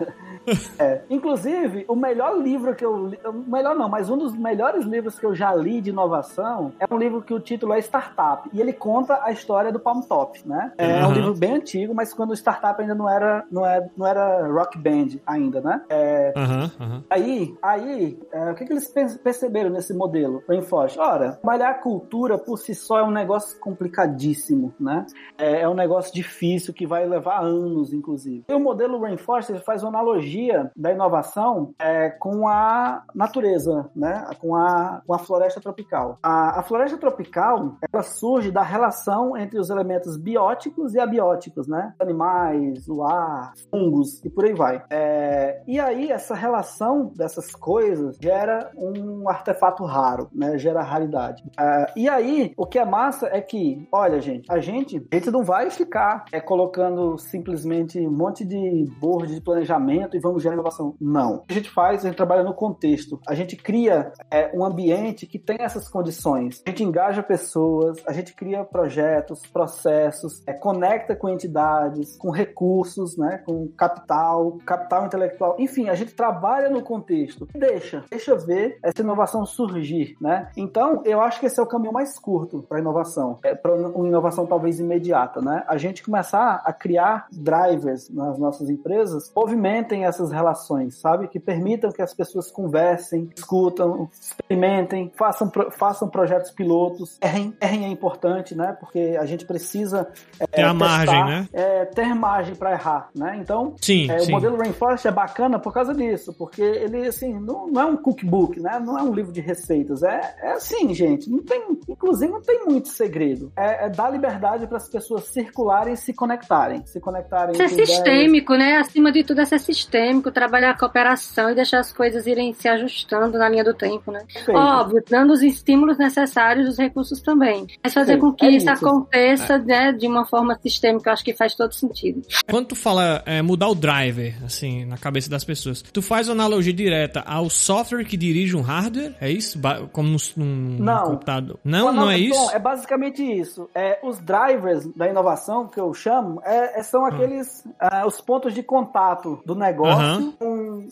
é. 0.78 1.02
Inclusive, 1.10 1.84
o 1.88 1.94
melhor 1.94 2.36
livro 2.38 2.74
que 2.74 2.84
eu 2.84 3.08
li, 3.08 3.18
melhor 3.46 3.74
não, 3.74 3.88
mas 3.88 4.10
um 4.10 4.16
dos 4.16 4.34
melhores 4.34 4.84
livros 4.84 5.18
que 5.18 5.26
eu 5.26 5.34
já 5.34 5.54
li 5.54 5.80
de 5.80 5.90
inovação 5.90 6.72
é 6.78 6.92
um 6.92 6.98
livro 6.98 7.22
que 7.22 7.34
o 7.34 7.40
título 7.40 7.72
é 7.72 7.78
Startup. 7.78 8.48
E 8.52 8.60
ele 8.60 8.72
conta 8.72 9.20
a 9.22 9.30
história 9.30 9.72
do 9.72 9.78
Palm 9.78 10.00
Top, 10.02 10.40
né? 10.46 10.72
É 10.78 11.04
uhum. 11.04 11.10
um 11.10 11.12
livro 11.12 11.34
bem 11.34 11.56
antigo, 11.56 11.94
mas 11.94 12.12
quando 12.12 12.30
o 12.30 12.34
startup 12.34 12.80
ainda 12.80 12.94
não 12.94 13.08
era, 13.08 13.44
não 13.50 13.64
era, 13.64 13.84
é, 13.84 13.90
não 13.96 14.06
era 14.06 14.46
rock 14.48 14.78
band 14.78 15.18
ainda, 15.26 15.60
né? 15.60 15.82
É, 15.88 16.32
uhum, 16.36 16.86
uhum. 16.86 17.02
Aí, 17.08 17.54
aí 17.62 18.18
é, 18.32 18.50
o 18.50 18.54
que, 18.54 18.64
que 18.64 18.72
eles 18.72 18.92
perceberam 19.22 19.70
nesse 19.70 19.94
modelo 19.94 20.42
Rainforest? 20.48 20.98
Ora, 20.98 21.32
trabalhar 21.32 21.70
a 21.70 21.74
cultura 21.74 22.38
por 22.38 22.58
si 22.58 22.74
só 22.74 22.98
é 22.98 23.02
um 23.02 23.10
negócio 23.10 23.58
complicadíssimo, 23.58 24.72
né? 24.78 25.06
É, 25.38 25.62
é 25.62 25.68
um 25.68 25.74
negócio 25.74 26.12
difícil 26.12 26.72
que 26.72 26.86
vai 26.86 27.06
levar 27.06 27.40
anos, 27.40 27.92
inclusive. 27.92 28.44
E 28.48 28.54
o 28.54 28.60
modelo 28.60 29.00
Rainforest 29.00 29.58
faz 29.60 29.82
uma 29.82 29.90
analogia 29.90 30.29
da 30.76 30.92
inovação 30.92 31.74
é, 31.78 32.10
com 32.10 32.48
a 32.48 33.02
natureza, 33.14 33.90
né? 33.94 34.24
Com 34.40 34.54
a, 34.54 35.02
com 35.06 35.14
a 35.14 35.18
floresta 35.18 35.60
tropical. 35.60 36.18
A, 36.22 36.60
a 36.60 36.62
floresta 36.62 36.98
tropical, 36.98 37.76
ela 37.92 38.02
surge 38.02 38.50
da 38.50 38.62
relação 38.62 39.36
entre 39.36 39.58
os 39.58 39.70
elementos 39.70 40.16
bióticos 40.16 40.94
e 40.94 41.00
abióticos, 41.00 41.66
né? 41.66 41.94
Animais, 41.98 42.88
o 42.88 43.02
ar, 43.02 43.52
fungos 43.70 44.24
e 44.24 44.30
por 44.30 44.44
aí 44.44 44.54
vai. 44.54 44.82
É, 44.90 45.62
e 45.66 45.78
aí, 45.78 46.10
essa 46.10 46.34
relação 46.34 47.12
dessas 47.16 47.52
coisas 47.52 48.16
gera 48.20 48.70
um 48.76 49.28
artefato 49.28 49.84
raro, 49.84 50.28
né? 50.32 50.58
Gera 50.58 50.82
raridade. 50.82 51.42
É, 51.58 51.86
e 51.96 52.08
aí, 52.08 52.52
o 52.56 52.66
que 52.66 52.78
é 52.78 52.84
massa 52.84 53.28
é 53.32 53.40
que, 53.40 53.88
olha, 53.92 54.20
gente, 54.20 54.50
a 54.50 54.58
gente, 54.58 55.06
a 55.10 55.14
gente 55.14 55.30
não 55.30 55.42
vai 55.42 55.70
ficar 55.70 56.24
é, 56.32 56.40
colocando 56.40 57.18
simplesmente 57.18 57.98
um 58.06 58.10
monte 58.10 58.44
de 58.44 58.86
board 58.98 59.34
de 59.34 59.40
planejamento 59.40 60.16
vamos 60.20 60.42
gerar 60.42 60.54
inovação. 60.54 60.94
Não. 61.00 61.36
O 61.36 61.46
que 61.46 61.52
a 61.52 61.56
gente 61.56 61.70
faz, 61.70 62.04
a 62.04 62.08
gente 62.08 62.16
trabalha 62.16 62.42
no 62.42 62.54
contexto. 62.54 63.20
A 63.26 63.34
gente 63.34 63.56
cria 63.56 64.12
é, 64.30 64.50
um 64.54 64.64
ambiente 64.64 65.26
que 65.26 65.38
tem 65.38 65.58
essas 65.60 65.88
condições. 65.88 66.62
A 66.66 66.70
gente 66.70 66.84
engaja 66.84 67.22
pessoas, 67.22 67.98
a 68.06 68.12
gente 68.12 68.34
cria 68.34 68.64
projetos, 68.64 69.46
processos, 69.46 70.42
é, 70.46 70.52
conecta 70.52 71.16
com 71.16 71.28
entidades, 71.28 72.16
com 72.16 72.30
recursos, 72.30 73.16
né, 73.16 73.42
com 73.44 73.68
capital, 73.76 74.58
capital 74.64 75.06
intelectual. 75.06 75.56
Enfim, 75.58 75.88
a 75.88 75.94
gente 75.94 76.14
trabalha 76.14 76.68
no 76.68 76.82
contexto. 76.82 77.46
Deixa, 77.54 78.04
deixa 78.10 78.36
ver 78.36 78.78
essa 78.82 79.02
inovação 79.02 79.44
surgir, 79.46 80.16
né? 80.20 80.50
Então, 80.56 81.02
eu 81.04 81.20
acho 81.20 81.40
que 81.40 81.46
esse 81.46 81.58
é 81.58 81.62
o 81.62 81.66
caminho 81.66 81.92
mais 81.92 82.18
curto 82.18 82.62
para 82.68 82.78
inovação, 82.78 83.38
é 83.42 83.54
para 83.54 83.74
uma 83.74 84.08
inovação 84.08 84.46
talvez 84.46 84.80
imediata, 84.80 85.40
né? 85.40 85.64
A 85.66 85.76
gente 85.76 86.02
começar 86.02 86.62
a 86.64 86.72
criar 86.72 87.26
drivers 87.32 88.08
nas 88.10 88.38
nossas 88.38 88.68
empresas, 88.68 89.32
movimentem 89.34 90.04
essas 90.10 90.30
relações, 90.30 91.00
sabe? 91.00 91.28
Que 91.28 91.40
permitam 91.40 91.90
que 91.90 92.02
as 92.02 92.12
pessoas 92.14 92.50
conversem, 92.50 93.30
discutam, 93.34 94.08
experimentem, 94.12 95.10
façam, 95.16 95.50
façam 95.72 96.08
projetos 96.08 96.50
pilotos, 96.50 97.18
errem, 97.22 97.54
errem 97.60 97.84
é 97.84 97.88
importante, 97.88 98.54
né? 98.54 98.76
Porque 98.78 99.16
a 99.18 99.24
gente 99.24 99.44
precisa 99.44 100.08
é, 100.38 100.46
ter 100.46 100.62
a 100.62 100.70
testar, 100.70 100.74
margem, 100.74 101.24
né? 101.24 101.48
É, 101.52 101.84
ter 101.86 102.14
margem 102.14 102.54
para 102.54 102.72
errar, 102.72 103.08
né? 103.14 103.38
Então, 103.40 103.74
sim, 103.80 104.10
é, 104.10 104.18
sim. 104.18 104.28
o 104.28 104.34
modelo 104.34 104.56
Rainforest 104.56 105.06
é 105.06 105.10
bacana 105.10 105.58
por 105.58 105.72
causa 105.72 105.94
disso, 105.94 106.32
porque 106.32 106.62
ele 106.62 107.06
assim 107.06 107.38
não, 107.38 107.66
não 107.66 107.80
é 107.80 107.84
um 107.86 107.96
cookbook, 107.96 108.60
né? 108.60 108.80
Não 108.84 108.98
é 108.98 109.02
um 109.02 109.12
livro 109.12 109.32
de 109.32 109.40
receitas, 109.40 110.02
é, 110.02 110.34
é 110.42 110.52
assim, 110.52 110.92
gente. 110.94 111.30
Não 111.30 111.42
tem, 111.42 111.62
inclusive, 111.88 112.30
não 112.32 112.42
tem 112.42 112.64
muito 112.64 112.88
segredo. 112.88 113.52
É, 113.56 113.86
é 113.86 113.88
dar 113.88 114.10
liberdade 114.10 114.66
para 114.66 114.76
as 114.76 114.88
pessoas 114.88 115.24
circularem 115.26 115.94
e 115.94 115.96
se 115.96 116.12
conectarem, 116.12 116.84
se 116.86 117.00
conectarem. 117.00 117.52
Isso 117.52 117.62
é 117.62 117.68
sistêmico, 117.68 118.54
ideias. 118.54 118.72
né? 118.72 118.80
Acima 118.80 119.12
de 119.12 119.24
tudo, 119.24 119.40
é 119.40 119.44
ser 119.44 119.58
sistêmico, 120.00 120.30
trabalhar 120.30 120.70
a 120.70 120.78
cooperação 120.78 121.50
e 121.50 121.54
deixar 121.54 121.80
as 121.80 121.92
coisas 121.92 122.26
irem 122.26 122.54
se 122.54 122.68
ajustando 122.68 123.38
na 123.38 123.48
linha 123.48 123.64
do 123.64 123.74
tempo, 123.74 124.10
né? 124.10 124.24
Perfeito. 124.32 124.58
Óbvio, 124.58 125.02
dando 125.08 125.32
os 125.32 125.42
estímulos 125.42 125.98
necessários, 125.98 126.68
os 126.68 126.78
recursos 126.78 127.20
também. 127.20 127.66
Mas 127.82 127.92
fazer 127.92 128.14
Sim, 128.14 128.20
com 128.20 128.32
que 128.32 128.46
é 128.46 128.50
isso, 128.50 128.70
isso, 128.70 128.86
aconteça, 128.86 129.58
né, 129.58 129.92
de 129.92 130.06
uma 130.06 130.24
forma 130.24 130.58
sistêmica, 130.62 131.10
eu 131.10 131.12
acho 131.12 131.24
que 131.24 131.34
faz 131.34 131.54
todo 131.54 131.74
sentido. 131.74 132.22
Quando 132.48 132.68
tu 132.68 132.76
fala 132.76 133.22
é, 133.26 133.42
mudar 133.42 133.68
o 133.68 133.74
driver, 133.74 134.34
assim, 134.44 134.84
na 134.84 134.96
cabeça 134.96 135.28
das 135.28 135.44
pessoas, 135.44 135.82
tu 135.82 136.00
faz 136.00 136.28
uma 136.28 136.34
analogia 136.34 136.72
direta 136.72 137.22
ao 137.26 137.50
software 137.50 138.04
que 138.04 138.16
dirige 138.16 138.56
um 138.56 138.62
hardware? 138.62 139.14
É 139.20 139.30
isso? 139.30 139.58
Como 139.92 140.16
num, 140.36 140.76
não. 140.78 141.04
computador? 141.04 141.58
Não, 141.64 141.86
não, 141.86 142.04
não 142.04 142.10
é 142.10 142.18
isso? 142.18 142.38
Bom, 142.38 142.50
é 142.50 142.58
basicamente 142.58 143.22
isso. 143.22 143.68
É, 143.74 143.98
os 144.02 144.18
drivers 144.20 144.86
da 144.94 145.08
inovação, 145.08 145.66
que 145.68 145.80
eu 145.80 145.92
chamo, 145.92 146.40
é, 146.44 146.80
é 146.80 146.82
são 146.82 147.02
hum. 147.02 147.06
aqueles 147.06 147.64
uh, 147.66 148.06
os 148.06 148.20
pontos 148.20 148.54
de 148.54 148.62
contato 148.62 149.40
do 149.44 149.54
negócio 149.54 149.89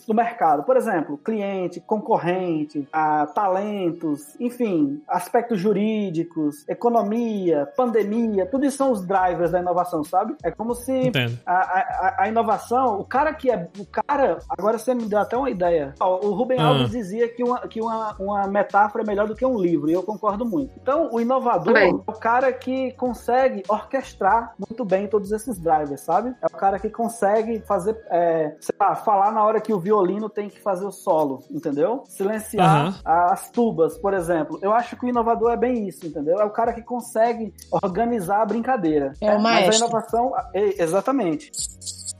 com 0.05 0.11
o 0.11 0.13
mercado. 0.13 0.63
Por 0.63 0.77
exemplo, 0.77 1.17
cliente, 1.17 1.79
concorrente, 1.79 2.79
uh, 2.79 3.33
talentos, 3.33 4.39
enfim, 4.39 5.01
aspectos 5.07 5.59
jurídicos, 5.59 6.67
economia, 6.67 7.67
pandemia, 7.75 8.45
tudo 8.45 8.65
isso 8.65 8.77
são 8.77 8.91
os 8.91 9.05
drivers 9.05 9.51
da 9.51 9.59
inovação, 9.59 10.03
sabe? 10.03 10.35
É 10.43 10.51
como 10.51 10.73
se 10.73 11.11
a, 11.45 11.53
a, 11.53 12.15
a, 12.23 12.27
inovação, 12.27 12.99
o 12.99 13.05
cara 13.05 13.33
que 13.33 13.51
é. 13.51 13.67
O 13.77 13.85
cara, 13.85 14.39
agora 14.49 14.77
você 14.77 14.93
me 14.93 15.05
deu 15.05 15.19
até 15.19 15.37
uma 15.37 15.49
ideia. 15.49 15.93
O 15.99 16.31
Rubem 16.31 16.59
Alves 16.59 16.91
dizia 16.91 17.27
que, 17.27 17.43
uma, 17.43 17.59
que 17.67 17.81
uma, 17.81 18.15
uma 18.19 18.47
metáfora 18.47 19.03
é 19.03 19.07
melhor 19.07 19.27
do 19.27 19.35
que 19.35 19.45
um 19.45 19.57
livro, 19.57 19.89
e 19.89 19.93
eu 19.93 20.03
concordo 20.03 20.45
muito. 20.45 20.73
Então, 20.81 21.09
o 21.11 21.19
inovador 21.19 21.77
é 21.77 21.89
o 21.89 22.13
cara 22.13 22.51
que 22.51 22.91
consegue 22.93 23.63
orquestrar 23.67 24.53
muito 24.57 24.85
bem 24.85 25.07
todos 25.07 25.31
esses 25.31 25.59
drivers, 25.59 26.01
sabe? 26.01 26.33
É 26.41 26.45
o 26.45 26.57
cara 26.57 26.79
que 26.79 26.89
consegue 26.89 27.59
fazer, 27.61 27.97
é, 28.09 28.55
sei 28.59 28.75
lá, 28.89 28.95
falar 28.95 29.31
na 29.31 29.43
hora 29.43 29.61
que 29.61 29.73
o 29.73 29.79
violino 29.79 30.29
tem 30.29 30.49
que 30.49 30.59
fazer 30.59 30.85
o 30.85 30.91
solo, 30.91 31.43
entendeu? 31.49 32.03
Silenciar 32.07 32.87
uhum. 32.87 32.93
as 33.05 33.49
tubas, 33.51 33.97
por 33.97 34.13
exemplo. 34.13 34.59
Eu 34.61 34.73
acho 34.73 34.95
que 34.95 35.05
o 35.05 35.09
inovador 35.09 35.51
é 35.51 35.57
bem 35.57 35.87
isso, 35.87 36.05
entendeu? 36.05 36.39
É 36.39 36.45
o 36.45 36.51
cara 36.51 36.73
que 36.73 36.81
consegue 36.81 37.53
organizar 37.71 38.41
a 38.41 38.45
brincadeira. 38.45 39.13
É 39.21 39.35
o 39.35 39.41
maestro. 39.41 39.67
Mas 39.67 39.81
a 39.81 39.85
inovação, 39.85 40.33
é, 40.53 40.83
exatamente. 40.83 41.51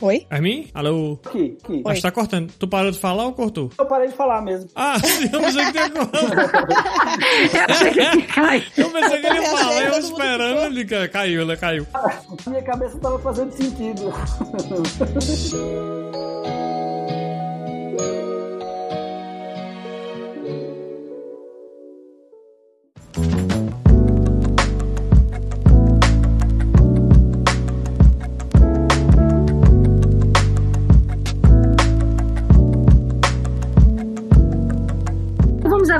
Oi? 0.02 0.26
Mim? 0.40 0.70
Alô? 0.74 1.20
Aqui, 1.26 1.58
aqui. 1.62 1.82
Mas 1.84 2.02
tá 2.02 2.10
cortando. 2.10 2.54
Tu 2.58 2.66
parou 2.66 2.90
de 2.90 2.98
falar 2.98 3.26
ou 3.26 3.34
cortou? 3.34 3.70
Eu 3.78 3.86
parei 3.86 4.08
de 4.08 4.14
falar 4.14 4.42
mesmo. 4.42 4.70
Ah, 4.74 4.96
eu 5.34 5.42
pensei 5.42 5.66
que 5.66 5.72
tinha 5.74 5.90
Eu 8.08 8.22
que 8.22 8.28
cai. 8.28 8.64
Eu 8.78 8.90
pensei 8.92 9.20
que 9.20 9.28
ele 9.28 9.40
ia 9.40 9.46
falar, 9.46 9.84
eu 9.84 10.00
esperando, 10.00 10.80
ele 10.80 11.10
caiu, 11.10 11.42
ele 11.42 11.58
caiu. 11.58 11.86
Minha 12.48 12.64
cabeça 12.64 12.98
tava 13.00 13.20
fazendo 13.20 13.52
sentido. 13.52 14.14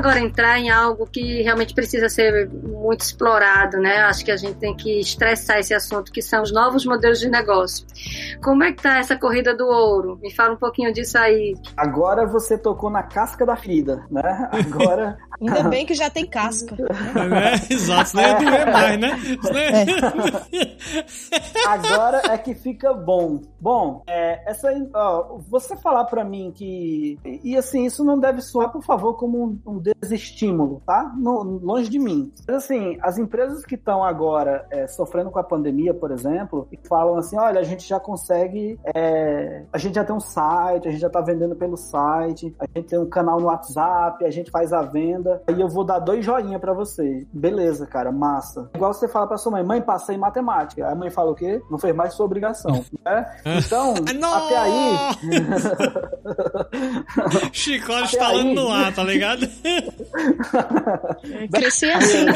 Agora 0.00 0.18
entrar 0.20 0.58
em 0.58 0.70
algo 0.70 1.06
que 1.06 1.42
realmente 1.42 1.74
precisa 1.74 2.08
ser 2.08 2.48
muito 2.50 3.02
explorado, 3.02 3.78
né? 3.78 3.98
Acho 3.98 4.24
que 4.24 4.30
a 4.30 4.36
gente 4.36 4.56
tem 4.56 4.74
que 4.74 4.98
estressar 4.98 5.58
esse 5.58 5.74
assunto, 5.74 6.10
que 6.10 6.22
são 6.22 6.42
os 6.42 6.52
novos 6.52 6.84
modelos 6.84 7.20
de 7.20 7.28
negócio. 7.28 7.86
Como 8.42 8.64
é 8.64 8.72
que 8.72 8.82
tá 8.82 8.98
essa 8.98 9.16
corrida 9.16 9.54
do 9.54 9.66
ouro? 9.66 10.18
Me 10.22 10.32
fala 10.34 10.54
um 10.54 10.56
pouquinho 10.56 10.92
disso 10.92 11.18
aí. 11.18 11.54
Agora 11.76 12.26
você 12.26 12.56
tocou 12.58 12.90
na 12.90 13.02
casca 13.02 13.44
da 13.46 13.56
ferida, 13.56 14.04
né? 14.10 14.48
Agora. 14.50 15.18
Ainda 15.40 15.62
bem 15.64 15.86
que 15.86 15.94
já 15.94 16.10
tem 16.10 16.26
casca. 16.26 16.76
É, 17.30 17.72
exato, 17.72 18.16
nem 18.16 18.24
é 18.24 18.38
doer 18.38 18.72
mais, 18.72 19.00
né? 19.00 19.10
É. 19.54 19.84
Agora 21.66 22.22
é 22.32 22.38
que 22.38 22.54
fica 22.54 22.92
bom. 22.92 23.40
Bom, 23.60 24.02
é, 24.06 24.42
essa, 24.50 24.68
ó, 24.94 25.38
você 25.48 25.76
falar 25.76 26.04
para 26.04 26.24
mim 26.24 26.52
que. 26.54 27.18
E 27.24 27.56
assim, 27.56 27.84
isso 27.84 28.04
não 28.04 28.18
deve 28.18 28.40
soar, 28.40 28.70
por 28.70 28.82
favor, 28.82 29.14
como 29.14 29.44
um, 29.44 29.58
um 29.66 29.78
desestímulo, 29.78 30.82
tá? 30.86 31.12
No, 31.16 31.42
longe 31.42 31.88
de 31.88 31.98
mim. 31.98 32.32
Mas 32.46 32.56
assim, 32.64 32.98
as 33.02 33.18
empresas 33.18 33.64
que 33.64 33.74
estão 33.74 34.02
agora 34.04 34.66
é, 34.70 34.86
sofrendo 34.86 35.30
com 35.30 35.38
a 35.38 35.44
pandemia, 35.44 35.94
por 35.94 36.10
exemplo, 36.10 36.66
e 36.72 36.78
falam 36.88 37.16
assim: 37.16 37.38
olha, 37.38 37.60
a 37.60 37.64
gente 37.64 37.86
já 37.86 38.00
consegue, 38.00 38.78
é, 38.94 39.64
a 39.72 39.78
gente 39.78 39.94
já 39.94 40.04
tem 40.04 40.14
um 40.14 40.20
site, 40.20 40.88
a 40.88 40.90
gente 40.90 41.00
já 41.00 41.06
está 41.06 41.20
vendendo 41.20 41.54
pelo 41.54 41.76
site, 41.76 42.54
a 42.58 42.66
gente 42.66 42.88
tem 42.88 42.98
um 42.98 43.08
canal 43.08 43.40
no 43.40 43.46
WhatsApp, 43.46 44.24
a 44.24 44.30
gente 44.30 44.50
faz 44.50 44.72
a 44.72 44.82
venda, 44.82 45.29
aí 45.46 45.60
eu 45.60 45.68
vou 45.68 45.84
dar 45.84 45.98
dois 45.98 46.24
joinha 46.24 46.58
para 46.58 46.72
você. 46.72 47.26
Beleza, 47.32 47.86
cara, 47.86 48.10
massa. 48.12 48.70
Igual 48.74 48.92
você 48.92 49.08
fala 49.08 49.26
para 49.26 49.36
sua 49.36 49.52
mãe: 49.52 49.62
mãe, 49.64 49.80
passei 49.80 50.16
em 50.16 50.18
matemática. 50.18 50.86
Aí 50.86 50.92
a 50.92 50.94
mãe 50.94 51.10
fala 51.10 51.30
o 51.30 51.34
quê? 51.34 51.60
Não 51.70 51.78
fez 51.78 51.94
mais 51.94 52.14
sua 52.14 52.26
obrigação, 52.26 52.84
né? 53.04 53.26
Então, 53.70 53.94
até 54.34 54.56
aí. 54.58 54.96
Chicote 57.52 58.02
instalando 58.04 58.54
no 58.54 58.68
ar, 58.68 58.94
tá 58.94 59.04
ligado? 59.04 59.46
Cresci 61.52 61.90
assim. 61.90 62.26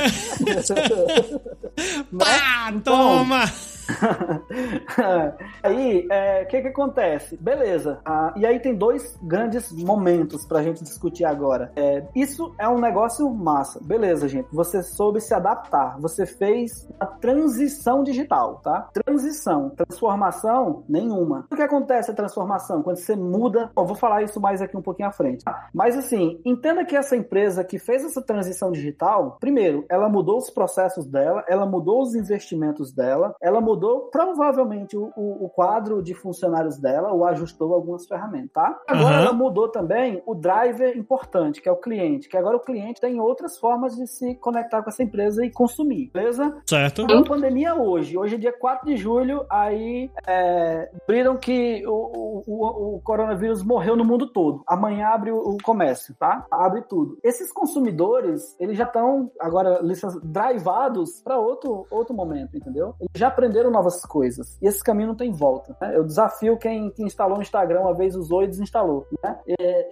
Pá, 2.18 2.72
toma! 2.84 3.44
aí, 5.62 6.06
o 6.06 6.12
é, 6.12 6.44
que 6.44 6.62
que 6.62 6.68
acontece? 6.68 7.36
Beleza. 7.36 8.00
Ah, 8.04 8.32
e 8.36 8.46
aí 8.46 8.60
tem 8.60 8.74
dois 8.74 9.18
grandes 9.22 9.70
momentos 9.72 10.46
pra 10.46 10.62
gente 10.62 10.82
discutir 10.82 11.24
agora. 11.24 11.72
É, 11.76 12.04
isso 12.14 12.54
é 12.58 12.68
um 12.68 12.78
negócio 12.78 13.28
massa. 13.30 13.80
Beleza, 13.82 14.28
gente. 14.28 14.48
Você 14.52 14.82
soube 14.82 15.20
se 15.20 15.34
adaptar. 15.34 15.98
Você 16.00 16.26
fez 16.26 16.88
a 16.98 17.06
transição 17.06 18.02
digital, 18.02 18.60
tá? 18.62 18.88
Transição. 18.92 19.70
Transformação, 19.70 20.84
nenhuma. 20.88 21.46
O 21.50 21.56
que 21.56 21.62
acontece 21.62 22.10
a 22.10 22.14
transformação? 22.14 22.82
Quando 22.82 22.96
você 22.96 23.16
muda... 23.16 23.70
Bom, 23.74 23.86
vou 23.86 23.96
falar 23.96 24.22
isso 24.22 24.40
mais 24.40 24.60
aqui 24.62 24.76
um 24.76 24.82
pouquinho 24.82 25.08
à 25.08 25.12
frente. 25.12 25.44
Mas 25.72 25.96
assim, 25.96 26.40
entenda 26.44 26.84
que 26.84 26.96
essa 26.96 27.16
empresa 27.16 27.64
que 27.64 27.78
fez 27.78 28.04
essa 28.04 28.22
transição 28.22 28.70
digital, 28.72 29.36
primeiro, 29.40 29.84
ela 29.88 30.08
mudou 30.08 30.38
os 30.38 30.50
processos 30.50 31.06
dela, 31.06 31.44
ela 31.48 31.66
mudou 31.66 32.02
os 32.02 32.14
investimentos 32.14 32.92
dela, 32.92 33.34
ela 33.40 33.60
mudou 33.60 33.73
mudou 33.74 34.08
provavelmente 34.10 34.96
o, 34.96 35.12
o, 35.16 35.46
o, 35.46 35.48
quadro 35.48 36.02
de 36.02 36.14
funcionários 36.14 36.78
dela 36.78 37.12
ou 37.12 37.24
ajustou 37.26 37.74
algumas 37.74 38.06
ferramentas, 38.06 38.52
tá? 38.52 38.80
Agora 38.86 39.16
uhum. 39.16 39.22
ela 39.22 39.32
mudou 39.32 39.68
também 39.68 40.22
o 40.24 40.34
driver 40.34 40.96
importante, 40.96 41.60
que 41.60 41.68
é 41.68 41.72
o 41.72 41.76
cliente, 41.76 42.28
que 42.28 42.36
agora 42.36 42.56
o 42.56 42.60
cliente 42.60 43.00
tem 43.00 43.20
outras 43.20 43.58
formas 43.58 43.96
de 43.96 44.06
se 44.06 44.34
conectar 44.36 44.82
com 44.82 44.90
essa 44.90 45.02
empresa 45.02 45.44
e 45.44 45.50
consumir, 45.50 46.10
beleza? 46.12 46.56
Certo. 46.66 47.02
Então, 47.02 47.18
a 47.18 47.24
pandemia 47.24 47.74
hoje, 47.74 48.16
hoje 48.16 48.36
é 48.36 48.38
dia 48.38 48.52
4 48.52 48.86
de 48.86 48.96
julho, 48.96 49.44
aí 49.50 50.10
é, 50.26 50.90
viram 51.08 51.36
que 51.36 51.84
o, 51.86 52.44
o, 52.46 52.96
o, 52.96 53.00
coronavírus 53.02 53.62
morreu 53.62 53.96
no 53.96 54.04
mundo 54.04 54.32
todo. 54.32 54.62
Amanhã 54.66 55.08
abre 55.08 55.32
o, 55.32 55.56
comércio, 55.62 56.14
tá? 56.18 56.46
Abre 56.50 56.82
tudo. 56.82 57.18
Esses 57.22 57.52
consumidores, 57.52 58.56
eles 58.60 58.76
já 58.76 58.84
estão 58.84 59.30
agora 59.40 59.80
drivados 60.22 61.20
para 61.22 61.38
outro, 61.38 61.86
outro 61.90 62.14
momento, 62.14 62.56
entendeu? 62.56 62.94
Eles 63.00 63.12
já 63.16 63.28
aprenderam 63.28 63.63
novas 63.70 64.00
coisas. 64.02 64.58
E 64.60 64.66
esse 64.66 64.82
caminho 64.82 65.08
não 65.08 65.14
tem 65.16 65.32
volta. 65.32 65.76
Né? 65.80 65.96
Eu 65.96 66.04
desafio 66.04 66.56
quem, 66.58 66.90
quem 66.90 67.06
instalou 67.06 67.38
o 67.38 67.42
Instagram 67.42 67.80
uma 67.80 67.94
vez, 67.94 68.14
usou 68.14 68.42
e 68.42 68.48
desinstalou. 68.48 69.06
Né? 69.22 69.38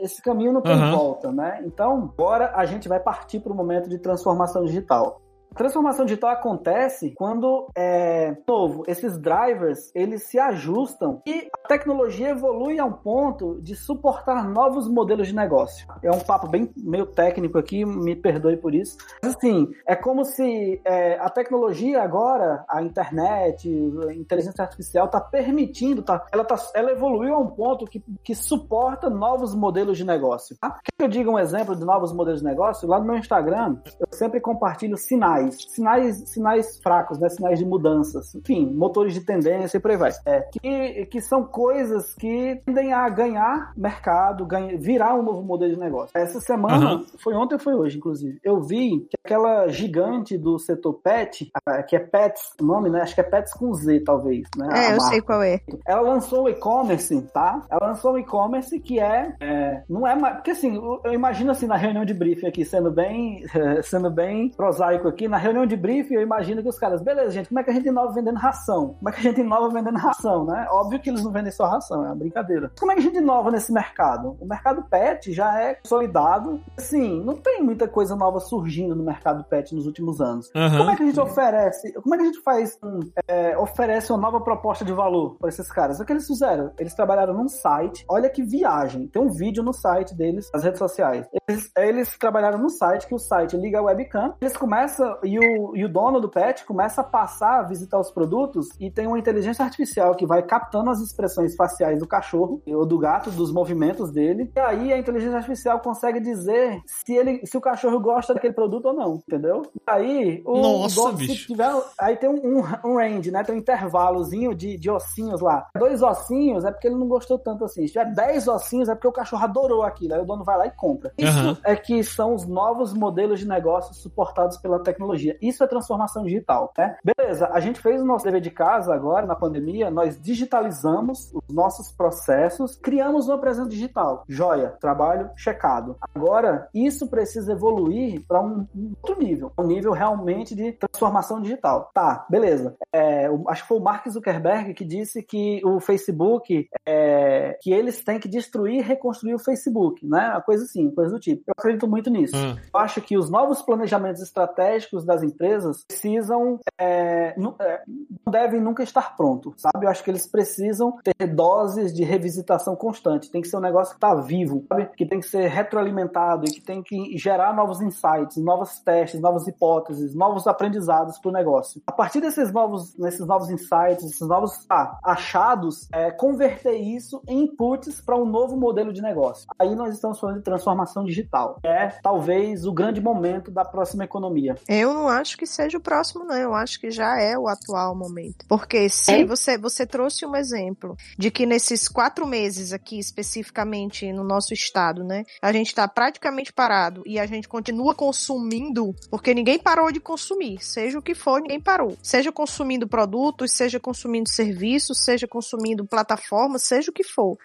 Esse 0.01 0.21
caminho 0.23 0.53
não 0.53 0.61
tem 0.61 0.73
uhum. 0.73 0.97
volta, 0.97 1.33
né? 1.33 1.63
Então, 1.65 2.13
agora 2.13 2.53
a 2.55 2.65
gente 2.65 2.89
vai 2.89 3.01
partir 3.01 3.41
para 3.41 3.53
o 3.53 3.57
momento 3.57 3.89
de 3.89 3.99
transformação 3.99 4.65
digital. 4.65 5.22
Transformação 5.55 6.05
digital 6.05 6.31
acontece 6.31 7.13
quando, 7.15 7.69
é, 7.77 8.37
novo, 8.46 8.85
esses 8.87 9.19
drivers, 9.19 9.90
eles 9.94 10.25
se 10.25 10.38
ajustam 10.38 11.21
e 11.27 11.48
a 11.65 11.69
tecnologia 11.69 12.31
evolui 12.31 12.79
a 12.79 12.85
um 12.85 12.92
ponto 12.92 13.61
de 13.61 13.77
suportar 13.77 14.48
novos 14.48 14.88
modelos 14.88 15.29
de 15.29 15.35
negócio. 15.35 15.87
É 16.03 16.11
um 16.11 16.21
papo 16.21 16.48
bem 16.48 16.71
meio 16.77 17.07
técnico 17.07 17.59
aqui, 17.59 17.85
me 17.85 18.17
perdoe 18.17 18.57
por 18.57 18.75
isso. 18.75 18.96
Mas, 19.23 19.37
assim, 19.37 19.69
é 19.87 19.94
como 19.94 20.25
se 20.25 20.81
é, 20.85 21.19
a 21.19 21.29
tecnologia 21.29 22.03
agora, 22.03 22.65
a 22.69 22.83
internet, 22.83 23.69
a 24.09 24.15
inteligência 24.15 24.63
artificial 24.63 25.07
está 25.07 25.21
permitindo, 25.21 26.03
tá, 26.03 26.25
ela, 26.33 26.44
tá, 26.44 26.57
ela 26.75 26.92
evoluiu 26.92 27.35
a 27.35 27.38
um 27.38 27.48
ponto 27.48 27.85
que, 27.87 28.03
que 28.25 28.35
suporta 28.35 29.11
novos 29.11 29.55
modelos 29.55 29.98
de 29.98 30.05
negócio. 30.05 30.57
Tá? 30.61 30.71
Quer 30.71 30.92
que 30.96 31.05
eu 31.05 31.09
diga 31.09 31.31
um 31.31 31.38
exemplo 31.38 31.77
de 31.77 31.85
novos 31.85 32.13
modelos 32.13 32.40
de 32.40 32.46
negócio? 32.46 32.88
Lá 32.88 32.98
no 32.98 33.07
meu 33.07 33.17
Instagram, 33.17 33.77
eu 33.98 34.07
sempre 34.11 34.40
compartilho 34.40 34.96
sinais 34.96 35.42
sinais, 35.51 35.71
sinais, 35.71 36.29
sinais 36.29 36.79
fracos, 36.81 37.19
né? 37.19 37.29
Sinais 37.29 37.59
de 37.59 37.65
mudanças, 37.65 38.35
enfim, 38.35 38.67
motores 38.67 39.15
de 39.15 39.21
tendência 39.21 39.77
e 39.77 39.81
por 39.81 39.90
aí 39.90 39.97
vai. 39.97 40.13
É, 40.25 40.40
que, 40.40 41.07
que 41.07 41.21
são 41.21 41.45
coisas 41.45 42.15
que 42.15 42.61
tendem 42.65 42.93
a 42.93 43.09
ganhar 43.09 43.73
mercado, 43.77 44.47
ganha, 44.47 44.77
virar 44.79 45.15
um 45.15 45.23
novo 45.23 45.43
modelo 45.43 45.73
de 45.73 45.81
negócio. 45.81 46.11
Essa 46.15 46.40
semana, 46.40 46.95
uhum. 46.95 47.07
foi 47.19 47.35
ontem 47.35 47.55
ou 47.55 47.61
foi 47.61 47.75
hoje, 47.75 47.99
inclusive, 47.99 48.38
eu 48.43 48.61
vi 48.61 49.07
que 49.09 49.17
aquela 49.25 49.69
gigante 49.69 50.37
do 50.37 50.59
setor 50.59 50.95
pet, 50.95 51.51
que 51.88 51.97
é 51.97 51.99
Pets, 51.99 52.55
o 52.61 52.65
nome, 52.65 52.90
né? 52.90 53.03
Acho 53.03 53.15
que 53.15 53.21
é 53.21 53.25
Pets 53.25 53.55
com 53.55 53.73
Z, 53.73 54.01
talvez, 54.01 54.47
né? 54.57 54.69
É, 54.73 54.87
eu 54.87 54.97
marca. 54.97 55.05
sei 55.05 55.21
qual 55.21 55.43
é. 55.43 55.61
Ela 55.87 56.01
lançou 56.01 56.45
o 56.45 56.49
e-commerce, 56.49 57.23
tá? 57.33 57.63
Ela 57.71 57.88
lançou 57.88 58.15
o 58.15 58.19
e-commerce 58.19 58.79
que 58.81 58.99
é, 58.99 59.35
é, 59.40 59.83
não 59.88 60.07
é 60.07 60.15
mais, 60.15 60.37
porque 60.37 60.51
assim, 60.51 60.81
eu 61.05 61.13
imagino 61.13 61.51
assim 61.51 61.67
na 61.67 61.77
reunião 61.77 62.05
de 62.05 62.15
briefing 62.15 62.47
aqui, 62.47 62.65
sendo 62.65 62.90
bem, 62.90 63.45
sendo 63.83 64.11
bem 64.11 64.51
prosaico 64.51 65.09
aqui, 65.09 65.29
na 65.33 65.39
reunião 65.39 65.65
de 65.65 65.77
briefing, 65.77 66.15
eu 66.15 66.21
imagino 66.21 66.63
que 66.63 66.69
os 66.69 66.79
caras, 66.79 67.01
beleza, 67.01 67.31
gente, 67.31 67.49
como 67.49 67.59
é 67.59 67.65
que 67.65 67.71
a 67.71 67.73
gente 67.73 67.89
inova 67.89 68.13
vendendo 68.13 68.37
ração? 68.37 68.97
Como 68.99 69.09
é 69.09 69.13
que 69.13 69.21
a 69.21 69.23
gente 69.23 69.41
inova 69.41 69.71
vendendo 69.71 69.97
ração, 69.97 70.45
né? 70.45 70.67
Óbvio 70.71 71.01
que 71.01 71.09
eles 71.09 71.25
não 71.25 71.33
vendem 71.33 71.51
só 71.51 71.65
ração, 71.65 72.05
é 72.05 72.09
uma 72.09 72.15
brincadeira. 72.15 72.71
Como 72.79 72.93
é 72.93 72.95
que 72.95 73.01
a 73.01 73.05
gente 73.05 73.17
inova 73.17 73.51
nesse 73.51 73.73
mercado? 73.73 74.37
O 74.39 74.45
mercado 74.45 74.83
pet 74.91 75.33
já 75.33 75.59
é 75.59 75.77
consolidado. 75.77 76.61
Assim, 76.77 77.23
não 77.25 77.35
tem 77.35 77.63
muita 77.63 77.89
coisa 77.89 78.15
nova 78.15 78.41
surgindo 78.41 78.95
no 78.95 79.03
mercado 79.03 79.43
pet 79.45 79.75
nos 79.75 79.87
últimos 79.87 80.21
anos. 80.21 80.51
Uhum. 80.55 80.77
Como 80.77 80.91
é 80.91 80.97
que 80.97 81.03
a 81.03 81.07
gente 81.07 81.21
oferece, 81.21 81.93
como 81.95 82.15
é 82.15 82.19
que 82.19 82.25
a 82.25 82.27
gente 82.27 82.43
faz, 82.43 82.79
um, 82.85 83.01
é, 83.27 83.57
oferece 83.57 84.13
uma 84.13 84.21
nova 84.21 84.39
proposta 84.39 84.85
de 84.85 84.93
valor 84.93 85.37
para 85.39 85.49
esses 85.49 85.73
caras? 85.73 85.99
O 85.99 86.05
que 86.05 86.13
eles 86.13 86.27
fizeram? 86.27 86.73
Eles 86.79 86.93
trabalharam 86.93 87.33
num 87.33 87.49
site, 87.49 88.05
olha 88.07 88.29
que 88.29 88.43
viagem, 88.43 89.07
tem 89.07 89.23
um 89.23 89.31
vídeo 89.31 89.63
no 89.63 89.73
site 89.73 90.15
deles, 90.15 90.51
nas 90.53 90.63
redes 90.63 90.79
sociais. 90.79 91.27
Eles, 91.49 91.71
eles 91.75 92.19
trabalharam 92.19 92.59
no 92.59 92.69
site, 92.69 93.07
que 93.07 93.15
o 93.15 93.19
site 93.19 93.57
liga 93.57 93.79
a 93.79 93.83
webcam, 93.83 94.35
eles 94.39 94.57
começam, 94.57 95.17
e 95.25 95.38
o, 95.38 95.77
e 95.77 95.85
o 95.85 95.88
dono 95.88 96.20
do 96.20 96.29
pet 96.29 96.64
começa 96.64 97.00
a 97.00 97.04
passar 97.04 97.60
a 97.60 97.62
visitar 97.62 97.98
os 97.98 98.10
produtos 98.10 98.68
e 98.81 98.90
tem 98.90 99.06
uma 99.06 99.18
inteligência 99.18 99.64
artificial 99.64 100.14
que 100.14 100.27
vai 100.27 100.42
captando 100.42 100.90
as 100.90 101.00
expressões 101.00 101.54
faciais 101.54 101.98
do 101.98 102.06
cachorro 102.06 102.62
ou 102.66 102.85
do 102.85 102.98
gato, 102.98 103.31
dos 103.31 103.52
movimentos 103.52 104.10
dele. 104.10 104.50
E 104.54 104.60
aí 104.60 104.92
a 104.92 104.98
inteligência 104.98 105.37
artificial 105.37 105.81
consegue 105.81 106.20
dizer 106.20 106.81
se 106.87 107.14
ele, 107.14 107.44
se 107.46 107.56
o 107.56 107.60
cachorro 107.60 107.98
gosta 108.00 108.35
daquele 108.35 108.52
produto 108.52 108.87
ou 108.87 108.92
não, 108.92 109.14
entendeu? 109.27 109.62
E 109.75 109.81
aí 109.87 110.42
o 110.44 110.58
Nossa, 110.58 110.96
dono, 110.96 111.16
bicho. 111.18 111.33
se 111.33 111.46
tiver, 111.46 111.73
aí 111.98 112.16
tem 112.16 112.29
um, 112.29 112.58
um, 112.85 112.96
range, 112.96 113.31
né? 113.31 113.42
Tem 113.42 113.54
um 113.54 113.58
intervalozinho 113.58 114.54
de, 114.54 114.77
de 114.77 114.90
ossinhos 114.90 115.40
lá. 115.40 115.66
Dois 115.77 116.02
ossinhos 116.02 116.64
é 116.64 116.70
porque 116.70 116.88
ele 116.88 116.96
não 116.96 117.08
gostou 117.08 117.38
tanto 117.38 117.64
assim. 117.64 117.87
Se 117.87 117.92
tiver 117.92 118.12
dez 118.14 118.48
ossinhos 118.48 118.88
é 118.88 118.94
porque 118.94 119.08
o 119.08 119.12
cachorro 119.12 119.44
adorou 119.44 119.83
aquilo. 119.83 120.14
Aí 120.14 120.20
o 120.20 120.27
dono 120.27 120.44
vai 120.44 120.58
lá 120.58 120.66
e 120.66 120.70
compra. 120.70 121.12
Isso 121.16 121.48
uhum. 121.48 121.56
é 121.64 121.77
que 121.77 122.02
são 122.02 122.35
os 122.35 122.46
novos 122.46 122.92
modelos 122.92 123.40
de 123.40 123.48
negócio 123.48 123.94
suportados 123.94 124.56
pela 124.56 124.79
tecnologia 124.79 125.12
tecnologia. 125.13 125.37
Isso 125.40 125.63
é 125.63 125.67
transformação 125.67 126.25
digital, 126.25 126.73
né? 126.77 126.96
Beleza, 127.04 127.48
a 127.52 127.60
gente 127.60 127.81
fez 127.81 128.00
o 128.00 128.04
nosso 128.04 128.25
dever 128.25 128.40
de 128.40 128.50
casa 128.50 128.94
agora, 128.94 129.27
na 129.27 129.35
pandemia, 129.35 129.90
nós 129.90 130.21
digitalizamos 130.21 131.33
os 131.35 131.54
nossos 131.54 131.92
processos, 131.92 132.77
criamos 132.77 133.29
uma 133.29 133.38
presença 133.38 133.69
digital. 133.69 134.25
Joia, 134.29 134.75
trabalho 134.81 135.31
checado. 135.37 135.96
Agora, 136.15 136.69
isso 136.75 137.08
precisa 137.08 137.52
evoluir 137.52 138.23
para 138.27 138.40
um, 138.40 138.67
um, 138.75 138.92
outro 139.02 139.23
nível, 139.23 139.52
um 139.58 139.67
nível 139.67 139.92
realmente 139.92 140.54
de 140.54 140.73
transformação 140.73 141.40
digital. 141.40 141.90
Tá, 141.94 142.27
beleza. 142.29 142.75
É, 142.92 143.29
acho 143.48 143.63
que 143.63 143.69
foi 143.69 143.79
o 143.79 143.83
Mark 143.83 144.08
Zuckerberg 144.08 144.75
que 144.75 144.85
disse 144.85 145.23
que 145.23 145.60
o 145.65 145.81
Facebook, 145.81 146.69
é, 146.87 147.58
que 147.60 147.73
eles 147.73 148.02
têm 148.02 148.19
que 148.19 148.29
destruir 148.29 148.79
e 148.79 148.83
reconstruir 148.83 149.35
o 149.35 149.38
Facebook, 149.38 150.06
né? 150.06 150.31
Uma 150.31 150.40
coisa 150.40 150.65
assim, 150.65 150.90
coisa 150.90 151.13
do 151.13 151.21
tipo. 151.21 151.42
Eu 151.46 151.54
acredito 151.56 151.88
muito 151.88 152.10
nisso. 152.10 152.37
Hum. 152.37 152.56
Eu 152.73 152.81
acho 152.81 153.00
que 153.00 153.17
os 153.17 153.31
novos 153.31 153.63
planejamentos 153.63 154.23
estratégicos 154.23 155.02
das 155.05 155.23
empresas 155.23 155.85
precisam, 155.87 156.59
é, 156.79 157.35
é, 157.63 157.83
não 158.25 158.31
devem 158.31 158.61
nunca 158.61 158.83
estar 158.83 159.17
pronto, 159.17 159.55
sabe? 159.57 159.87
Eu 159.87 159.90
acho 159.90 160.03
que 160.03 160.11
eles 160.11 160.27
precisam 160.27 160.98
ter 161.03 161.27
doses 161.27 161.94
de 161.94 162.03
revisitação 162.03 162.75
constante. 162.75 163.31
Tem 163.31 163.42
que 163.42 163.48
ser 163.48 163.57
um 163.57 163.61
negócio 163.61 163.94
que 163.94 163.98
está 163.98 164.15
vivo, 164.15 164.65
sabe? 164.69 164.90
Que 164.96 165.07
tem 165.07 165.21
que 165.21 165.27
ser 165.27 165.48
retroalimentado 165.48 166.46
e 166.46 166.50
que 166.50 166.61
tem 166.61 166.83
que 166.83 167.17
gerar 167.17 167.55
novos 167.55 167.81
insights, 167.81 168.37
novos 168.37 168.81
testes, 168.81 169.21
novas 169.21 169.46
hipóteses, 169.46 170.15
novos 170.15 170.46
aprendizados 170.46 171.19
para 171.19 171.29
o 171.29 171.33
negócio. 171.33 171.83
A 171.87 171.92
partir 171.92 172.21
desses 172.21 172.53
novos, 172.53 172.96
nesses 172.98 173.27
novos 173.27 173.50
insights, 173.50 174.05
esses 174.05 174.27
novos 174.27 174.65
ah, 174.69 174.98
achados, 175.05 175.88
é, 175.92 176.11
converter 176.11 176.77
isso 176.77 177.23
em 177.29 177.42
inputs 177.42 178.00
para 178.00 178.17
um 178.17 178.25
novo 178.25 178.57
modelo 178.57 178.92
de 178.92 179.03
negócio. 179.03 179.46
Aí 179.59 179.75
nós 179.75 179.94
estamos 179.94 180.19
falando 180.19 180.38
de 180.38 180.44
transformação 180.44 181.05
digital. 181.05 181.59
É 181.63 181.88
talvez 182.03 182.65
o 182.67 182.73
grande 182.73 183.00
momento 183.00 183.50
da 183.50 183.65
próxima 183.65 184.05
economia. 184.05 184.57
Eu 184.69 184.82
não 184.91 185.09
acho 185.09 185.37
que 185.37 185.47
seja 185.47 185.77
o 185.77 185.81
próximo, 185.81 186.25
não. 186.25 186.37
Eu 186.37 186.55
acho 186.55 186.81
que 186.81 186.91
já 186.91 187.21
é 187.21 187.37
o 187.37 187.47
atual 187.47 187.95
momento. 187.95 188.45
Porque 188.49 188.89
se 188.89 189.13
é? 189.13 189.25
você, 189.25 189.59
você 189.59 189.87
trouxe 189.87 190.25
um 190.25 190.35
exemplo 190.35 190.97
de 191.19 191.31
que 191.31 191.45
nesses 191.45 191.89
quatro 191.89 192.27
meses 192.27 192.73
aqui, 192.73 192.99
especificamente 192.99 194.13
no 194.13 194.25
nosso 194.25 194.55
estado, 194.55 195.05
né, 195.05 195.25
a 195.41 195.53
gente 195.53 195.69
está 195.69 195.87
praticamente 195.87 196.53
parado 196.53 197.03
e 197.05 197.19
a 197.19 197.27
gente 197.27 197.49
continua 197.49 197.95
consumindo, 197.95 198.95
porque 199.11 199.35
ninguém 199.35 199.59
parou 199.59 199.93
de 199.93 200.01
consumir, 200.01 200.63
seja 200.63 200.99
o 200.99 201.03
que 201.03 201.15
for, 201.15 201.41
ninguém 201.41 201.61
parou. 201.61 201.97
Seja 202.03 202.33
consumindo 202.33 202.89
produtos, 202.89 203.53
seja 203.53 203.79
consumindo 203.79 204.29
serviços, 204.29 205.05
seja 205.05 205.27
consumindo 205.27 205.87
plataformas, 205.87 206.63
seja 206.63 206.91
o 206.91 206.95
que 206.95 207.05
for. 207.05 207.37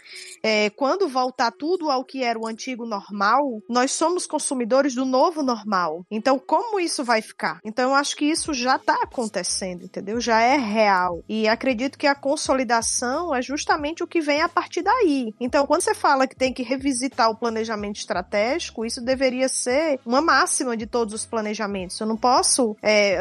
É, 0.44 0.70
quando 0.72 1.08
voltar 1.08 1.52
tudo 1.52 1.90
ao 1.90 2.06
que 2.06 2.24
era 2.24 2.40
o 2.40 2.48
antigo 2.48 2.86
normal, 2.86 3.62
nós 3.70 3.92
somos 3.92 4.26
consumidores 4.26 4.94
do 4.94 5.06
novo 5.06 5.44
normal. 5.44 6.06
Então, 6.10 6.40
como 6.40 6.80
isso 6.80 7.04
vai 7.04 7.22
ficar? 7.28 7.60
Então 7.64 7.92
eu 7.92 7.96
acho 7.96 8.16
que 8.16 8.26
isso 8.26 8.54
já 8.54 8.78
está 8.78 8.96
acontecendo, 9.04 9.84
entendeu? 9.84 10.20
Já 10.20 10.42
é 10.42 10.58
real. 10.58 11.24
E 11.28 11.48
acredito 11.48 11.98
que 11.98 12.08
a 12.08 12.16
consolidação 12.16 13.34
é 13.36 13.42
justamente 13.42 14.04
o 14.04 14.08
que 14.08 14.22
vem 14.22 14.42
a 14.42 14.50
partir 14.50 14.82
daí. 14.82 15.34
Então, 15.40 15.66
quando 15.66 15.82
você 15.82 15.94
fala 15.94 16.28
que 16.28 16.36
tem 16.36 16.54
que 16.54 16.64
revisitar 16.64 17.30
o 17.30 17.36
planejamento 17.36 17.98
estratégico, 17.98 18.86
isso 18.86 19.02
deveria 19.02 19.50
ser 19.50 20.00
uma 20.06 20.22
máxima 20.22 20.76
de 20.76 20.86
todos 20.86 21.14
os 21.14 21.26
planejamentos. 21.26 22.00
Eu 22.00 22.08
não 22.08 22.18
posso 22.18 22.76
é, 22.82 23.20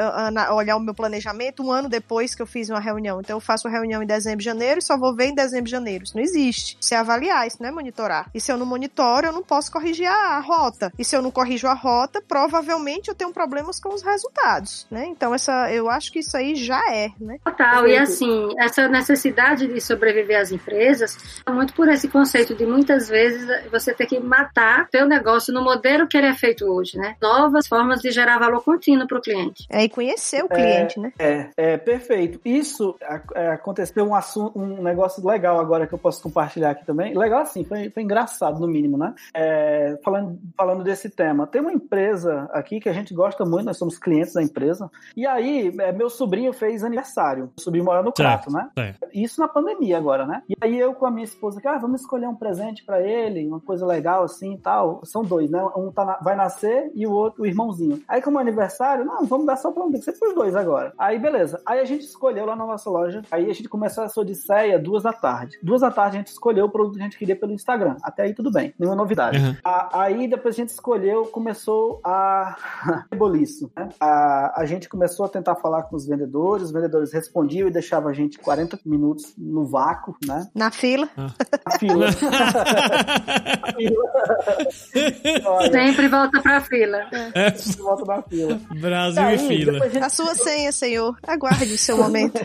olhar 0.53 0.77
o 0.77 0.81
meu 0.81 0.95
planejamento 0.95 1.63
um 1.63 1.73
ano 1.73 1.89
depois 1.89 2.35
que 2.35 2.43
eu 2.43 2.47
fiz 2.47 2.71
uma 2.71 2.81
reunião. 2.81 3.21
Então, 3.21 3.37
eu 3.37 3.41
faço 3.41 3.69
reunião 3.69 4.03
em 4.03 4.07
dezembro 4.07 4.43
janeiro 4.43 4.79
e 4.79 4.83
só 4.83 4.97
vou 4.97 5.15
ver 5.15 5.27
em 5.27 5.35
dezembro 5.35 5.71
janeiro. 5.71 6.05
Isso 6.05 6.17
não 6.17 6.23
existe. 6.23 6.77
Isso 6.81 6.95
é 6.95 6.97
avaliar, 6.97 7.47
isso 7.47 7.59
não 7.61 7.69
é 7.69 7.73
monitorar. 7.73 8.31
E 8.35 8.41
se 8.41 8.53
eu 8.53 8.57
não 8.57 8.67
monitoro, 8.67 9.27
eu 9.27 9.33
não 9.33 9.43
posso 9.43 9.71
corrigir 9.71 10.07
a 10.07 10.39
rota. 10.41 10.93
E 10.99 11.05
se 11.05 11.17
eu 11.17 11.23
não 11.23 11.31
corrijo 11.31 11.67
a 11.67 11.75
rota, 11.75 12.23
provavelmente 12.23 13.09
eu 13.09 13.15
tenho 13.15 13.33
problemas 13.33 13.81
com 13.81 13.96
os 13.97 14.03
resultados, 14.03 14.87
né? 14.91 15.07
Então 15.07 15.35
essa, 15.35 15.73
eu 15.73 15.89
acho 15.91 16.13
que 16.13 16.21
isso 16.21 16.37
aí 16.37 16.55
já 16.55 16.81
é, 16.93 17.11
né? 17.21 17.39
Total. 17.45 17.87
E 17.87 17.97
assim, 17.97 18.49
essa 18.59 18.89
necessidade 18.89 19.67
de 19.67 19.81
sobreviver 19.81 20.41
às 20.41 20.53
empresas 20.53 21.43
é 21.45 21.51
muito 21.51 21.75
por 21.75 21.89
esse 21.89 22.09
conceito 22.09 22.55
de 22.55 22.65
muitas 22.67 23.09
vezes 23.09 23.47
você 23.71 23.95
ter 23.95 24.07
que 24.07 24.21
matar 24.21 24.89
teu 24.91 25.07
negócio 25.07 25.53
no 25.53 25.63
modelo 25.63 26.07
que 26.07 26.17
ele 26.17 26.27
é 26.27 26.35
feito 26.35 26.65
hoje, 26.65 26.99
né? 26.99 27.17
Novas 27.21 27.67
formas 27.67 28.01
de 28.01 28.11
gerar 28.11 28.39
valor 28.39 28.63
contínuo 28.63 29.07
para 29.07 29.19
o 29.19 29.21
cliente. 29.23 29.67
É 29.71 29.85
e 29.85 29.89
conhecer 29.89 30.45
o 30.45 30.49
cliente, 30.49 30.99
é, 30.99 31.03
né? 31.03 31.13
É, 31.19 31.51
é 31.57 31.77
perfeito. 31.77 32.41
Isso 32.45 32.95
é, 33.35 33.49
aconteceu 33.49 34.05
um 34.05 34.15
assunto, 34.15 34.59
um 34.59 34.83
negócio 34.83 35.27
legal 35.27 35.59
agora 35.59 35.87
que 35.87 35.95
eu 35.95 35.99
posso 35.99 36.23
compartilhar 36.23 36.71
aqui 36.71 36.85
também. 36.85 37.17
Legal 37.17 37.41
assim, 37.41 37.65
foi, 37.65 37.91
foi 37.91 38.03
engraçado 38.03 38.61
no 38.61 38.69
mínimo, 38.69 38.99
né? 38.99 39.15
É, 39.33 39.99
falando, 40.05 40.39
falando 40.57 40.85
desse 40.85 41.09
tema, 41.09 41.47
tem 41.47 41.61
uma 41.61 41.73
empresa 41.73 42.49
aqui 42.53 42.81
que 42.81 42.89
a 42.89 42.93
gente 42.93 43.15
gosta 43.15 43.45
muito, 43.45 43.65
nós 43.65 43.79
somos 43.79 43.86
somos 43.87 43.99
clientes 43.99 44.35
da 44.35 44.43
empresa. 44.43 44.91
E 45.17 45.27
aí, 45.27 45.73
é, 45.79 45.93
meu 45.93 46.11
sobrinho 46.11 46.53
fez 46.53 46.83
aniversário. 46.83 47.45
Meu 47.45 47.53
sobrinho 47.59 47.85
mora 47.85 48.03
no 48.03 48.13
Crato, 48.13 48.51
né? 48.53 48.69
É. 48.77 48.95
Isso 49.15 49.41
na 49.41 49.47
pandemia 49.49 49.97
agora, 49.97 50.27
né? 50.27 50.43
E 50.49 50.55
aí 50.61 50.79
eu 50.79 50.93
com 50.95 51.07
a 51.07 51.11
minha 51.11 51.25
esposa, 51.25 51.61
ah, 51.65 51.79
vamos 51.79 52.01
escolher 52.01 52.27
um 52.27 52.35
presente 52.35 52.85
pra 52.85 53.01
ele, 53.01 53.47
uma 53.47 53.61
coisa 53.61 53.87
legal 53.87 54.25
assim 54.25 54.55
e 54.55 54.59
tal. 54.59 55.01
São 55.05 55.23
dois, 55.23 55.51
né? 55.51 55.63
Um 55.77 55.91
tá 55.93 56.05
na- 56.05 56.19
vai 56.23 56.35
nascer 56.35 56.91
e 56.95 57.07
o 57.07 57.13
outro, 57.13 57.43
o 57.43 57.47
irmãozinho. 57.47 58.03
Aí 58.09 58.21
como 58.21 58.39
é 58.39 58.43
aniversário, 58.43 59.05
não, 59.05 59.25
vamos 59.25 59.47
dar 59.47 59.57
só 59.57 59.71
pra 59.71 59.85
um, 59.85 59.91
tem 59.91 60.01
que 60.01 60.05
ser 60.05 60.13
pros 60.19 60.35
dois 60.35 60.57
agora. 60.57 60.93
Aí 60.99 61.19
beleza. 61.19 61.61
Aí 61.65 61.79
a 61.81 61.85
gente 61.85 62.05
escolheu 62.05 62.45
lá 62.47 62.57
na 62.57 62.67
nossa 62.67 62.91
loja. 62.91 63.23
Aí 63.31 63.49
a 63.51 63.55
gente 63.55 63.69
começou 63.69 64.05
essa 64.05 64.21
odisseia 64.21 64.79
duas 64.79 65.03
da 65.03 65.13
tarde. 65.13 65.59
Duas 65.63 65.81
da 65.83 65.91
tarde 65.91 66.17
a 66.17 66.19
gente 66.21 66.29
escolheu 66.29 66.67
o 66.67 66.71
produto 66.71 66.95
que 66.97 67.01
a 67.01 67.05
gente 67.05 67.19
queria 67.19 67.37
pelo 67.37 67.53
Instagram. 67.53 67.97
Até 68.03 68.25
aí 68.25 68.35
tudo 68.35 68.51
bem, 68.51 68.75
nenhuma 68.79 68.97
novidade. 68.97 69.39
Uhum. 69.39 69.55
A- 69.65 70.01
aí 70.03 70.27
depois 70.29 70.55
a 70.55 70.59
gente 70.59 70.71
escolheu, 70.71 71.27
começou 71.27 72.01
a 72.05 72.57
reboliço, 73.13 73.71
né? 73.77 73.91
A, 74.01 74.63
a 74.63 74.67
gente 74.67 74.89
começou 74.89 75.27
a 75.27 75.29
tentar 75.29 75.55
falar 75.57 75.83
com 75.85 75.97
os 75.97 76.07
vendedores, 76.07 76.65
os 76.65 76.73
vendedores 76.73 77.13
respondiam 77.13 77.69
e 77.69 77.71
deixavam 77.71 78.09
a 78.09 78.13
gente 78.13 78.39
40 78.39 78.81
minutos 78.85 79.35
no 79.37 79.67
vácuo, 79.67 80.17
né? 80.27 80.49
Na 80.55 80.71
fila. 80.71 81.09
Na 81.17 81.79
fila. 81.79 82.07
Na 83.67 83.73
fila. 83.73 84.05
Sempre 85.71 86.09
volta 86.09 86.41
pra 86.41 86.61
fila. 86.61 86.99
É, 87.35 87.51
volta 87.79 88.05
na 88.05 88.23
fila. 88.23 88.61
Brasil 88.81 89.23
Aí, 89.23 89.35
e 89.37 89.39
fila. 89.39 89.85
a 89.85 89.89
gente 89.89 90.05
A 90.05 90.09
sua 90.09 90.35
senha, 90.35 90.73
senhor. 90.73 91.17
Aguarde 91.27 91.75
o 91.75 91.79
seu 91.79 91.99
momento. 91.99 92.41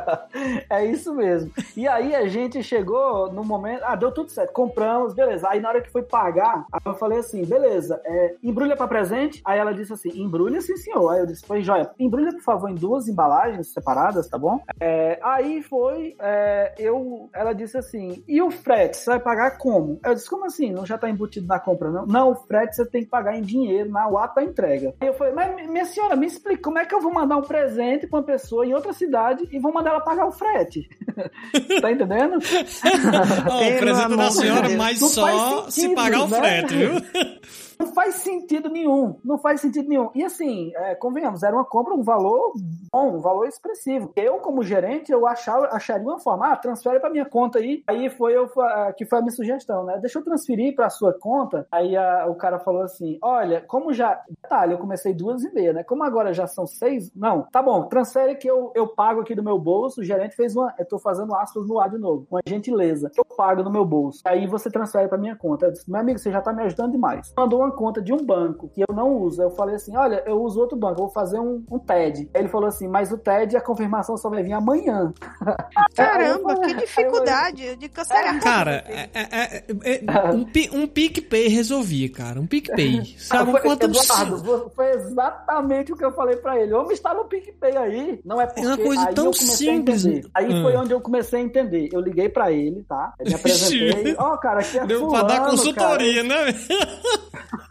é 0.70 0.86
isso 0.86 1.14
mesmo. 1.14 1.50
E 1.76 1.88
aí 1.88 2.14
a 2.14 2.28
gente 2.28 2.62
chegou 2.62 3.32
no 3.32 3.44
momento. 3.44 3.82
Ah, 3.84 3.96
deu 3.96 4.12
tudo 4.12 4.30
certo. 4.30 4.52
Compramos, 4.52 5.14
beleza. 5.14 5.48
Aí 5.48 5.60
na 5.60 5.68
hora 5.68 5.80
que 5.80 5.90
foi 5.90 6.02
pagar, 6.02 6.64
eu 6.84 6.94
falei 6.94 7.18
assim: 7.18 7.44
beleza, 7.44 8.00
é, 8.04 8.34
embrulha 8.42 8.76
pra 8.76 8.86
presente. 8.86 9.40
Aí 9.44 9.58
ela 9.58 9.72
disse 9.72 9.92
assim: 9.92 10.10
embrulha 10.14 10.51
sim, 10.60 10.76
senhor. 10.76 11.08
Aí 11.10 11.20
eu 11.20 11.26
disse: 11.26 11.46
foi 11.46 11.62
joia. 11.62 11.90
Embrulha, 11.98 12.32
por 12.32 12.42
favor, 12.42 12.70
em 12.70 12.74
duas 12.74 13.08
embalagens 13.08 13.72
separadas, 13.72 14.28
tá 14.28 14.38
bom? 14.38 14.60
É, 14.80 15.18
aí 15.22 15.62
foi. 15.62 16.14
é, 16.20 16.74
eu, 16.78 17.30
ela 17.34 17.52
disse 17.52 17.76
assim: 17.78 18.22
e 18.26 18.40
o 18.42 18.50
frete? 18.50 18.96
Você 18.96 19.10
vai 19.10 19.20
pagar 19.20 19.58
como? 19.58 20.00
Eu 20.04 20.14
disse: 20.14 20.28
como 20.28 20.46
assim? 20.46 20.70
Não 20.70 20.84
já 20.86 20.98
tá 20.98 21.08
embutido 21.08 21.46
na 21.46 21.58
compra, 21.58 21.90
não? 21.90 22.06
Não, 22.06 22.30
o 22.32 22.34
frete 22.34 22.76
você 22.76 22.86
tem 22.86 23.02
que 23.02 23.08
pagar 23.08 23.36
em 23.36 23.42
dinheiro 23.42 23.90
na 23.90 24.06
ato 24.22 24.36
da 24.36 24.44
entrega. 24.44 24.94
Aí 25.00 25.08
eu 25.08 25.14
falei: 25.14 25.32
mas 25.32 25.68
minha 25.68 25.84
senhora, 25.84 26.16
me 26.16 26.26
explica, 26.26 26.62
como 26.62 26.78
é 26.78 26.84
que 26.84 26.94
eu 26.94 27.00
vou 27.00 27.12
mandar 27.12 27.36
um 27.36 27.42
presente 27.42 28.06
pra 28.06 28.18
uma 28.18 28.24
pessoa 28.24 28.66
em 28.66 28.74
outra 28.74 28.92
cidade 28.92 29.48
e 29.50 29.58
vou 29.58 29.72
mandar 29.72 29.90
ela 29.90 30.00
pagar 30.00 30.26
o 30.26 30.32
frete? 30.32 30.88
tá 31.80 31.90
entendendo? 31.90 32.38
Ó, 33.50 33.56
o 33.58 33.78
presente 33.78 34.16
da 34.16 34.30
senhora, 34.30 34.68
mas 34.76 35.00
Não 35.00 35.08
só 35.08 35.22
faz 35.26 35.74
se 35.74 35.80
sentido, 35.82 35.96
pagar 35.96 36.24
o 36.24 36.28
né? 36.28 36.38
frete, 36.38 36.74
viu? 36.74 36.90
Não 37.82 37.92
faz 37.92 38.14
sentido 38.16 38.68
nenhum. 38.70 39.16
Não 39.24 39.38
faz 39.38 39.60
sentido 39.60 39.88
nenhum. 39.88 40.10
E 40.14 40.22
assim, 40.24 40.72
é, 40.76 40.94
convenhamos, 40.94 41.42
era 41.42 41.54
uma 41.54 41.64
compra, 41.64 41.94
um 41.94 42.02
valor 42.02 42.52
bom, 42.92 43.16
um 43.16 43.20
valor 43.20 43.46
expressivo. 43.46 44.12
Eu, 44.16 44.38
como 44.38 44.62
gerente, 44.62 45.10
eu 45.10 45.26
achava, 45.26 45.66
acharia 45.66 46.06
uma 46.06 46.20
forma, 46.20 46.52
ah, 46.52 46.56
transfere 46.56 47.00
pra 47.00 47.10
minha 47.10 47.24
conta 47.24 47.58
aí. 47.58 47.82
Aí 47.88 48.08
foi 48.10 48.36
eu, 48.36 48.48
fa- 48.48 48.92
que 48.96 49.04
foi 49.06 49.18
a 49.18 49.22
minha 49.22 49.32
sugestão, 49.32 49.84
né? 49.84 49.98
Deixa 49.98 50.18
eu 50.18 50.24
transferir 50.24 50.74
pra 50.74 50.88
sua 50.90 51.12
conta. 51.12 51.66
Aí 51.72 51.96
a- 51.96 52.26
o 52.28 52.34
cara 52.34 52.58
falou 52.60 52.82
assim: 52.82 53.18
olha, 53.22 53.62
como 53.66 53.92
já. 53.92 54.20
Detalhe, 54.42 54.72
eu 54.74 54.78
comecei 54.78 55.12
duas 55.14 55.42
e 55.42 55.52
meia, 55.52 55.72
né? 55.72 55.82
Como 55.82 56.02
agora 56.04 56.32
já 56.32 56.46
são 56.46 56.66
seis. 56.66 57.10
Não, 57.14 57.42
tá 57.50 57.62
bom, 57.62 57.84
transfere 57.88 58.36
que 58.36 58.48
eu, 58.48 58.70
eu 58.74 58.86
pago 58.88 59.20
aqui 59.20 59.34
do 59.34 59.42
meu 59.42 59.58
bolso. 59.58 60.00
O 60.00 60.04
gerente 60.04 60.36
fez 60.36 60.54
uma. 60.56 60.72
Eu 60.78 60.86
tô 60.86 60.98
fazendo 60.98 61.34
aspas 61.34 61.66
no 61.66 61.78
ar 61.80 61.90
de 61.90 61.98
novo. 61.98 62.26
Uma 62.30 62.40
gentileza. 62.46 63.10
Eu 63.16 63.24
pago 63.24 63.62
no 63.62 63.70
meu 63.70 63.84
bolso. 63.84 64.20
Aí 64.24 64.46
você 64.46 64.70
transfere 64.70 65.08
pra 65.08 65.18
minha 65.18 65.34
conta. 65.36 65.66
Eu 65.66 65.72
disse, 65.72 65.90
meu 65.90 66.00
amigo, 66.00 66.18
você 66.18 66.30
já 66.30 66.40
tá 66.40 66.52
me 66.52 66.62
ajudando 66.62 66.92
demais. 66.92 67.32
Mandou 67.36 67.60
uma 67.60 67.71
conta 67.72 68.00
de 68.00 68.12
um 68.12 68.24
banco 68.24 68.68
que 68.74 68.80
eu 68.82 68.94
não 68.94 69.16
uso. 69.16 69.42
Eu 69.42 69.50
falei 69.50 69.74
assim: 69.76 69.96
olha, 69.96 70.22
eu 70.26 70.40
uso 70.40 70.60
outro 70.60 70.76
banco, 70.76 70.94
eu 71.00 71.04
vou 71.04 71.10
fazer 71.10 71.38
um, 71.38 71.62
um 71.70 71.78
TED. 71.78 72.28
Aí 72.34 72.42
ele 72.42 72.48
falou 72.48 72.68
assim: 72.68 72.86
mas 72.88 73.10
o 73.12 73.18
TED, 73.18 73.56
a 73.56 73.60
confirmação 73.60 74.16
só 74.16 74.28
vai 74.30 74.42
vir 74.42 74.52
amanhã. 74.52 75.12
Caramba, 75.94 76.54
falei- 76.54 76.74
que 76.74 76.80
dificuldade. 76.80 77.64
Eu 77.64 77.76
digo 77.76 77.94
que 77.94 78.04
será 78.04 78.38
Cara, 78.40 78.84
é- 78.88 79.08
é- 79.14 79.28
é- 79.32 79.64
é- 80.04 80.32
um, 80.32 80.82
um 80.82 80.86
PicPay 80.86 81.48
resolvia, 81.48 82.10
cara. 82.10 82.40
Um 82.40 82.46
PicPay. 82.46 83.14
Sabe 83.18 83.50
Ah, 83.50 83.52
foi, 83.52 83.60
quanto 83.60 83.84
Eduardo, 83.84 84.70
foi- 84.74 84.90
exatamente 84.92 85.92
o 85.92 85.96
que 85.96 86.04
eu 86.04 86.12
falei 86.12 86.36
pra 86.36 86.58
ele. 86.58 86.72
Vamos 86.72 86.92
estar 86.92 87.14
no 87.14 87.24
PicPay 87.24 87.76
aí. 87.76 88.20
Não 88.24 88.40
é 88.40 88.46
porque 88.46 88.60
uma 88.66 88.76
coisa 88.78 89.08
aí 89.08 89.14
tão 89.14 89.32
simples. 89.32 90.04
Aí 90.34 90.52
Hum. 90.52 90.62
foi 90.62 90.76
onde 90.76 90.92
eu 90.92 91.00
comecei 91.00 91.40
a 91.40 91.42
entender. 91.42 91.88
Eu 91.92 92.00
liguei 92.00 92.28
pra 92.28 92.50
ele, 92.52 92.82
tá? 92.84 93.12
Eu 93.18 93.26
me 93.26 93.34
apresentei. 93.34 94.14
Ó, 94.18 94.36
cara, 94.36 94.60
aqui 94.60 94.78
é 94.78 94.86
Deu 94.86 95.08
pra 95.08 95.22
dar 95.22 95.34
fulano, 95.36 95.50
consultoria, 95.50 96.22
né? 96.22 96.36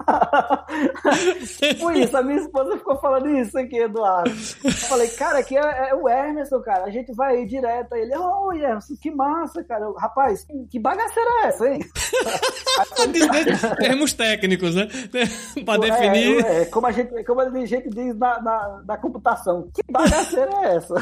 Foi 1.79 1.99
isso, 1.99 2.17
a 2.17 2.21
minha 2.23 2.39
esposa 2.39 2.77
ficou 2.77 2.95
falando 2.99 3.29
isso 3.29 3.57
aqui, 3.57 3.77
Eduardo. 3.77 4.29
Eu 4.63 4.71
falei, 4.71 5.07
cara, 5.09 5.39
aqui 5.39 5.57
é, 5.57 5.89
é 5.89 5.95
o 5.95 6.07
Emerson, 6.09 6.59
cara. 6.61 6.85
A 6.85 6.89
gente 6.89 7.13
vai 7.13 7.37
aí 7.37 7.45
direto. 7.45 7.93
Aí 7.93 8.01
ele, 8.01 8.15
ô, 8.17 8.51
Emerson, 8.53 8.95
que 9.01 9.11
massa, 9.11 9.63
cara. 9.63 9.85
Eu, 9.85 9.93
Rapaz, 9.93 10.45
que 10.69 10.79
bagaceira 10.79 11.29
é 11.43 11.47
essa, 11.47 11.67
hein? 11.69 11.79
Termos 13.77 14.13
técnicos, 14.13 14.75
né? 14.75 14.87
pra 15.65 15.75
É, 15.75 15.79
definir. 15.79 16.45
É, 16.45 16.65
como 16.65 16.87
a 16.87 16.91
gente, 16.91 17.23
como 17.23 17.41
a 17.41 17.49
gente 17.65 17.89
diz 17.89 18.17
na, 18.17 18.41
na, 18.41 18.81
na 18.85 18.97
computação, 18.97 19.67
que 19.73 19.81
bagaceira 19.91 20.49
é 20.63 20.75
essa? 20.77 20.95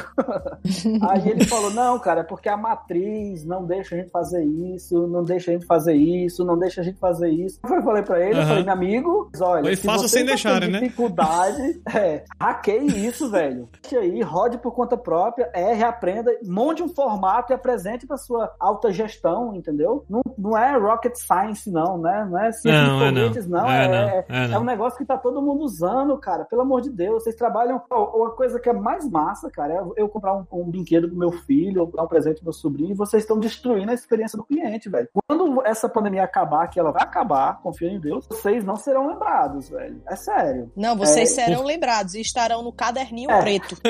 Aí 1.10 1.30
ele 1.30 1.46
falou, 1.46 1.72
não, 1.72 2.00
cara, 2.00 2.22
é 2.22 2.24
porque 2.24 2.50
a 2.50 2.58
matriz 2.58 3.46
não 3.46 3.66
deixa 3.66 3.96
a 3.96 3.98
gente 4.00 4.10
fazer 4.12 4.44
isso, 4.44 5.08
não 5.08 5.24
deixa 5.24 5.52
a 5.52 5.54
gente 5.54 5.66
fazer 5.66 5.94
isso, 5.96 6.44
não 6.44 6.58
deixa 6.58 6.82
a 6.82 6.84
gente 6.84 7.00
fazer 7.00 7.30
isso. 7.30 7.60
Eu 7.64 7.82
falei 7.84 8.04
pra 8.04 8.20
ele, 8.20 8.34
eu 8.36 8.40
Aham. 8.40 8.48
falei, 8.48 8.64
meu 8.70 8.74
amigo, 8.74 9.30
olha, 9.42 9.64
Foi 9.64 9.76
se 9.76 9.86
fácil 9.86 10.08
sem 10.08 10.26
tendo 10.26 10.72
né? 10.72 10.80
dificuldade, 10.80 11.82
é, 11.96 12.24
hackeie 12.40 13.06
isso, 13.08 13.30
velho. 13.30 13.70
Deixa 13.82 14.00
aí, 14.00 14.22
rode 14.22 14.58
por 14.58 14.72
conta 14.74 14.98
própria, 14.98 15.50
erre, 15.54 15.84
aprenda, 15.84 16.32
monte 16.46 16.84
um 16.84 16.90
formato 16.90 17.52
e 17.52 17.56
apresente 17.56 18.06
pra 18.08 18.18
sua 18.18 18.52
alta 18.60 18.92
gestão, 18.92 19.54
entendeu? 19.56 20.06
Não, 20.10 20.22
não 20.38 20.58
é 20.58 20.78
rocket 20.78 21.16
science, 21.16 21.70
não, 21.72 21.98
né? 21.98 22.28
Não 22.30 22.40
é 22.40 22.52
ciência 22.52 22.82
Não, 22.82 23.02
é 23.06 23.12
não. 23.12 23.32
não. 23.50 23.70
É 23.70 23.86
É, 23.86 23.88
não, 23.88 23.96
é- 23.96 24.26
é 24.30 24.52
é 24.52 24.60
um 24.60 24.64
negócio 24.64 24.98
que 24.98 25.06
tá 25.06 25.18
todo 25.18 25.42
mundo 25.42 25.64
usando, 25.64 26.18
cara. 26.18 26.46
Pelo 26.46 26.62
amor 26.62 26.82
de 26.82 26.90
Deus, 26.90 27.24
vocês 27.24 27.36
trabalham. 27.36 27.82
Ó, 27.90 28.20
Uma 28.20 28.32
coisa 28.32 28.60
que 28.60 28.70
é 28.70 28.74
mais 28.74 29.10
massa, 29.10 29.50
cara, 29.50 29.74
é 29.74 29.84
eu 30.02 30.10
comprar 30.10 30.36
um, 30.36 30.46
um 30.52 30.70
brinquedo 30.70 31.08
pro 31.08 31.18
meu 31.18 31.32
filho, 31.32 31.82
ou 31.82 31.88
dar 31.92 32.04
um 32.04 32.08
presente 32.08 32.36
pro 32.38 32.46
meu 32.46 32.54
sobrinho, 32.54 32.92
e 32.92 32.96
vocês 32.96 33.24
estão 33.24 33.40
destruindo 33.40 33.92
a 33.92 33.94
experiência 33.94 34.38
do 34.38 34.44
cliente, 34.44 34.90
velho. 34.90 35.08
Quando 35.28 35.62
essa 35.66 35.88
pandemia 35.88 36.24
acabar, 36.24 36.68
que 36.68 36.80
ela 36.80 36.92
vai 36.92 37.04
acabar, 37.04 37.62
confio 37.62 37.88
em 37.90 38.00
Deus, 38.00 38.26
vocês 38.28 38.59
não 38.64 38.76
serão 38.76 39.08
lembrados, 39.08 39.70
velho. 39.70 40.02
É 40.08 40.16
sério. 40.16 40.72
Não, 40.76 40.96
vocês 40.96 41.32
É, 41.38 41.46
serão 41.46 41.64
lembrados 41.64 42.14
e 42.16 42.22
estarão 42.22 42.64
no 42.64 42.72
caderninho 42.72 43.32
É. 43.32 43.42
preto. 43.42 43.78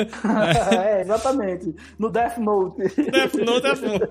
é, 0.84 1.00
exatamente. 1.02 1.74
No 1.98 2.10
Death 2.10 2.38
Note. 2.38 2.82
Death 3.10 3.34
Note 3.34 3.66
é 3.66 3.76
foda. 3.76 4.08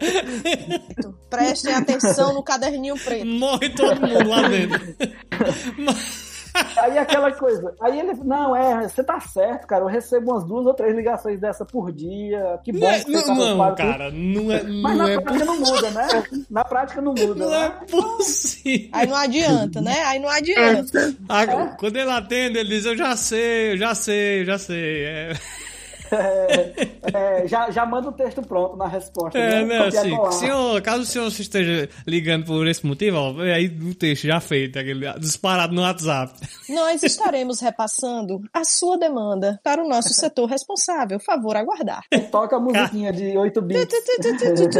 Prestem 1.29 1.73
atenção 1.73 2.33
no 2.33 2.43
caderninho 2.43 2.95
preto. 3.03 3.25
Morre 3.25 3.69
todo 3.69 4.01
mundo 4.01 4.27
lá 4.29 4.47
dentro. 4.47 4.95
Aí 6.77 6.97
aquela 6.97 7.31
coisa. 7.31 7.73
Aí 7.81 7.99
ele, 7.99 8.13
não, 8.23 8.55
é, 8.55 8.87
você 8.87 9.03
tá 9.03 9.19
certo, 9.19 9.67
cara. 9.67 9.83
Eu 9.83 9.87
recebo 9.87 10.31
umas 10.31 10.43
duas 10.43 10.65
ou 10.65 10.73
três 10.73 10.95
ligações 10.95 11.39
dessa 11.39 11.65
por 11.65 11.91
dia. 11.91 12.59
Que 12.63 12.71
bom 12.71 12.79
Não, 12.79 12.89
é- 12.89 13.03
que 13.03 13.11
você 13.11 13.25
tá 13.25 13.35
não, 13.35 13.75
cara, 13.75 14.11
não 14.11 14.51
é, 14.51 14.63
Mas 14.63 14.97
não 14.97 15.05
na 15.05 15.09
é, 15.09 15.19
prática 15.19 15.45
não 15.45 15.59
muda, 15.59 15.91
né? 15.91 16.07
Na 16.49 16.63
prática 16.63 17.01
não 17.01 17.13
muda. 17.13 17.35
não 17.35 17.53
é 17.53 17.69
né? 17.69 17.75
possível. 17.89 18.89
Aí 18.91 19.07
não 19.07 19.15
adianta, 19.15 19.81
né? 19.81 20.03
Aí 20.05 20.19
não 20.19 20.29
adianta. 20.29 21.15
Ah, 21.27 21.75
Quando 21.77 21.95
ele 21.97 22.11
atende, 22.11 22.57
ele 22.59 22.69
diz: 22.69 22.85
Eu 22.85 22.97
já 22.97 23.15
sei, 23.15 23.73
eu 23.73 23.77
já 23.77 23.95
sei, 23.95 24.41
eu 24.41 24.45
já 24.45 24.57
sei. 24.57 25.03
É, 25.05 25.33
É, 26.11 27.41
é, 27.43 27.47
já, 27.47 27.69
já 27.71 27.85
manda 27.85 28.09
o 28.09 28.11
texto 28.11 28.41
pronto 28.41 28.75
na 28.75 28.87
resposta. 28.87 29.37
é 29.37 29.63
né? 29.63 29.79
né, 29.79 29.87
assim, 29.87 30.31
senhor, 30.31 30.81
caso 30.81 31.03
o 31.03 31.05
senhor 31.05 31.27
esteja 31.27 31.89
ligando 32.07 32.45
por 32.45 32.67
esse 32.67 32.85
motivo, 32.85 33.17
ó, 33.17 33.41
aí 33.41 33.67
o 33.67 33.93
texto 33.95 34.23
já 34.27 34.39
feito, 34.39 34.77
aquele 34.79 35.11
disparado 35.19 35.73
no 35.73 35.81
WhatsApp. 35.81 36.33
Nós 36.69 37.03
estaremos 37.03 37.59
repassando 37.61 38.41
a 38.53 38.63
sua 38.63 38.97
demanda 38.97 39.59
para 39.63 39.83
o 39.83 39.87
nosso 39.87 40.09
setor 40.09 40.45
responsável. 40.47 41.19
Favor 41.19 41.55
aguardar. 41.55 42.03
Toca 42.31 42.55
a 42.57 42.59
musiquinha 42.59 43.11
de 43.11 43.37
8 43.37 43.61
bits. 43.61 43.87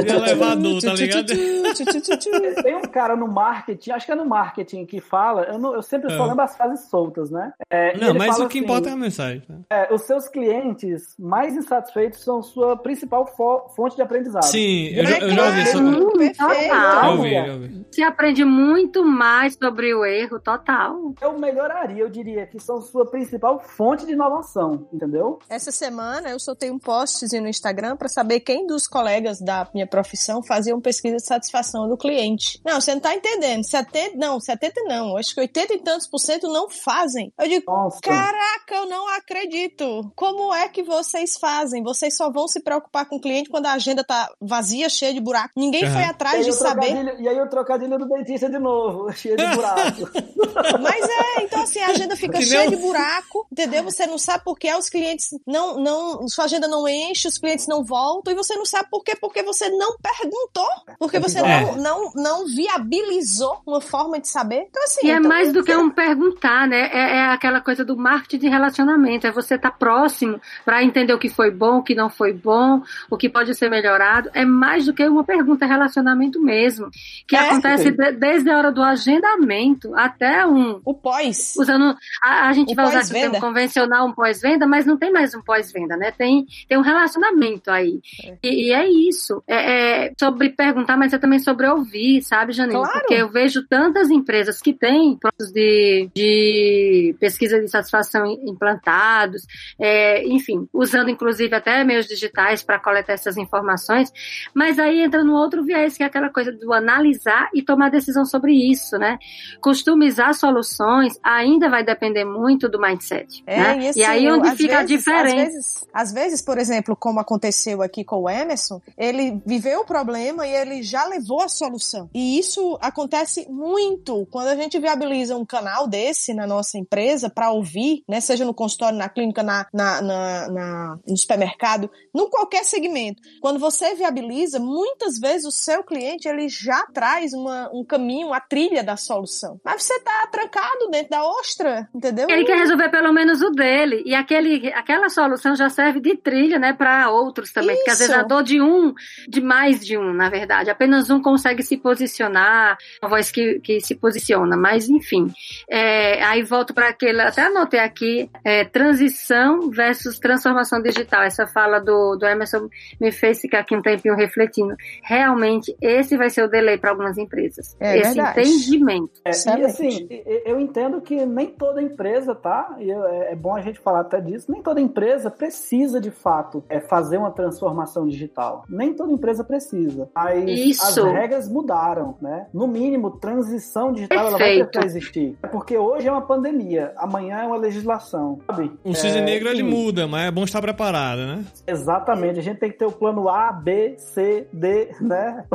De 0.04 0.12
elevador, 0.12 0.82
tá 0.82 0.94
ligado? 0.94 1.28
Tem 2.64 2.76
um 2.76 2.82
cara 2.82 3.16
no 3.16 3.28
marketing, 3.28 3.92
acho 3.92 4.06
que 4.06 4.12
é 4.12 4.16
no 4.16 4.26
marketing, 4.26 4.86
que 4.86 5.00
fala, 5.00 5.44
eu, 5.44 5.58
não- 5.60 5.74
eu 5.76 5.82
sempre 5.82 6.10
só 6.16 6.24
Ah. 6.24 6.28
lembro 6.28 6.44
as 6.44 6.56
frases 6.56 6.90
soltas, 6.90 7.30
né? 7.30 7.52
É, 7.70 7.98
Não, 7.98 8.14
mas 8.14 8.28
fala 8.36 8.46
o 8.46 8.50
que 8.50 8.58
assim, 8.58 8.66
importa 8.66 8.90
é 8.90 8.94
a 8.94 8.96
mensagem. 8.96 9.42
tá? 9.42 9.56
é, 9.70 9.94
os 9.94 10.02
seus 10.04 10.28
clientes 10.28 11.16
mais 11.20 11.56
insatisfeitos 11.56 12.22
são 12.24 12.42
sua 12.42 12.78
principal 12.78 13.28
fo- 13.36 13.68
fonte 13.76 13.96
de 13.96 14.02
aprendizado. 14.02 14.44
Sim, 14.46 14.88
eu, 14.96 15.06
já- 15.06 15.18
eu 15.20 15.30
já 15.32 15.46
ouvi 15.46 15.62
isso. 15.64 15.78
Hum, 15.80 16.10
total. 16.34 17.04
Eu 17.06 17.12
ouvi, 17.18 17.36
eu 17.36 17.54
ouvi. 17.54 17.86
Se 17.92 18.02
aprende 18.04 18.46
muito 18.46 19.04
mais 19.04 19.56
sobre 19.62 19.94
o 19.94 20.06
erro 20.06 20.40
total. 20.40 21.14
Eu 21.22 21.38
melhoraria, 21.38 22.04
eu 22.04 22.10
diria 22.10 22.46
que 22.48 22.60
são 22.60 22.82
sua 22.82 23.06
principal 23.10 23.60
fonte 23.60 24.06
de 24.06 24.14
inovação, 24.14 24.88
entendeu? 24.94 25.40
Essa 25.50 25.72
semana 25.72 26.30
eu 26.30 26.40
soltei 26.40 26.72
um 26.72 26.80
postzinho 26.80 27.44
no 27.44 27.50
Instagram 27.50 27.98
para 27.98 28.08
saber 28.08 28.40
quem 28.40 28.66
dos 28.66 28.88
colegas 28.88 29.40
da 29.42 29.68
minha 29.74 29.88
profissão 29.88 30.42
faziam 30.42 30.80
pesquisa 30.80 31.18
de 31.18 31.26
satisfação 31.26 31.88
do 31.90 31.98
cliente. 31.98 32.62
Não, 32.66 32.80
você 32.80 32.94
não 32.94 33.02
tá 33.02 33.14
entendendo. 33.14 33.64
70, 33.66 34.16
não, 34.18 34.40
70 34.40 34.82
não. 34.86 35.18
Acho 35.18 35.34
que 35.34 35.42
80 35.42 35.74
e 35.74 35.80
tantos 35.80 36.08
por 36.08 36.20
cento 36.20 36.48
não 36.48 36.70
fazem. 36.70 37.34
Eu 37.38 37.48
digo, 37.48 37.66
Nossa. 37.72 38.00
caraca, 38.02 38.76
eu 38.76 38.86
não 38.88 39.08
acredito. 39.18 40.12
Como 40.16 40.54
é 40.54 40.68
que 40.70 40.84
vocês 41.10 41.38
fazem? 41.38 41.84
Vocês 41.84 42.16
só 42.16 42.30
vão 42.32 42.48
se 42.48 42.60
preocupar 42.62 43.06
com 43.06 43.16
o 43.18 43.20
cliente 43.22 43.50
quando 43.50 43.66
a 43.66 43.74
agenda 43.74 44.04
tá 44.04 44.30
vazia, 44.40 44.88
cheia 44.90 45.14
de 45.14 45.20
buraco. 45.20 45.50
Ninguém 45.56 45.86
Uhum. 45.86 45.94
foi 45.94 46.04
atrás 46.04 46.46
de 46.46 46.52
saber. 46.54 47.16
E 47.20 47.28
aí 47.28 47.40
o 47.40 47.50
trocadilho 47.50 47.98
do 47.98 48.08
dentista 48.08 48.50
de 48.50 48.60
novo, 48.60 49.12
cheio 49.14 49.36
de 49.38 49.46
buraco. 49.48 50.10
Mas 50.82 51.04
é, 51.10 51.44
então 51.44 51.62
assim, 51.64 51.80
a 51.80 51.88
agenda 51.88 52.16
fica 52.16 52.42
cheia 52.42 52.70
de 52.70 52.76
buraco, 52.76 53.48
entendeu? 53.52 53.84
Você 53.84 54.06
não 54.06 54.18
sabe 54.18 54.44
por 54.44 54.58
que 54.58 54.74
os 54.74 54.90
clientes 54.90 55.30
não, 55.48 55.78
não, 55.80 56.28
sua 56.28 56.46
agenda 56.46 56.68
não 56.68 56.88
enche, 56.88 57.28
os 57.28 57.38
clientes 57.38 57.68
não 57.68 57.84
voltam, 57.84 58.32
e 58.32 58.36
você 58.36 58.56
não 58.56 58.66
sabe 58.66 58.90
por 58.90 59.04
quê, 59.04 59.16
porque 59.16 59.42
você 59.44 59.70
não 59.70 59.96
perguntou, 59.98 60.68
porque 61.00 61.20
você 61.20 61.40
É. 61.40 61.62
não, 61.62 61.76
não, 61.78 62.12
não 62.16 62.46
viabilizou 62.48 63.62
uma 63.66 63.82
forma 63.82 64.20
de 64.20 64.28
saber. 64.28 64.68
Então 64.70 64.84
assim, 64.84 65.08
E 65.08 65.12
é 65.12 65.16
então, 65.16 65.30
mais 65.30 65.52
do 65.54 65.64
que 65.64 65.76
um 65.76 65.90
perguntar, 65.90 66.68
né? 66.68 66.90
É, 66.94 67.18
é 67.18 67.22
aquela 67.32 67.62
coisa 67.62 67.84
do 67.86 67.98
marketing 67.98 68.40
de 68.40 68.50
relacionamento. 68.50 69.26
É 69.28 69.32
você 69.32 69.56
estar 69.56 69.72
próximo 69.72 70.40
para 70.66 70.84
entender 70.84 70.99
o 71.16 71.20
que 71.20 71.30
foi 71.30 71.52
bom, 71.52 71.78
o 71.80 71.84
que 71.84 71.96
não 71.96 72.10
foi 72.10 72.34
bom, 72.34 72.82
o 73.10 73.18
que 73.18 73.30
pode 73.30 73.54
ser 73.56 73.70
melhorado. 73.70 74.30
É 74.34 74.46
mais 74.46 74.86
do 74.86 74.94
que 74.94 75.04
uma 75.08 75.24
pergunta, 75.24 75.66
é 75.66 75.68
relacionamento 75.68 76.42
mesmo. 76.42 76.90
Que 77.28 77.36
É. 77.36 77.40
acontece 77.40 77.92
de- 77.92 78.12
desde 78.14 78.50
a 78.50 78.58
hora 78.58 78.72
do 78.72 78.82
agendamento 78.82 79.94
até 79.96 80.46
um. 80.46 80.80
o 80.86 80.94
pós. 80.94 81.54
Usando. 81.58 81.96
A, 82.22 82.48
a 82.48 82.54
gente 82.54 82.72
O 82.74 82.76
vai 82.76 82.86
usar 82.86 83.04
o 83.04 83.10
termo 83.10 83.40
convencional, 83.40 84.08
um 84.08 84.14
pós-venda, 84.14 84.66
mas 84.68 84.86
não 84.86 84.98
tem 84.98 85.12
mais 85.12 85.34
um 85.36 85.42
pós-venda, 85.42 85.96
né? 85.98 86.12
Tem, 86.12 86.46
tem 86.68 86.78
um 86.78 86.82
relacionamento 86.82 87.70
aí. 87.72 88.00
E, 88.44 88.68
e 88.70 88.72
é 88.74 88.88
isso. 88.90 89.44
É, 89.48 90.08
é 90.08 90.14
sobre 90.20 90.50
perguntar, 90.50 90.98
mas 90.98 91.14
é 91.14 91.18
também 91.18 91.40
sobre 91.40 91.68
ouvir, 91.68 92.22
sabe, 92.22 92.54
Janine? 92.54 92.76
Claro. 92.80 92.92
Porque 93.00 93.14
eu 93.16 93.30
vejo 93.30 93.66
tantas 93.68 94.10
empresas 94.10 94.62
que 94.62 94.74
têm 94.74 95.18
produtos 95.18 95.52
de, 95.52 96.10
de 96.16 97.16
pesquisa 97.20 97.60
de 97.60 97.68
satisfação 97.68 98.26
implantados, 98.46 99.46
é, 99.80 100.26
enfim, 100.28 100.68
usando 100.90 101.10
inclusive 101.10 101.56
até 101.56 101.84
meios 101.84 102.08
digitais 102.08 102.64
para 102.64 102.80
coletar 102.80 103.14
essas 103.14 103.38
informações, 103.38 104.12
mas 104.54 104.80
aí 104.80 105.02
entra 105.02 105.24
no 105.24 105.34
outro 105.34 105.64
viés, 105.64 105.96
que 105.96 106.04
é 106.04 106.06
aquela 106.06 106.30
coisa 106.30 106.52
do 106.52 106.74
analisar 106.74 107.50
e 107.54 107.62
tomar 107.62 107.90
decisão 107.90 108.26
sobre 108.26 108.54
isso, 108.54 108.98
né? 108.98 109.18
Customizar 109.62 110.34
soluções 110.34 111.20
ainda 111.24 111.70
vai 111.70 111.84
depender 111.84 112.26
muito 112.26 112.68
do 112.68 112.80
mindset. 112.80 113.44
É, 113.46 113.60
né? 113.60 113.80
e, 113.82 113.88
assim, 113.90 114.04
aí 114.04 114.26
eu, 114.26 114.36
onde 114.36 114.52
fica 114.52 114.82
vezes, 114.82 114.84
a 114.84 114.84
diferença. 114.84 115.36
Às 115.36 115.54
vezes, 115.54 115.88
às 115.94 116.14
vezes, 116.14 116.42
por 116.42 116.58
exemplo, 116.58 116.96
como 116.96 117.20
aconteceu 117.20 117.82
aqui 117.82 118.04
com 118.04 118.24
o 118.24 118.30
Emerson, 118.30 118.82
ele 118.98 119.42
viveu 119.46 119.82
o 119.82 119.86
problema 119.86 120.48
e 120.48 120.52
ele 120.52 120.82
já 120.82 121.06
levou 121.06 121.42
a 121.42 121.50
solução. 121.50 122.10
E 122.14 122.40
isso 122.40 122.78
acontece 122.82 123.48
muito 123.50 124.28
quando 124.32 124.48
a 124.48 124.56
gente 124.56 124.80
viabiliza 124.80 125.36
um 125.38 125.46
canal 125.46 125.88
desse 125.88 126.34
na 126.34 126.48
nossa 126.48 126.78
empresa 126.78 127.30
para 127.30 127.52
ouvir, 127.52 128.04
né, 128.08 128.20
seja 128.20 128.46
no 128.46 128.54
consultório, 128.54 128.98
na 128.98 129.10
clínica, 129.10 129.44
na, 129.44 129.68
na, 129.74 130.02
na, 130.02 130.48
na- 130.48 130.79
no 131.08 131.18
supermercado, 131.18 131.90
num 132.14 132.30
qualquer 132.30 132.64
segmento. 132.64 133.22
Quando 133.42 133.60
você 133.60 133.96
viabiliza, 133.96 134.60
muitas 134.60 135.20
vezes 135.20 135.46
o 135.46 135.52
seu 135.52 135.84
cliente 135.84 136.28
ele 136.28 136.48
já 136.48 136.86
traz 136.94 137.34
uma, 137.34 137.70
um 137.74 137.84
caminho, 137.84 138.34
a 138.34 138.40
trilha 138.40 138.84
da 138.84 138.98
solução. 138.98 139.60
Mas 139.64 139.84
você 139.84 140.00
tá 140.00 140.28
trancado 140.32 140.90
dentro 140.92 141.10
da 141.10 141.24
ostra, 141.24 141.90
entendeu? 141.94 142.28
Ele 142.30 142.46
quer 142.46 142.58
resolver 142.58 142.90
pelo 142.90 143.12
menos 143.12 143.42
o 143.42 143.50
dele. 143.50 144.04
E 144.06 144.14
aquele, 144.14 144.72
aquela 144.74 145.10
solução 145.10 145.56
já 145.56 145.70
serve 145.70 146.00
de 146.00 146.16
trilha, 146.18 146.60
né, 146.60 146.74
para 146.74 147.10
outros 147.10 147.52
também. 147.52 147.76
Porque 147.76 147.92
às 147.92 148.00
Isso. 148.00 148.10
vezes 148.10 148.24
a 148.24 148.28
dor 148.28 148.44
de 148.44 148.62
um, 148.62 148.94
de 149.28 149.42
mais 149.42 149.86
de 149.86 149.98
um, 149.98 150.14
na 150.14 150.30
verdade. 150.30 150.70
Apenas 150.70 151.10
um 151.10 151.22
consegue 151.22 151.64
se 151.64 151.78
posicionar, 151.78 152.78
uma 153.02 153.10
voz 153.10 153.32
que, 153.32 153.60
que 153.60 153.80
se 153.82 153.96
posiciona. 153.96 154.56
Mas, 154.56 154.90
enfim. 154.90 155.28
É, 155.70 156.24
aí 156.24 156.44
volto 156.44 156.74
para 156.74 156.90
aquele, 156.90 157.22
até 157.22 157.44
anotei 157.44 157.80
aqui, 157.80 158.30
é, 158.44 158.66
transição 158.66 159.70
versus 159.70 160.20
transformação 160.20 160.59
digital. 160.82 161.24
Essa 161.24 161.48
fala 161.48 161.80
do, 161.80 162.16
do 162.16 162.26
Emerson 162.26 162.70
me 163.00 163.12
fez 163.12 163.40
ficar 163.40 163.60
aqui 163.60 163.76
um 163.76 163.82
tempinho 163.82 164.16
refletindo. 164.16 164.76
Realmente, 165.04 165.76
esse 165.82 166.18
vai 166.18 166.30
ser 166.30 166.44
o 166.44 166.48
delay 166.50 166.78
para 166.78 166.90
algumas 166.92 167.18
empresas. 167.18 167.76
É 167.80 167.98
esse 167.98 168.14
verdade. 168.16 168.40
entendimento. 168.42 169.22
É, 169.26 169.32
e 169.32 169.66
assim, 169.66 170.08
eu 170.46 170.60
entendo 170.60 171.02
que 171.02 171.26
nem 171.26 171.48
toda 171.48 171.82
empresa, 171.82 172.34
tá? 172.36 172.76
E 172.80 172.90
eu- 172.90 173.04
é 173.06 173.20
é 173.30 173.36
bom 173.36 173.56
a 173.56 173.62
gente 173.62 173.80
falar 173.80 174.02
até 174.02 174.20
disso. 174.20 174.52
Nem 174.52 174.62
toda 174.64 174.82
empresa 174.82 175.30
precisa 175.30 176.00
de 176.02 176.10
fato 176.10 176.64
é, 176.68 176.80
fazer 176.80 177.18
uma 177.18 177.30
transformação 177.32 178.08
digital. 178.08 178.64
Nem 178.68 178.94
toda 178.94 179.12
empresa 179.12 179.44
precisa. 179.44 180.10
Mas 180.16 180.50
Isso. 180.50 180.84
as 181.06 181.12
regras 181.14 181.48
mudaram, 181.48 182.16
né? 182.22 182.48
No 182.54 182.68
mínimo, 182.68 183.12
transição 183.12 183.92
digital 183.94 184.18
ela 184.20 184.30
vai 184.32 184.40
Perfeito. 184.40 184.70
precisar 184.72 184.86
existir. 184.98 185.38
É 185.44 185.48
porque 185.48 185.78
hoje 185.78 186.08
é 186.08 186.12
uma 186.12 186.22
pandemia, 186.24 186.92
amanhã 186.98 187.38
é 187.40 187.46
uma 187.46 187.58
legislação, 187.58 188.40
sabe? 188.48 188.72
O 188.84 188.94
cisne 188.96 189.20
É, 189.20 189.26
negro 189.26 189.50
ele 189.50 189.64
muda, 189.64 190.08
mas 190.08 190.28
é 190.28 190.32
bom 190.32 190.44
estar 190.50 190.62
preparado, 190.62 191.20
né? 191.20 191.46
Exatamente. 191.66 192.40
A 192.40 192.44
gente 192.44 192.60
tem 192.60 192.72
que 192.72 192.78
ter 192.78 192.86
o 192.86 192.92
plano 192.92 193.30
A, 193.30 193.52
B, 193.52 193.96
C, 193.98 194.48
D, 194.52 194.90
né? 195.02 195.46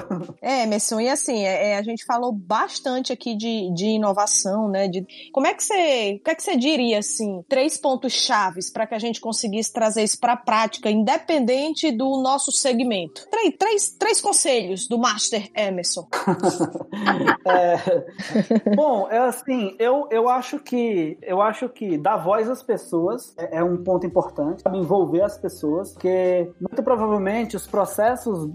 É, 0.41 0.63
Emerson, 0.65 1.01
e 1.01 1.09
assim, 1.09 1.45
é, 1.45 1.71
é, 1.71 1.77
a 1.77 1.83
gente 1.83 2.05
falou 2.05 2.33
bastante 2.33 3.13
aqui 3.13 3.37
de, 3.37 3.73
de 3.75 3.87
inovação, 3.87 4.69
né? 4.69 4.89
De, 4.89 5.07
como 5.33 5.47
é 5.47 5.55
que 5.55 5.63
você, 5.63 6.19
o 6.21 6.25
que 6.25 6.31
é 6.31 6.35
que 6.35 6.43
você 6.43 6.57
diria, 6.57 6.99
assim, 6.99 7.43
três 7.49 7.77
pontos 7.77 8.13
chaves 8.13 8.71
para 8.71 8.87
que 8.87 8.95
a 8.95 8.99
gente 8.99 9.21
conseguisse 9.21 9.73
trazer 9.73 10.03
isso 10.03 10.19
para 10.19 10.35
a 10.35 10.37
prática, 10.37 10.91
independente 10.91 11.91
do 11.93 12.23
nosso 12.23 12.53
segmento? 12.53 13.27
Três, 13.31 13.55
três, 13.59 13.91
três 13.99 14.21
conselhos 14.21 14.89
do 14.89 14.99
Master 14.99 15.51
Emerson. 15.55 16.07
É, 17.47 18.75
bom, 18.75 19.07
é 19.11 19.19
assim, 19.19 19.77
eu, 19.79 20.09
eu 20.11 20.29
acho 20.29 20.59
que 20.59 21.19
eu 21.23 21.43
acho 21.43 21.69
que 21.69 21.99
dar 21.99 22.17
voz 22.17 22.49
às 22.49 22.63
pessoas 22.63 23.35
é, 23.37 23.59
é 23.59 23.65
um 23.65 23.83
ponto 23.83 24.07
importante, 24.07 24.63
sabe, 24.63 24.79
envolver 24.85 25.23
as 25.23 25.39
pessoas, 25.39 25.93
porque 25.93 26.51
muito 26.61 26.83
provavelmente 26.83 27.57
os 27.57 27.67
processos 27.67 28.49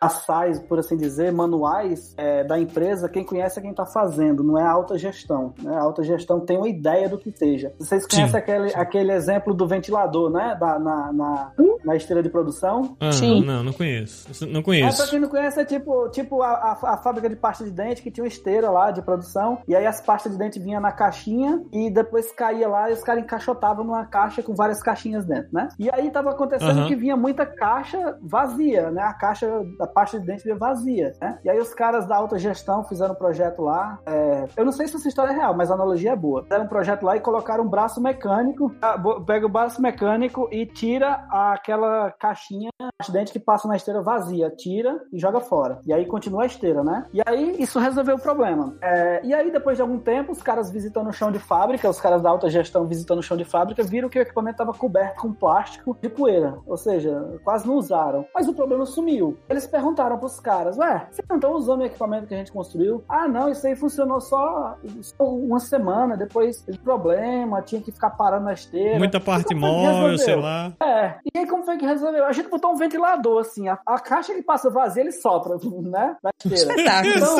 assais, 0.00 0.58
por 0.60 0.78
assim 0.78 0.96
dizer, 0.96 1.32
manuais 1.32 2.14
é, 2.16 2.44
da 2.44 2.58
empresa, 2.58 3.08
quem 3.08 3.24
conhece 3.24 3.58
é 3.58 3.62
quem 3.62 3.70
está 3.72 3.84
fazendo, 3.86 4.42
não 4.42 4.58
é 4.58 4.62
a 4.62 4.70
alta 4.70 4.96
gestão. 4.96 5.52
Né? 5.62 5.74
A 5.74 5.82
alta 5.82 6.02
gestão 6.02 6.40
tem 6.40 6.56
uma 6.56 6.68
ideia 6.68 7.08
do 7.08 7.18
que 7.18 7.30
seja. 7.36 7.72
Vocês 7.78 8.06
conhecem 8.06 8.30
Sim. 8.30 8.36
aquele, 8.36 8.74
aquele 8.74 9.12
exemplo 9.12 9.52
do 9.54 9.66
ventilador, 9.66 10.30
né? 10.30 10.56
Da, 10.58 10.78
na, 10.78 11.12
na, 11.12 11.52
na 11.84 11.96
esteira 11.96 12.22
de 12.22 12.28
produção? 12.28 12.96
Ah, 13.00 13.12
Sim. 13.12 13.44
não, 13.44 13.62
não 13.62 13.72
conheço. 13.72 14.28
Não 14.46 14.60
É, 14.60 14.62
conheço. 14.62 14.96
pra 14.98 15.06
quem 15.08 15.18
não 15.20 15.28
conhece, 15.28 15.60
é 15.60 15.64
tipo, 15.64 16.08
tipo 16.10 16.42
a, 16.42 16.48
a, 16.50 16.94
a 16.94 16.96
fábrica 16.98 17.28
de 17.28 17.36
pasta 17.36 17.64
de 17.64 17.70
dente 17.70 18.02
que 18.02 18.10
tinha 18.10 18.24
uma 18.24 18.28
esteira 18.28 18.70
lá 18.70 18.90
de 18.90 19.02
produção, 19.02 19.58
e 19.66 19.74
aí 19.74 19.86
as 19.86 20.00
pastas 20.00 20.32
de 20.32 20.38
dente 20.38 20.58
vinham 20.58 20.80
na 20.80 20.92
caixinha 20.92 21.62
e 21.72 21.90
depois 21.90 22.30
caía 22.32 22.68
lá 22.68 22.90
e 22.90 22.92
os 22.92 23.02
caras 23.02 23.22
encaixotavam 23.22 23.84
numa 23.84 24.04
caixa 24.06 24.42
com 24.42 24.54
várias 24.54 24.82
caixinhas 24.82 25.24
dentro, 25.24 25.39
né? 25.52 25.68
E 25.78 25.90
aí 25.92 26.10
tava 26.10 26.30
acontecendo 26.30 26.78
Aham. 26.80 26.86
que 26.88 26.94
vinha 26.96 27.16
muita 27.16 27.44
caixa 27.46 28.16
vazia, 28.22 28.90
né? 28.90 29.02
A 29.02 29.14
caixa 29.14 29.48
da 29.78 29.86
pasta 29.86 30.18
de 30.20 30.26
dente 30.26 30.44
vinha 30.44 30.56
vazia, 30.56 31.12
né? 31.20 31.38
E 31.44 31.50
aí 31.50 31.58
os 31.58 31.72
caras 31.74 32.06
da 32.06 32.16
alta 32.16 32.38
gestão 32.38 32.84
fizeram 32.84 33.12
um 33.14 33.16
projeto 33.16 33.62
lá. 33.62 33.98
é, 34.06 34.46
Eu 34.56 34.64
não 34.64 34.72
sei 34.72 34.86
se 34.88 34.96
essa 34.96 35.08
história 35.08 35.32
é 35.32 35.34
real, 35.34 35.54
mas 35.56 35.70
a 35.70 35.74
analogia 35.74 36.12
é 36.12 36.16
boa. 36.16 36.42
Fizeram 36.42 36.64
um 36.64 36.68
projeto 36.68 37.02
lá 37.04 37.16
e 37.16 37.20
colocaram 37.20 37.64
um 37.64 37.68
braço 37.68 38.00
mecânico. 38.02 38.72
bo- 39.02 39.20
Pega 39.24 39.46
o 39.46 39.48
braço 39.48 39.80
mecânico 39.80 40.48
e 40.50 40.66
tira 40.66 41.24
aquela 41.30 42.10
caixinha 42.12 42.70
de 43.04 43.12
dente 43.12 43.32
que 43.32 43.38
passa 43.38 43.68
na 43.68 43.76
esteira 43.76 44.02
vazia, 44.02 44.50
tira 44.50 45.00
e 45.12 45.18
joga 45.18 45.40
fora. 45.40 45.80
E 45.86 45.92
aí 45.92 46.06
continua 46.06 46.42
a 46.42 46.46
esteira, 46.46 46.82
né? 46.82 47.04
E 47.12 47.20
aí 47.26 47.56
isso 47.62 47.78
resolveu 47.78 48.16
o 48.16 48.20
problema. 48.20 48.74
É, 48.82 49.20
e 49.24 49.32
aí, 49.34 49.50
depois 49.50 49.76
de 49.76 49.82
algum 49.82 49.98
tempo, 49.98 50.32
os 50.32 50.42
caras 50.42 50.70
visitando 50.70 51.08
o 51.08 51.12
chão 51.12 51.30
de 51.30 51.38
fábrica, 51.38 51.88
os 51.88 52.00
caras 52.00 52.22
da 52.22 52.30
alta 52.30 52.48
gestão 52.50 52.86
visitando 52.86 53.18
o 53.18 53.22
chão 53.22 53.36
de 53.36 53.44
fábrica, 53.44 53.82
viram 53.82 54.08
que 54.08 54.18
o 54.18 54.22
equipamento 54.22 54.54
estava 54.54 54.72
coberto 54.72 55.20
com 55.22 55.29
plástico 55.32 55.96
de 56.00 56.08
poeira. 56.08 56.58
Ou 56.66 56.76
seja, 56.76 57.38
quase 57.44 57.66
não 57.66 57.74
usaram. 57.74 58.24
Mas 58.34 58.48
o 58.48 58.54
problema 58.54 58.86
sumiu. 58.86 59.36
Eles 59.48 59.66
perguntaram 59.66 60.18
pros 60.18 60.38
caras: 60.40 60.76
Ué, 60.78 61.06
vocês 61.10 61.26
não 61.28 61.36
estão 61.36 61.52
usando 61.54 61.80
o 61.80 61.84
equipamento 61.84 62.26
que 62.26 62.34
a 62.34 62.38
gente 62.38 62.52
construiu? 62.52 63.02
Ah, 63.08 63.28
não, 63.28 63.48
isso 63.50 63.66
aí 63.66 63.76
funcionou 63.76 64.20
só, 64.20 64.76
só 65.02 65.24
uma 65.24 65.60
semana. 65.60 66.16
Depois 66.16 66.62
teve 66.62 66.78
problema, 66.78 67.62
tinha 67.62 67.80
que 67.80 67.92
ficar 67.92 68.10
parando 68.10 68.44
na 68.44 68.52
esteira. 68.52 68.98
Muita 68.98 69.20
parte 69.20 69.54
móvel, 69.54 70.18
sei 70.18 70.36
lá. 70.36 70.72
É, 70.82 71.14
e 71.34 71.38
aí 71.38 71.46
como 71.46 71.64
foi 71.64 71.76
que 71.76 71.86
resolveu? 71.86 72.24
A 72.24 72.32
gente 72.32 72.48
botou 72.48 72.72
um 72.72 72.76
ventilador, 72.76 73.40
assim, 73.40 73.68
a, 73.68 73.78
a 73.86 73.98
caixa 73.98 74.34
que 74.34 74.42
passa 74.42 74.70
vazia, 74.70 75.02
ele 75.02 75.12
sopra, 75.12 75.56
né? 75.82 76.16
Na 76.22 76.30
esteira. 76.44 76.54
Espetáculo. 76.72 77.14
Então, 77.14 77.38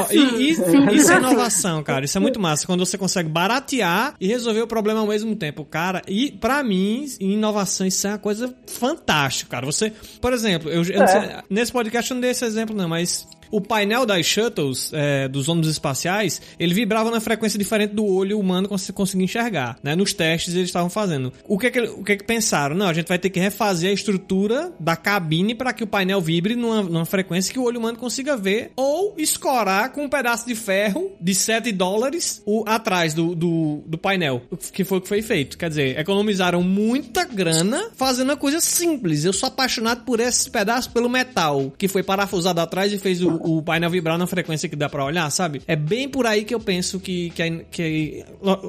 assim. 0.00 0.16
e, 0.16 0.50
e- 0.50 0.54
simples 0.54 1.02
isso 1.02 1.12
é 1.12 1.16
assim. 1.16 1.26
inovação, 1.26 1.82
cara. 1.82 2.04
Isso 2.04 2.16
é 2.16 2.20
muito 2.20 2.40
massa. 2.40 2.66
Quando 2.66 2.84
você 2.84 2.96
consegue 2.98 3.28
baratear 3.28 4.14
e 4.20 4.26
resolver 4.26 4.62
o 4.62 4.66
problema 4.66 5.00
ao 5.00 5.06
mesmo 5.06 5.34
tempo, 5.36 5.64
cara. 5.64 6.02
E 6.06 6.32
pra 6.32 6.55
mim, 6.62 7.06
inovação, 7.20 7.86
isso 7.86 8.06
é 8.06 8.10
uma 8.10 8.18
coisa 8.18 8.54
fantástica, 8.66 9.50
cara. 9.50 9.66
Você, 9.66 9.92
por 10.20 10.32
exemplo, 10.32 10.70
eu, 10.70 10.82
É. 10.82 11.06
sei- 11.06 11.30
nesse 11.50 11.72
podcast 11.72 12.10
eu 12.10 12.14
não 12.14 12.20
dei 12.20 12.30
esse 12.30 12.44
exemplo, 12.44 12.74
não, 12.76 12.88
mas 12.88 13.26
O 13.50 13.60
painel 13.60 14.04
das 14.04 14.26
shuttles, 14.26 14.90
é, 14.92 15.28
dos 15.28 15.48
ônibus 15.48 15.70
espaciais, 15.70 16.40
ele 16.58 16.74
vibrava 16.74 17.10
na 17.10 17.20
frequência 17.20 17.58
diferente 17.58 17.94
do 17.94 18.04
olho 18.04 18.38
humano 18.38 18.68
cons 18.68 18.90
conseguir 18.90 19.24
enxergar, 19.24 19.78
né? 19.82 19.94
Nos 19.94 20.12
testes 20.12 20.54
eles 20.54 20.68
estavam 20.68 20.90
fazendo. 20.90 21.32
O 21.46 21.58
que 21.58 21.66
é 21.66 21.70
que, 21.70 21.80
o 21.80 22.04
que 22.04 22.12
é 22.12 22.16
que 22.16 22.24
pensaram? 22.24 22.76
Não, 22.76 22.88
a 22.88 22.92
gente 22.92 23.08
vai 23.08 23.18
ter 23.18 23.30
que 23.30 23.40
refazer 23.40 23.90
a 23.90 23.92
estrutura 23.92 24.72
da 24.78 24.96
cabine 24.96 25.54
para 25.54 25.72
que 25.72 25.84
o 25.84 25.86
painel 25.86 26.20
vibre 26.20 26.56
numa, 26.56 26.82
numa 26.82 27.04
frequência 27.04 27.52
que 27.52 27.58
o 27.58 27.62
olho 27.62 27.78
humano 27.78 27.98
consiga 27.98 28.36
ver 28.36 28.72
ou 28.76 29.14
escorar 29.16 29.92
com 29.92 30.04
um 30.04 30.08
pedaço 30.08 30.46
de 30.46 30.54
ferro 30.54 31.12
de 31.20 31.34
7 31.34 31.72
dólares 31.72 32.42
o, 32.44 32.64
atrás 32.66 33.14
do, 33.14 33.34
do, 33.34 33.82
do 33.86 33.98
painel, 33.98 34.42
que 34.72 34.84
foi 34.84 34.98
o 34.98 35.00
que 35.00 35.08
foi 35.08 35.22
feito. 35.22 35.56
Quer 35.56 35.68
dizer, 35.68 35.98
economizaram 35.98 36.62
muita 36.62 37.24
grana 37.24 37.90
fazendo 37.94 38.30
uma 38.30 38.36
coisa 38.36 38.60
simples. 38.60 39.24
Eu 39.24 39.32
sou 39.32 39.48
apaixonado 39.48 40.04
por 40.04 40.20
esse 40.20 40.50
pedaço 40.50 40.90
pelo 40.90 41.08
metal 41.08 41.72
que 41.76 41.88
foi 41.88 42.02
parafusado 42.02 42.60
atrás 42.60 42.92
e 42.92 42.98
fez 42.98 43.22
o, 43.22 43.35
o 43.42 43.62
painel 43.62 43.90
vibrar 43.90 44.18
na 44.18 44.26
frequência 44.26 44.68
que 44.68 44.76
dá 44.76 44.88
para 44.88 45.04
olhar, 45.04 45.30
sabe? 45.30 45.62
É 45.66 45.76
bem 45.76 46.08
por 46.08 46.26
aí 46.26 46.44
que 46.44 46.54
eu 46.54 46.60
penso 46.60 47.00
que, 47.00 47.30
que, 47.30 47.66
que 47.70 48.24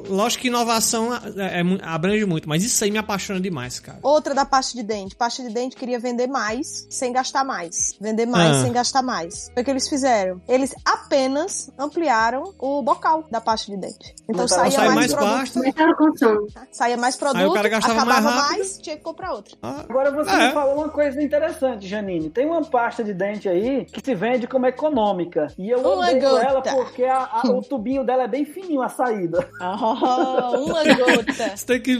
lógico 0.08 0.42
que 0.42 0.48
inovação 0.48 1.14
é, 1.14 1.60
é, 1.60 1.62
abrange 1.82 2.24
muito, 2.24 2.48
mas 2.48 2.64
isso 2.64 2.82
aí 2.82 2.90
me 2.90 2.98
apaixona 2.98 3.40
demais, 3.40 3.80
cara. 3.80 3.98
Outra 4.02 4.34
da 4.34 4.44
pasta 4.44 4.76
de 4.76 4.82
dente. 4.82 5.14
Pasta 5.16 5.42
de 5.42 5.50
dente 5.50 5.76
queria 5.76 5.98
vender 5.98 6.26
mais 6.26 6.86
sem 6.90 7.12
gastar 7.12 7.44
mais. 7.44 7.96
Vender 8.00 8.26
mais 8.26 8.56
ah. 8.56 8.62
sem 8.62 8.72
gastar 8.72 9.02
mais. 9.02 9.50
Foi 9.52 9.62
o 9.62 9.64
que 9.64 9.70
eles 9.70 9.88
fizeram. 9.88 10.40
Eles 10.48 10.74
apenas 10.84 11.70
ampliaram 11.78 12.54
o 12.58 12.82
bocal 12.82 13.26
da 13.30 13.40
pasta 13.40 13.70
de 13.70 13.78
dente. 13.78 14.14
Então 14.28 14.46
saía 14.46 14.70
sai 14.72 14.88
mais, 14.88 15.12
mais 15.12 15.14
pasta. 15.14 15.60
Saía 16.70 16.96
mais 16.96 17.16
produto, 17.16 17.40
aí 17.40 17.46
o 17.46 17.52
cara 17.52 17.68
gastava 17.68 18.00
acabava 18.00 18.30
mais, 18.30 18.50
mais, 18.50 18.78
tinha 18.78 18.96
que 18.96 19.02
comprar 19.02 19.32
outra. 19.32 19.56
Ah. 19.62 19.84
Agora 19.88 20.10
você 20.10 20.30
é. 20.30 20.48
me 20.48 20.52
falou 20.52 20.76
uma 20.76 20.88
coisa 20.88 21.22
interessante, 21.22 21.86
Janine. 21.86 22.30
Tem 22.30 22.46
uma 22.46 22.62
pasta 22.64 23.02
de 23.02 23.12
dente 23.12 23.48
aí 23.48 23.84
que 23.84 24.04
se 24.04 24.14
vende 24.14 24.46
como 24.46 24.57
econômica. 24.66 25.46
E 25.58 25.70
eu 25.70 25.80
uma 25.80 26.08
odeio 26.08 26.20
gota. 26.20 26.44
ela 26.44 26.62
porque 26.62 27.04
a, 27.04 27.28
a, 27.32 27.42
o 27.50 27.62
tubinho 27.62 28.04
dela 28.04 28.24
é 28.24 28.28
bem 28.28 28.44
fininho, 28.44 28.82
a 28.82 28.88
saída. 28.88 29.48
Oh, 29.60 30.64
uma 30.64 30.84
gota. 30.84 31.56
Você 31.56 31.66
tem 31.66 31.80
que 31.80 31.96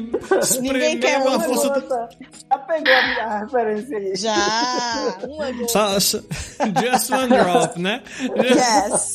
Ninguém 0.60 0.98
quer 0.98 1.18
uma, 1.18 1.36
uma 1.36 1.40
força. 1.40 1.68
Gota. 1.68 2.08
Já 2.50 2.58
pegou 2.58 2.92
a, 2.92 3.24
a 3.24 3.38
referência 3.40 3.98
aí. 3.98 4.16
Já. 4.16 5.18
Uma 5.28 5.52
gota. 5.52 6.00
just 6.00 7.10
one 7.10 7.28
drop, 7.28 7.80
né? 7.80 8.02
Yes. 8.20 9.12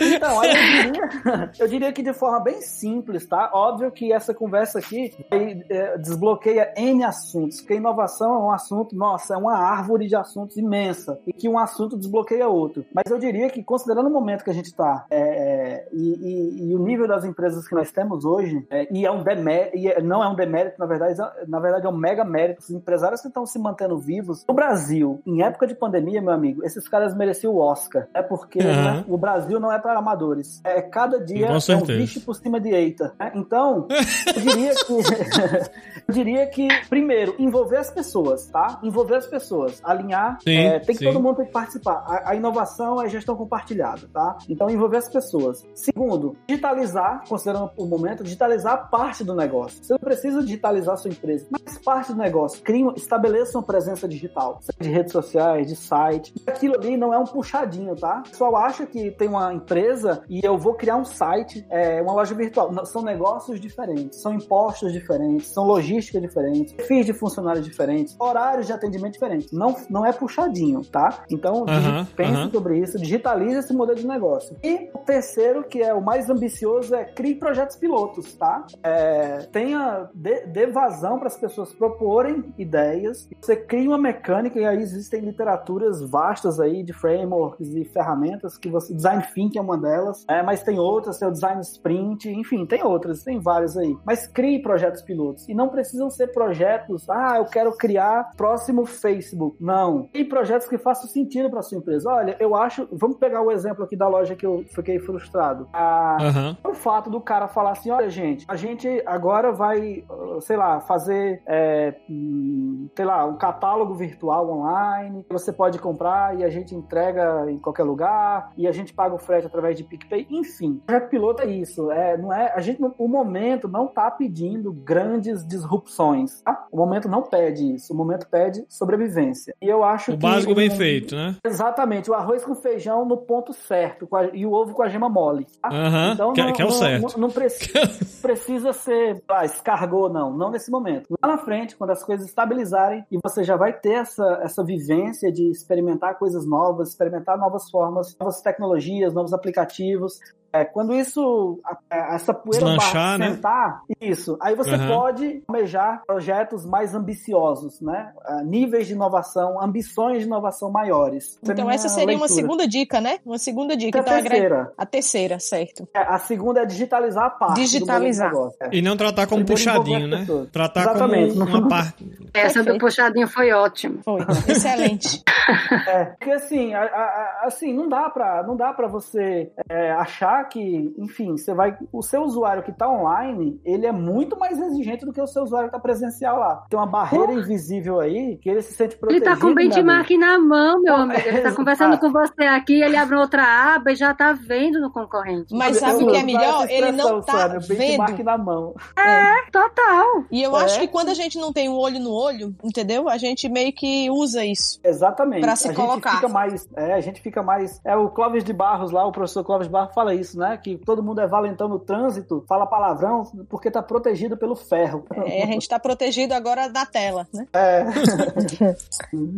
Então, 0.00 0.44
eu 0.44 0.52
diria, 0.52 1.50
eu 1.58 1.68
diria 1.68 1.92
que 1.92 2.02
de 2.02 2.12
forma 2.12 2.40
bem 2.40 2.60
simples, 2.60 3.26
tá? 3.26 3.50
Óbvio 3.52 3.90
que 3.90 4.12
essa 4.12 4.32
conversa 4.32 4.78
aqui 4.78 5.12
é, 5.30 5.98
desbloqueia 5.98 6.72
N 6.76 7.04
assuntos, 7.04 7.60
porque 7.60 7.74
inovação 7.74 8.34
é 8.34 8.38
um 8.38 8.50
assunto, 8.50 8.94
nossa, 8.94 9.34
é 9.34 9.36
uma 9.36 9.56
árvore 9.56 10.06
de 10.06 10.16
assuntos 10.16 10.56
imensa, 10.56 11.18
e 11.26 11.32
que 11.32 11.48
um 11.48 11.58
assunto 11.58 11.96
desbloqueia 11.96 12.48
outro. 12.48 12.67
Mas 12.94 13.10
eu 13.10 13.18
diria 13.18 13.48
que, 13.50 13.62
considerando 13.62 14.08
o 14.08 14.12
momento 14.12 14.44
que 14.44 14.50
a 14.50 14.54
gente 14.54 14.66
está 14.66 15.06
é, 15.10 15.18
é, 15.18 15.88
e, 15.92 15.98
e, 15.98 16.70
e, 16.70 16.74
o 16.74 16.78
nível 16.78 17.06
das 17.06 17.24
empresas 17.24 17.66
que 17.66 17.74
nós 17.74 17.90
temos 17.90 18.24
hoje, 18.24 18.66
é, 18.70 18.86
e 18.92 19.06
é 19.06 19.10
um 19.10 19.22
demérito, 19.22 19.76
e 19.76 19.88
é, 19.88 20.02
não 20.02 20.22
é 20.22 20.28
um 20.28 20.34
demérito, 20.34 20.76
na 20.78 20.86
verdade, 20.86 21.20
é, 21.20 21.46
na 21.46 21.60
verdade 21.60 21.86
é 21.86 21.88
um 21.88 21.96
mega 21.96 22.24
mérito. 22.24 22.60
Os 22.60 22.70
empresários 22.70 23.20
que 23.20 23.28
estão 23.28 23.46
se 23.46 23.58
mantendo 23.58 23.98
vivos, 23.98 24.44
no 24.48 24.54
Brasil, 24.54 25.20
em 25.26 25.42
época 25.42 25.66
de 25.66 25.74
pandemia, 25.74 26.20
meu 26.20 26.32
amigo, 26.32 26.64
esses 26.64 26.88
caras 26.88 27.14
mereciam 27.14 27.54
o 27.54 27.58
Oscar. 27.58 28.08
É 28.14 28.22
porque 28.22 28.58
uhum. 28.58 28.66
né, 28.66 29.04
o 29.08 29.16
Brasil 29.16 29.58
não 29.60 29.72
é 29.72 29.78
para 29.78 29.98
amadores. 29.98 30.60
É 30.64 30.80
cada 30.82 31.18
dia 31.20 31.46
é 31.46 31.76
um 31.76 31.84
bicho 31.84 32.20
por 32.20 32.34
cima 32.34 32.60
de 32.60 32.70
eita. 32.70 33.12
Né? 33.18 33.32
Então, 33.34 33.86
eu 34.34 34.42
diria 34.42 34.74
que 34.74 34.92
eu 36.08 36.14
diria 36.14 36.46
que 36.46 36.68
primeiro 36.88 37.34
envolver 37.38 37.76
as 37.76 37.90
pessoas, 37.90 38.46
tá? 38.46 38.78
Envolver 38.82 39.16
as 39.16 39.26
pessoas, 39.26 39.80
alinhar. 39.84 40.38
Sim, 40.42 40.56
é, 40.56 40.78
tem 40.78 40.94
que 40.94 41.04
sim. 41.04 41.04
todo 41.04 41.22
mundo 41.22 41.36
tem 41.36 41.46
que 41.46 41.52
participar. 41.52 42.04
A, 42.06 42.30
a, 42.30 42.34
inovação 42.34 42.57
é 43.02 43.08
gestão 43.08 43.36
compartilhada, 43.36 44.08
tá? 44.12 44.36
Então 44.48 44.68
envolver 44.70 44.98
as 44.98 45.08
pessoas. 45.08 45.66
Segundo, 45.74 46.36
digitalizar, 46.48 47.22
considerando 47.28 47.70
o 47.76 47.86
momento, 47.86 48.22
digitalizar 48.22 48.90
parte 48.90 49.24
do 49.24 49.34
negócio. 49.34 49.82
Você 49.82 49.92
não 49.92 50.00
precisa 50.00 50.42
digitalizar 50.42 50.94
a 50.94 50.96
sua 50.96 51.10
empresa, 51.10 51.46
mas 51.50 51.78
parte 51.78 52.12
do 52.12 52.18
negócio. 52.18 52.62
Crie, 52.62 52.84
estabeleça 52.96 53.56
uma 53.56 53.64
presença 53.64 54.08
digital, 54.08 54.60
de 54.78 54.88
redes 54.88 55.12
sociais, 55.12 55.66
de 55.66 55.76
site. 55.76 56.34
Aquilo 56.46 56.74
ali 56.74 56.96
não 56.96 57.12
é 57.12 57.18
um 57.18 57.24
puxadinho, 57.24 57.94
tá? 57.96 58.22
O 58.26 58.30
pessoal 58.30 58.56
acha 58.56 58.86
que 58.86 59.10
tem 59.12 59.28
uma 59.28 59.52
empresa 59.52 60.22
e 60.28 60.40
eu 60.44 60.58
vou 60.58 60.74
criar 60.74 60.96
um 60.96 61.04
site, 61.04 61.66
é, 61.70 62.02
uma 62.02 62.12
loja 62.12 62.34
virtual. 62.34 62.72
Não, 62.72 62.84
são 62.84 63.02
negócios 63.02 63.60
diferentes, 63.60 64.20
são 64.20 64.34
impostos 64.34 64.92
diferentes, 64.92 65.48
são 65.48 65.64
logística 65.64 66.20
diferentes, 66.20 66.72
perfis 66.72 67.06
de 67.06 67.12
funcionários 67.12 67.64
diferentes, 67.64 68.16
horários 68.18 68.66
de 68.66 68.72
atendimento 68.72 69.14
diferentes. 69.14 69.50
Não, 69.52 69.76
não 69.88 70.04
é 70.04 70.12
puxadinho, 70.12 70.84
tá? 70.84 71.24
Então, 71.30 71.60
uhum, 71.60 72.04
pense 72.16 72.32
uhum. 72.32 72.47
Sobre 72.50 72.78
isso, 72.78 72.98
digitalize 72.98 73.58
esse 73.58 73.72
modelo 73.72 73.98
de 73.98 74.06
negócio. 74.06 74.56
E 74.62 74.90
o 74.94 74.98
terceiro, 74.98 75.64
que 75.64 75.82
é 75.82 75.92
o 75.92 76.02
mais 76.02 76.28
ambicioso, 76.30 76.94
é 76.94 77.04
crie 77.04 77.34
projetos 77.34 77.76
pilotos, 77.76 78.34
tá? 78.34 78.66
É, 78.82 79.38
tenha, 79.52 80.08
dê 80.14 80.66
vazão 80.66 81.18
para 81.18 81.28
as 81.28 81.36
pessoas 81.36 81.72
proporem 81.72 82.52
ideias, 82.58 83.28
você 83.40 83.56
cria 83.56 83.88
uma 83.88 83.98
mecânica, 83.98 84.58
e 84.58 84.64
aí 84.64 84.78
existem 84.78 85.20
literaturas 85.20 86.02
vastas 86.02 86.60
aí 86.60 86.82
de 86.82 86.92
frameworks 86.92 87.74
e 87.74 87.84
ferramentas 87.84 88.56
que 88.56 88.68
você, 88.68 88.94
design 88.94 89.22
thinking 89.34 89.58
é 89.58 89.62
uma 89.62 89.78
delas, 89.78 90.24
é, 90.28 90.42
mas 90.42 90.62
tem 90.62 90.78
outras, 90.78 91.18
tem 91.18 91.28
o 91.28 91.32
design 91.32 91.60
sprint, 91.60 92.30
enfim, 92.30 92.66
tem 92.66 92.82
outras, 92.82 93.22
tem 93.22 93.40
várias 93.40 93.76
aí. 93.76 93.96
Mas 94.04 94.26
crie 94.26 94.62
projetos 94.62 95.02
pilotos. 95.02 95.48
E 95.48 95.54
não 95.54 95.68
precisam 95.68 96.10
ser 96.10 96.28
projetos, 96.28 97.08
ah, 97.08 97.36
eu 97.38 97.44
quero 97.46 97.76
criar 97.76 98.30
próximo 98.36 98.86
Facebook. 98.86 99.56
Não. 99.60 100.04
Tem 100.12 100.28
projetos 100.28 100.68
que 100.68 100.78
façam 100.78 101.08
sentido 101.08 101.50
para 101.50 101.62
sua 101.62 101.78
empresa. 101.78 102.10
Olha, 102.10 102.36
eu 102.38 102.54
acho, 102.54 102.88
vamos 102.92 103.16
pegar 103.16 103.42
o 103.42 103.50
exemplo 103.50 103.84
aqui 103.84 103.96
da 103.96 104.08
loja 104.08 104.34
que 104.34 104.46
eu 104.46 104.64
fiquei 104.74 104.98
frustrado. 104.98 105.68
Ah, 105.72 106.16
uhum. 106.20 106.70
O 106.72 106.74
fato 106.74 107.10
do 107.10 107.20
cara 107.20 107.48
falar 107.48 107.72
assim, 107.72 107.90
olha, 107.90 108.08
gente, 108.10 108.44
a 108.48 108.56
gente 108.56 109.02
agora 109.06 109.52
vai, 109.52 110.04
sei 110.40 110.56
lá, 110.56 110.80
fazer, 110.80 111.42
é, 111.46 111.94
hum, 112.08 112.88
sei 112.96 113.04
lá, 113.04 113.24
um 113.26 113.36
catálogo 113.36 113.94
virtual 113.94 114.50
online, 114.50 115.24
você 115.30 115.52
pode 115.52 115.78
comprar 115.78 116.36
e 116.38 116.44
a 116.44 116.50
gente 116.50 116.74
entrega 116.74 117.50
em 117.50 117.58
qualquer 117.58 117.84
lugar, 117.84 118.52
e 118.56 118.66
a 118.66 118.72
gente 118.72 118.92
paga 118.92 119.14
o 119.14 119.18
frete 119.18 119.46
através 119.46 119.76
de 119.76 119.84
PicPay, 119.84 120.26
enfim. 120.30 120.80
O 120.82 120.86
projeto 120.86 121.08
piloto 121.08 121.42
é 121.42 121.46
isso, 121.46 121.90
é, 121.90 122.16
não 122.16 122.32
é, 122.32 122.52
a 122.54 122.60
gente, 122.60 122.80
o 122.98 123.08
momento 123.08 123.68
não 123.68 123.86
tá 123.86 124.10
pedindo 124.10 124.72
grandes 124.72 125.46
disrupções, 125.46 126.40
tá? 126.42 126.66
O 126.70 126.76
momento 126.76 127.08
não 127.08 127.22
pede 127.22 127.74
isso, 127.74 127.92
o 127.92 127.96
momento 127.96 128.26
pede 128.28 128.64
sobrevivência. 128.68 129.54
E 129.60 129.66
eu 129.66 129.82
acho 129.84 130.12
o 130.12 130.18
que... 130.18 130.24
O 130.24 130.28
básico 130.28 130.54
bem 130.54 130.70
feito, 130.70 131.14
né? 131.14 131.36
Exatamente, 131.44 132.10
o 132.10 132.14
arroz 132.18 132.44
com 132.44 132.54
feijão 132.54 133.04
no 133.04 133.16
ponto 133.16 133.52
certo 133.52 134.08
a, 134.14 134.26
e 134.26 134.44
o 134.44 134.52
ovo 134.52 134.74
com 134.74 134.82
a 134.82 134.88
gema 134.88 135.08
mole. 135.08 135.46
Tá? 135.60 135.68
Uhum, 135.70 136.12
então, 136.12 136.32
que, 136.32 136.42
não, 136.42 136.52
que 136.52 136.62
é 136.62 136.66
o 136.66 136.70
certo. 136.70 137.12
Não, 137.18 137.28
não 137.28 137.30
precisa, 137.30 137.80
precisa 138.22 138.72
ser 138.72 139.22
ah, 139.28 139.44
escargou, 139.44 140.08
não, 140.08 140.32
não 140.32 140.50
nesse 140.50 140.70
momento. 140.70 141.14
Lá 141.22 141.36
na 141.36 141.38
frente, 141.38 141.76
quando 141.76 141.90
as 141.90 142.02
coisas 142.02 142.26
estabilizarem 142.26 143.04
e 143.10 143.18
você 143.22 143.42
já 143.42 143.56
vai 143.56 143.72
ter 143.72 143.94
essa, 143.94 144.40
essa 144.42 144.64
vivência 144.64 145.32
de 145.32 145.50
experimentar 145.50 146.18
coisas 146.18 146.46
novas, 146.46 146.90
experimentar 146.90 147.38
novas 147.38 147.70
formas, 147.70 148.16
novas 148.18 148.40
tecnologias, 148.40 149.14
novos 149.14 149.32
aplicativos, 149.32 150.18
é, 150.52 150.64
quando 150.64 150.94
isso, 150.94 151.60
a, 151.64 152.14
essa 152.14 152.32
poeira 152.32 152.66
Deslanchar, 152.66 153.18
né? 153.18 153.34
sentar, 153.34 153.82
isso, 154.00 154.38
aí 154.40 154.54
você 154.54 154.74
uhum. 154.74 154.88
pode 154.88 155.42
almejar 155.46 156.02
projetos 156.06 156.64
mais 156.64 156.94
ambiciosos, 156.94 157.80
né? 157.80 158.12
Uh, 158.28 158.44
níveis 158.44 158.86
de 158.86 158.94
inovação, 158.94 159.62
ambições 159.62 160.20
de 160.20 160.24
inovação 160.26 160.70
maiores. 160.70 161.38
Então 161.42 161.70
essa 161.70 161.88
seria 161.88 162.06
leitura. 162.08 162.24
uma 162.24 162.28
segunda 162.28 162.66
dica, 162.66 163.00
né? 163.00 163.18
Uma 163.24 163.38
segunda 163.38 163.76
dica. 163.76 163.98
A 163.98 164.00
então, 164.00 164.22
terceira. 164.22 164.72
A 164.76 164.86
terceira, 164.86 165.38
certo. 165.38 165.88
É, 165.94 166.00
a 166.00 166.18
segunda 166.18 166.62
é 166.62 166.66
digitalizar 166.66 167.24
a 167.24 167.30
parte 167.30 167.60
Digitalizar. 167.60 168.30
Do 168.30 168.52
é. 168.60 168.68
E 168.72 168.82
não 168.82 168.96
tratar 168.96 169.26
como 169.26 169.44
puxadinho, 169.44 170.06
né? 170.06 170.26
Tratar 170.50 170.82
Exatamente. 170.82 171.38
como 171.38 171.44
uma 171.44 171.68
parte. 171.68 172.10
Essa 172.32 172.62
do 172.62 172.78
puxadinho 172.78 173.28
foi 173.28 173.52
ótima. 173.52 173.98
Foi, 174.02 174.20
excelente. 174.48 175.22
é, 175.86 176.04
porque 176.04 176.30
assim, 176.30 176.74
a, 176.74 176.82
a, 176.82 177.40
assim, 177.44 177.72
não 177.72 177.88
dá 177.88 178.08
pra, 178.08 178.42
não 178.42 178.56
dá 178.56 178.72
pra 178.72 178.86
você 178.86 179.50
é, 179.68 179.90
achar 180.38 180.44
que, 180.44 180.94
enfim, 180.96 181.36
você 181.36 181.52
vai. 181.54 181.76
O 181.92 182.02
seu 182.02 182.22
usuário 182.22 182.62
que 182.62 182.70
está 182.70 182.88
online, 182.88 183.60
ele 183.64 183.86
é 183.86 183.92
muito 183.92 184.38
mais 184.38 184.58
exigente 184.58 185.04
do 185.04 185.12
que 185.12 185.20
o 185.20 185.26
seu 185.26 185.42
usuário 185.42 185.68
que 185.68 185.76
está 185.76 185.82
presencial 185.82 186.38
lá. 186.38 186.64
Tem 186.68 186.78
uma 186.78 186.86
barreira 186.86 187.32
invisível 187.32 188.00
aí 188.00 188.36
que 188.36 188.48
ele 188.48 188.62
se 188.62 188.74
sente 188.74 188.96
protegido. 188.96 189.24
Ele 189.24 189.34
está 189.34 189.44
com 189.44 189.52
o 189.52 189.54
benchmark 189.54 190.10
na 190.18 190.38
mão, 190.38 190.80
meu 190.80 190.94
amigo. 190.94 191.20
Ele 191.20 191.38
está 191.38 191.52
conversando 191.54 191.98
com 191.98 192.10
você 192.10 192.44
aqui, 192.44 192.80
ele 192.80 192.96
abre 192.96 193.16
outra 193.16 193.74
aba 193.74 193.92
e 193.92 193.96
já 193.96 194.12
está 194.12 194.32
vendo 194.32 194.80
no 194.80 194.90
concorrente. 194.90 195.54
Mas 195.54 195.78
sabe 195.78 196.04
o 196.04 196.10
que 196.10 196.16
é 196.16 196.22
melhor? 196.22 196.66
Ele 196.68 196.92
não 196.92 197.18
está 197.18 197.48
vendo. 197.48 197.66
Benchmark 197.66 198.18
na 198.20 198.38
mão. 198.38 198.74
É, 198.96 199.02
é. 199.02 199.50
total. 199.50 200.24
E 200.30 200.42
eu 200.42 200.56
é. 200.56 200.64
acho 200.64 200.80
que 200.80 200.88
quando 200.88 201.08
a 201.08 201.14
gente 201.14 201.38
não 201.38 201.52
tem 201.52 201.68
o 201.68 201.72
um 201.72 201.76
olho 201.76 201.98
no 201.98 202.12
olho, 202.12 202.54
entendeu? 202.62 203.08
A 203.08 203.18
gente 203.18 203.48
meio 203.48 203.72
que 203.72 204.10
usa 204.10 204.44
isso. 204.44 204.80
Exatamente. 204.84 205.40
Para 205.40 205.56
se 205.56 205.68
a 205.68 205.74
colocar. 205.74 206.10
Gente 206.10 206.20
fica 206.20 206.32
mais, 206.32 206.68
é, 206.76 206.94
a 206.94 207.00
gente 207.00 207.20
fica 207.20 207.42
mais. 207.42 207.80
É 207.84 207.96
o 207.96 208.08
Clóvis 208.08 208.44
de 208.44 208.52
Barros 208.52 208.90
lá, 208.90 209.06
o 209.06 209.12
professor 209.12 209.44
Clóvis 209.44 209.66
de 209.66 209.72
Barros 209.72 209.94
fala 209.94 210.14
isso 210.14 210.27
isso, 210.28 210.38
né? 210.38 210.58
Que 210.62 210.76
todo 210.76 211.02
mundo 211.02 211.20
é 211.20 211.26
valentão 211.26 211.68
no 211.68 211.78
trânsito, 211.78 212.44
fala 212.46 212.66
palavrão 212.66 213.24
porque 213.48 213.70
tá 213.70 213.82
protegido 213.82 214.36
pelo 214.36 214.54
ferro. 214.54 215.04
É, 215.14 215.44
a 215.44 215.46
gente 215.46 215.68
tá 215.68 215.78
protegido 215.78 216.34
agora 216.34 216.68
da 216.68 216.84
tela, 216.84 217.26
né? 217.32 217.46
É. 217.52 217.84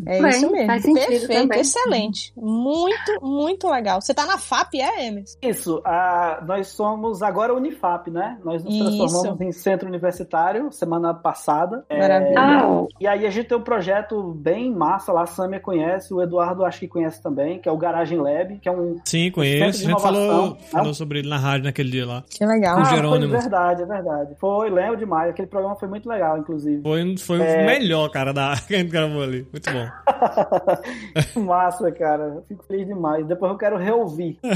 é 0.07 0.21
Bem, 0.21 0.29
isso 0.31 0.51
mesmo. 0.51 0.95
Perfeito, 0.95 1.29
também. 1.29 1.61
excelente. 1.61 2.33
Muito, 2.37 3.23
muito 3.23 3.69
legal. 3.69 4.01
Você 4.01 4.13
tá 4.13 4.27
na 4.27 4.39
FAP, 4.39 4.75
é, 4.75 5.07
Emerson? 5.07 5.39
Isso, 5.43 5.81
a, 5.85 6.43
nós 6.47 6.69
somos 6.69 7.23
agora 7.23 7.55
Unifap, 7.55 8.11
né? 8.11 8.39
Nós 8.45 8.65
nos 8.65 8.75
Isso. 8.75 8.97
transformamos 8.97 9.41
em 9.41 9.53
centro 9.53 9.89
universitário 9.89 10.73
semana 10.73 11.15
passada. 11.15 11.85
É, 11.89 11.99
Maravilha. 11.99 12.35
Ah, 12.39 12.87
E 12.99 13.07
aí 13.07 13.27
a 13.27 13.31
gente 13.31 13.49
tem 13.49 13.59
um 13.59 13.63
projeto 13.63 14.33
bem 14.35 14.73
massa 14.73 15.13
lá, 15.13 15.23
a 15.23 15.27
Samia 15.27 15.61
conhece, 15.61 16.13
o 16.13 16.23
Eduardo 16.23 16.65
acho 16.65 16.81
que 16.81 16.89
conhece 16.89 17.23
também, 17.23 17.59
que 17.59 17.69
é 17.69 17.73
o 17.73 17.77
Garagem 17.77 18.19
Lab, 18.19 18.59
que 18.59 18.69
é 18.69 18.73
um. 18.73 18.99
Sim, 19.05 19.25
Centro 19.25 19.33
conheço. 19.33 19.65
A 19.65 19.71
de 19.71 19.79
gente 19.91 20.03
falou, 20.03 20.23
inovação, 20.23 20.57
falou 20.81 20.95
sobre 20.95 21.19
ele 21.21 21.29
na 21.29 21.39
rádio 21.39 21.65
naquele 21.65 21.91
dia 21.91 22.07
lá. 22.07 22.25
Que 22.29 22.45
legal. 22.45 22.77
Com 22.77 22.83
ah, 22.83 22.85
Jerônimo. 22.85 23.31
foi 23.33 23.41
verdade, 23.41 23.83
é 23.83 23.87
verdade. 23.87 24.35
Foi, 24.39 24.71
lembro 24.71 24.97
demais. 24.97 25.31
Aquele 25.31 25.49
programa 25.49 25.77
foi 25.77 25.89
muito 25.89 26.09
legal, 26.09 26.39
inclusive. 26.39 26.83
Foi, 26.83 27.17
foi 27.17 27.41
É. 27.43 27.63
o 27.63 27.67
melhor, 27.67 28.09
cara, 28.11 28.33
da 28.33 28.55
que 28.67 28.75
a 28.75 28.79
gente 28.79 28.91
gravou 28.91 29.23
ali. 29.23 29.47
Muito 29.53 29.71
bom. 29.73 29.87
Massa, 31.41 31.91
cara. 31.93 32.43
Fico 32.49 32.65
feliz 32.65 32.87
demais. 32.87 33.27
Depois 33.27 33.53
eu 33.53 33.59
quero 33.59 33.77
reouvir, 33.77 34.39
né? 34.43 34.55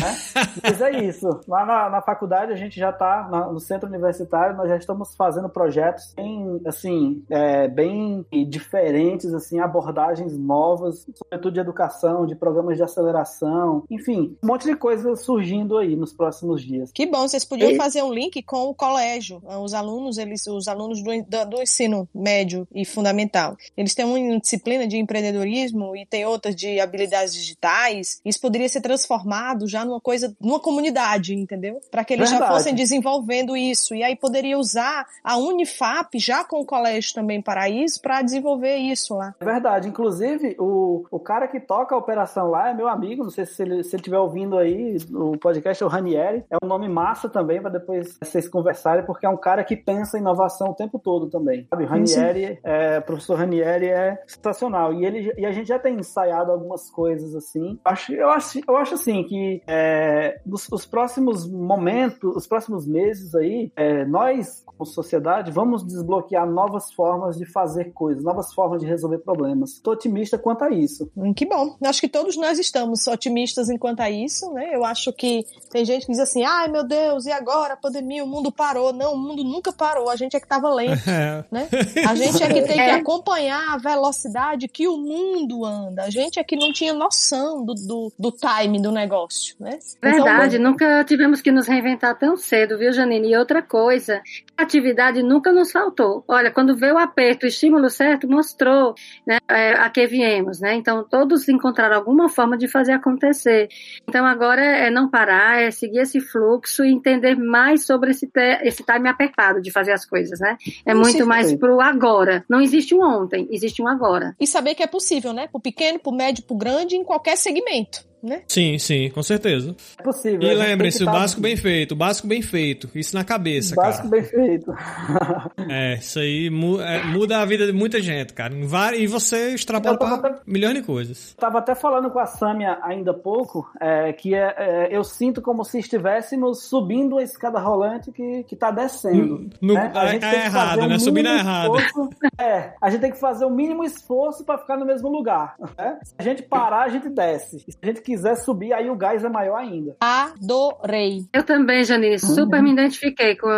Mas 0.63 0.81
é 0.81 0.91
isso. 1.05 1.29
Lá 1.49 1.65
na, 1.65 1.91
na 1.91 2.03
faculdade 2.03 2.53
a 2.53 2.57
gente 2.57 2.79
já 2.79 2.93
tá 2.93 3.29
na- 3.31 3.47
no 3.51 3.61
centro 3.61 3.89
universitário, 3.89 4.57
nós 4.57 4.69
já 4.69 4.77
estamos 4.77 5.15
fazendo 5.17 5.49
projetos 5.49 6.13
bem, 6.17 6.61
assim, 6.67 7.23
é, 7.31 7.69
bem 7.69 8.25
diferentes, 8.49 9.33
assim, 9.35 9.61
abordagens 9.61 10.37
novas, 10.39 11.07
sobretudo 11.15 11.53
de 11.55 11.61
educação, 11.61 12.27
de 12.27 12.35
programas 12.35 12.77
de 12.77 12.83
aceleração, 12.83 13.85
enfim, 13.91 14.37
um 14.43 14.47
monte 14.47 14.65
de 14.65 14.77
coisa 14.77 15.15
surgindo 15.17 15.77
aí 15.79 15.97
nos 15.97 16.13
próximos 16.15 16.63
dias. 16.63 16.91
Que 16.93 17.07
bom, 17.07 17.27
vocês 17.27 17.45
podiam 17.45 17.71
E- 17.71 17.77
fazer 17.77 18.03
um 18.03 18.13
link 18.13 18.43
com 18.43 18.69
o 18.69 18.75
colégio. 18.75 19.43
Os 19.63 19.75
alunos, 19.75 20.19
eles, 20.19 20.47
os 20.47 20.69
alunos 20.69 21.03
do, 21.03 21.11
do, 21.47 21.63
ensino 21.63 22.09
médio 22.15 22.67
e 22.75 22.85
fundamental. 22.85 23.57
Eles 23.77 23.95
têm 23.95 24.05
uma 24.05 24.39
disciplina 24.41 24.87
de 24.87 24.97
empreendedorismo 24.97 25.97
e 25.97 26.07
tem 26.07 26.25
outras 26.25 26.55
de 26.55 26.81
habilidades 26.81 27.35
digitais. 27.35 28.21
Isso 28.25 28.41
poderia 28.41 28.69
ser 28.69 28.81
transformado 28.81 29.67
já 29.69 29.85
numa 29.85 30.01
coisa, 30.01 30.35
numa 30.41 30.61
comunidade, 30.61 31.35
entendeu? 31.35 31.81
Para 31.91 32.05
que 32.05 32.15
eles 32.15 32.29
já 32.31 32.39
Verdade. 32.39 32.59
fossem 32.59 32.75
desenvolvendo 32.75 33.57
isso. 33.57 33.95
E 33.95 34.03
aí 34.03 34.17
poderia 34.17 34.59
usar 34.59 35.07
a 35.23 35.37
Unifap 35.37 36.19
já 36.19 36.45
com 36.45 36.61
o 36.61 36.67
colégio 36.67 37.15
também 37.15 37.41
para 37.43 37.69
isso, 37.69 38.01
para 38.01 38.23
desenvolver 38.23 38.77
isso 38.77 39.15
lá. 39.15 39.35
É 39.41 39.45
verdade. 39.45 39.89
Inclusive, 39.89 40.57
o, 40.59 41.05
o 41.11 41.19
cara 41.19 41.49
que 41.49 41.61
toca 41.61 41.95
a 41.95 41.99
operação 41.99 42.51
lá 42.51 42.71
é 42.71 42.75
meu 42.75 42.89
amigo. 42.89 43.25
Não 43.25 43.31
sei 43.31 43.47
se 43.47 43.63
ele 43.63 43.83
se 43.83 43.91
ele 43.91 44.01
estiver 44.01 44.19
ouvindo 44.19 44.57
aí 44.57 44.97
o 45.13 45.37
podcast, 45.39 45.83
é 45.83 45.87
o 45.87 45.89
Ranieri. 46.05 46.45
É 46.51 46.57
um 46.63 46.69
nome 46.69 46.89
massa 46.89 47.29
também, 47.29 47.61
para 47.61 47.71
depois 47.71 48.17
vocês 48.23 48.49
conversarem, 48.49 49.05
porque 49.05 49.27
é 49.27 49.29
um 49.29 49.37
cara 49.37 49.65
que 49.65 49.77
pensa 49.77 50.19
em 50.19 50.21
inovação 50.21 50.71
o 50.71 50.75
tempo 50.75 50.99
todo 50.99 51.29
também. 51.29 51.67
Sabe? 51.71 51.85
O 51.85 51.87
Ranieri, 51.87 52.59
é, 52.63 53.01
professor 53.01 53.39
Ranieri 53.39 53.89
é 53.89 54.23
sensacional. 54.27 54.93
E, 54.93 55.05
ele, 55.05 55.33
e 55.37 55.47
a 55.47 55.53
gente 55.53 55.69
já 55.69 55.79
tem 55.79 55.97
ensaiado 55.97 56.53
algumas 56.53 56.91
coisas 56.91 57.35
assim. 57.35 57.79
Acho, 57.85 58.13
eu, 58.13 58.29
acho, 58.29 58.61
eu 58.67 58.77
acho 58.77 58.95
assim 58.95 59.25
que 59.25 59.63
é, 59.67 60.41
nos, 60.45 60.69
os 60.71 60.85
próximos 60.85 61.49
momentos, 61.49 62.37
os 62.37 62.47
próximos 62.47 62.87
meses 62.87 63.35
aí, 63.35 63.73
é, 63.77 64.05
nós, 64.05 64.63
como 64.67 64.85
sociedade, 64.85 65.51
vamos 65.51 65.87
desbloquear 65.87 66.47
novas 66.47 66.93
formas 66.93 67.37
de 67.37 67.47
fazer 67.47 67.93
coisas, 67.93 68.23
novas 68.23 68.53
formas 68.53 68.81
de 68.81 68.87
resolver 68.87 69.19
problemas. 69.19 69.73
Estou 69.73 69.95
otimista 69.95 70.37
quanto 70.37 70.65
a 70.65 70.71
isso. 70.71 71.11
Hum, 71.17 71.33
Que 71.33 71.47
bom. 71.47 71.77
Acho 71.83 72.01
que 72.01 72.09
todos 72.09 72.37
nós 72.37 72.59
estamos 72.59 73.07
otimistas 73.07 73.71
enquanto 73.71 74.01
a 74.01 74.11
isso, 74.11 74.53
né? 74.53 74.75
Eu 74.75 74.85
acho 74.85 75.13
que 75.13 75.45
tem 75.71 75.85
gente 75.85 75.94
que 76.01 76.07
diz 76.13 76.19
assim, 76.21 76.45
ai 76.45 76.69
meu 76.69 76.85
Deus, 76.85 77.27
e 77.27 77.33
agora 77.33 77.75
a 77.75 77.77
pandemia, 77.77 78.25
o 78.25 78.27
mundo 78.27 78.51
parou. 78.53 78.93
Não, 78.93 79.15
o 79.15 79.19
mundo 79.19 79.43
nunca 79.45 79.73
parou, 79.73 80.11
a 80.11 80.17
gente 80.17 80.37
é 80.37 80.41
que 80.41 80.47
estava 80.47 80.69
lento, 80.73 81.03
É. 81.09 81.45
né? 81.51 81.69
A 82.09 82.15
gente 82.15 82.43
é 82.43 82.47
que 82.49 82.63
tem 82.63 82.75
que 82.77 82.81
É. 82.81 82.95
acompanhar 82.95 83.75
a 83.75 83.79
velocidade 83.79 84.69
que 84.69 84.87
o 84.89 84.97
mundo 84.97 85.65
anda. 85.65 86.03
A 86.05 86.11
gente 86.11 86.39
é 86.39 86.45
que 86.45 86.57
não 86.57 86.73
tinha 86.73 86.93
noção 86.93 87.65
do, 87.65 87.75
do, 87.75 88.13
do 88.19 88.31
time 88.33 88.81
do 88.81 88.91
negócio, 88.93 89.55
né? 89.61 89.79
Verdade, 90.03 90.57
Então, 90.57 90.71
nunca 90.71 91.05
tivemos 91.05 91.41
que 91.41 91.51
nos 91.51 91.67
reinventar 91.67 92.19
tão 92.19 92.37
cedo, 92.37 92.79
viu, 92.79 92.93
Janine? 92.93 93.31
E 93.31 93.37
outra 93.37 93.63
coisa, 93.63 94.21
atividade 94.57 95.23
nunca 95.23 95.53
nos 95.53 95.71
faltou. 95.73 96.25
Olha, 96.29 96.51
quando 96.51 96.77
veio 96.77 96.95
o 96.95 96.99
aperto, 96.99 97.45
o 97.45 97.49
estímulo 97.49 97.89
certo, 97.91 98.29
mostrou 98.29 98.95
né, 99.27 99.39
é, 99.49 99.73
a 99.75 99.89
que 99.91 100.07
viemos, 100.07 100.61
né? 100.61 100.75
Então, 100.75 101.05
todos 101.05 101.49
encontraram 101.49 101.97
alguma 101.97 102.29
forma 102.29 102.57
de 102.57 102.69
fazer 102.69 102.93
acontecer. 102.93 103.69
Então, 104.09 104.25
agora 104.25 104.63
é 104.65 104.91
não 104.91 105.09
parar, 105.11 105.61
é 105.63 105.71
seguir 105.85 105.99
esse 105.99 106.21
fluxo 106.21 106.85
e 106.85 106.93
entender 106.93 107.37
mais 107.37 107.85
sobre 107.85 108.11
esse, 108.11 108.31
esse 108.63 108.83
time 108.83 109.09
apertado 109.09 109.61
de 109.61 109.71
fazer 109.71 109.93
as 109.93 110.05
coisas, 110.05 110.41
né? 110.41 110.57
É 110.87 110.93
Isso, 110.93 111.01
muito 111.01 111.27
mais 111.27 111.49
perfeito. 111.49 111.61
pro 111.61 111.81
agora. 111.81 112.45
Não 112.49 112.61
existe 112.61 112.95
um 112.95 113.03
ontem, 113.03 113.47
existe 113.51 113.83
um 113.83 113.89
agora. 113.89 114.35
E 114.41 114.47
saber 114.47 114.75
que 114.75 114.83
é 114.83 114.87
possível, 114.87 115.33
né? 115.33 115.47
Pro 115.49 115.61
pequeno, 115.61 115.99
pro 115.99 116.13
médio, 116.13 116.45
pro 116.45 116.57
grande, 116.57 116.97
em 116.97 117.05
qualquer 117.05 117.37
segmento, 117.37 118.05
né? 118.25 118.43
Sim, 118.49 118.79
sim, 118.79 119.11
com 119.11 119.23
certeza. 119.23 119.75
É 119.99 120.03
possível. 120.03 120.43
E 120.43 120.51
a 120.51 120.55
lembrem-se, 120.55 121.03
o 121.03 121.07
tá- 121.07 121.13
básico 121.13 121.41
bem 121.41 121.57
feito, 121.57 121.93
o 121.93 121.97
básico 121.97 122.27
bem 122.27 122.43
feito. 122.43 122.89
Isso 122.95 123.15
na 123.15 123.25
cabeça, 123.25 123.75
Básico 123.75 124.09
cara. 124.09 124.23
bem 124.23 124.31
feito. 124.31 124.73
É, 125.71 125.95
isso 125.95 126.19
aí 126.19 126.51
mu- 126.51 126.81
é, 126.81 127.03
muda 127.05 127.39
a 127.41 127.45
vida 127.45 127.67
de 127.67 127.73
muita 127.73 128.01
gente, 128.01 128.33
cara. 128.35 128.53
E 128.97 129.07
você 129.07 129.55
extrapola 129.55 129.97
pra 129.97 130.15
até- 130.15 130.35
milhões 130.47 130.75
de 130.75 130.83
coisas. 130.83 131.35
Tava 131.39 131.59
até 131.59 131.75
falando 131.75 132.11
com 132.11 132.19
a 132.19 132.27
Samia 132.27 132.79
ainda 132.83 133.13
há 133.13 133.15
pouco, 133.15 133.69
é, 133.81 134.13
que 134.13 134.35
é, 134.35 134.55
é, 134.57 134.89
eu 134.91 135.03
sinto 135.05 135.41
como 135.41 135.65
se 135.65 135.79
estivéssemos 135.79 136.65
subindo 136.65 137.19
a 137.19 137.23
escada 137.23 137.59
rolante 137.59 138.13
que, 138.13 138.45
que 138.45 138.57
tá 138.57 138.71
descendo. 138.71 139.49
No- 139.61 139.75
né? 139.75 139.91
é- 139.95 140.07
gente 140.13 140.25
é 140.25 140.31
tem 140.31 140.41
que 140.41 140.47
errado, 140.47 140.69
fazer 140.69 140.81
o 140.83 140.89
né? 140.89 140.99
Subindo 140.99 141.29
é 141.29 141.39
errado. 141.39 141.77
esforço- 141.79 142.11
É, 142.39 142.73
a 142.81 142.91
gente 142.91 143.01
tem 143.01 143.11
que 143.13 143.21
fazer 143.21 143.45
o 143.45 143.51
mínimo 143.51 143.85
esforço 143.85 144.45
para 144.45 144.59
ficar 144.59 144.77
no 144.77 144.85
mesmo 144.85 145.09
lugar. 145.09 145.55
né? 145.79 145.99
Se 146.03 146.15
a 146.19 146.23
gente 146.23 146.43
parar, 146.43 146.83
a 146.85 146.89
gente 146.89 147.09
desce. 147.09 147.65
E 147.67 147.73
se 147.73 147.79
a 147.83 147.87
gente 147.87 148.01
quiser 148.03 148.14
subir, 148.37 148.73
aí 148.73 148.89
o 148.91 148.97
gás 148.97 149.25
é 149.25 149.29
maior 149.29 149.57
ainda. 149.57 149.97
Adorei. 150.01 151.25
Eu 151.33 151.43
também, 151.43 151.85
Janine, 151.85 152.19
super 152.19 152.59
Uhum. 152.59 152.63
me 152.65 152.73
identifiquei 152.73 153.37
com, 153.37 153.49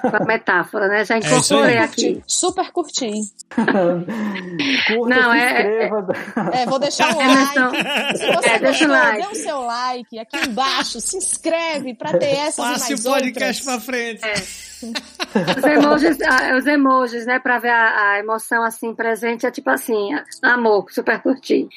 com 0.00 0.16
a 0.16 0.20
metáfora, 0.26 0.88
né? 0.88 1.04
Já 1.04 1.14
aí. 1.16 1.20
incorporei 1.20 1.42
Super 1.74 1.78
aqui. 1.78 2.22
Super 2.26 2.70
curti. 2.72 3.10
Curta, 3.54 5.14
Não, 5.14 5.32
se 5.32 5.38
é- 5.38 5.42
é- 5.42 5.84
inscreva. 5.86 6.06
É, 6.52 6.66
vou 6.66 6.78
deixar 6.78 7.14
um 7.16 7.20
Emerson, 7.20 7.70
like. 7.70 8.18
Se 8.18 8.32
você 8.34 8.48
É, 8.48 8.58
deixa 8.58 8.84
o 8.84 8.88
like. 8.88 9.22
dê 9.22 9.28
o 9.28 9.34
seu 9.34 9.60
like 9.62 10.18
aqui 10.18 10.36
embaixo, 10.48 11.00
se 11.00 11.16
inscreve 11.16 11.94
pra 11.94 12.16
ter 12.18 12.26
essas 12.36 12.58
e 12.66 12.72
Passe 12.72 12.94
o 12.94 12.96
mais 12.96 13.22
podcast 13.22 13.62
outras. 13.68 13.84
pra 13.84 13.94
frente. 13.94 14.73
Os 15.56 15.64
emojis, 15.64 16.18
ah, 16.22 16.56
os 16.56 16.66
emojis, 16.66 17.26
né, 17.26 17.38
pra 17.38 17.58
ver 17.58 17.70
a, 17.70 18.12
a 18.12 18.18
emoção 18.20 18.62
assim 18.62 18.94
presente, 18.94 19.46
é 19.46 19.50
tipo 19.50 19.70
assim, 19.70 20.10
amor, 20.42 20.86
super 20.90 21.20
curti. 21.20 21.68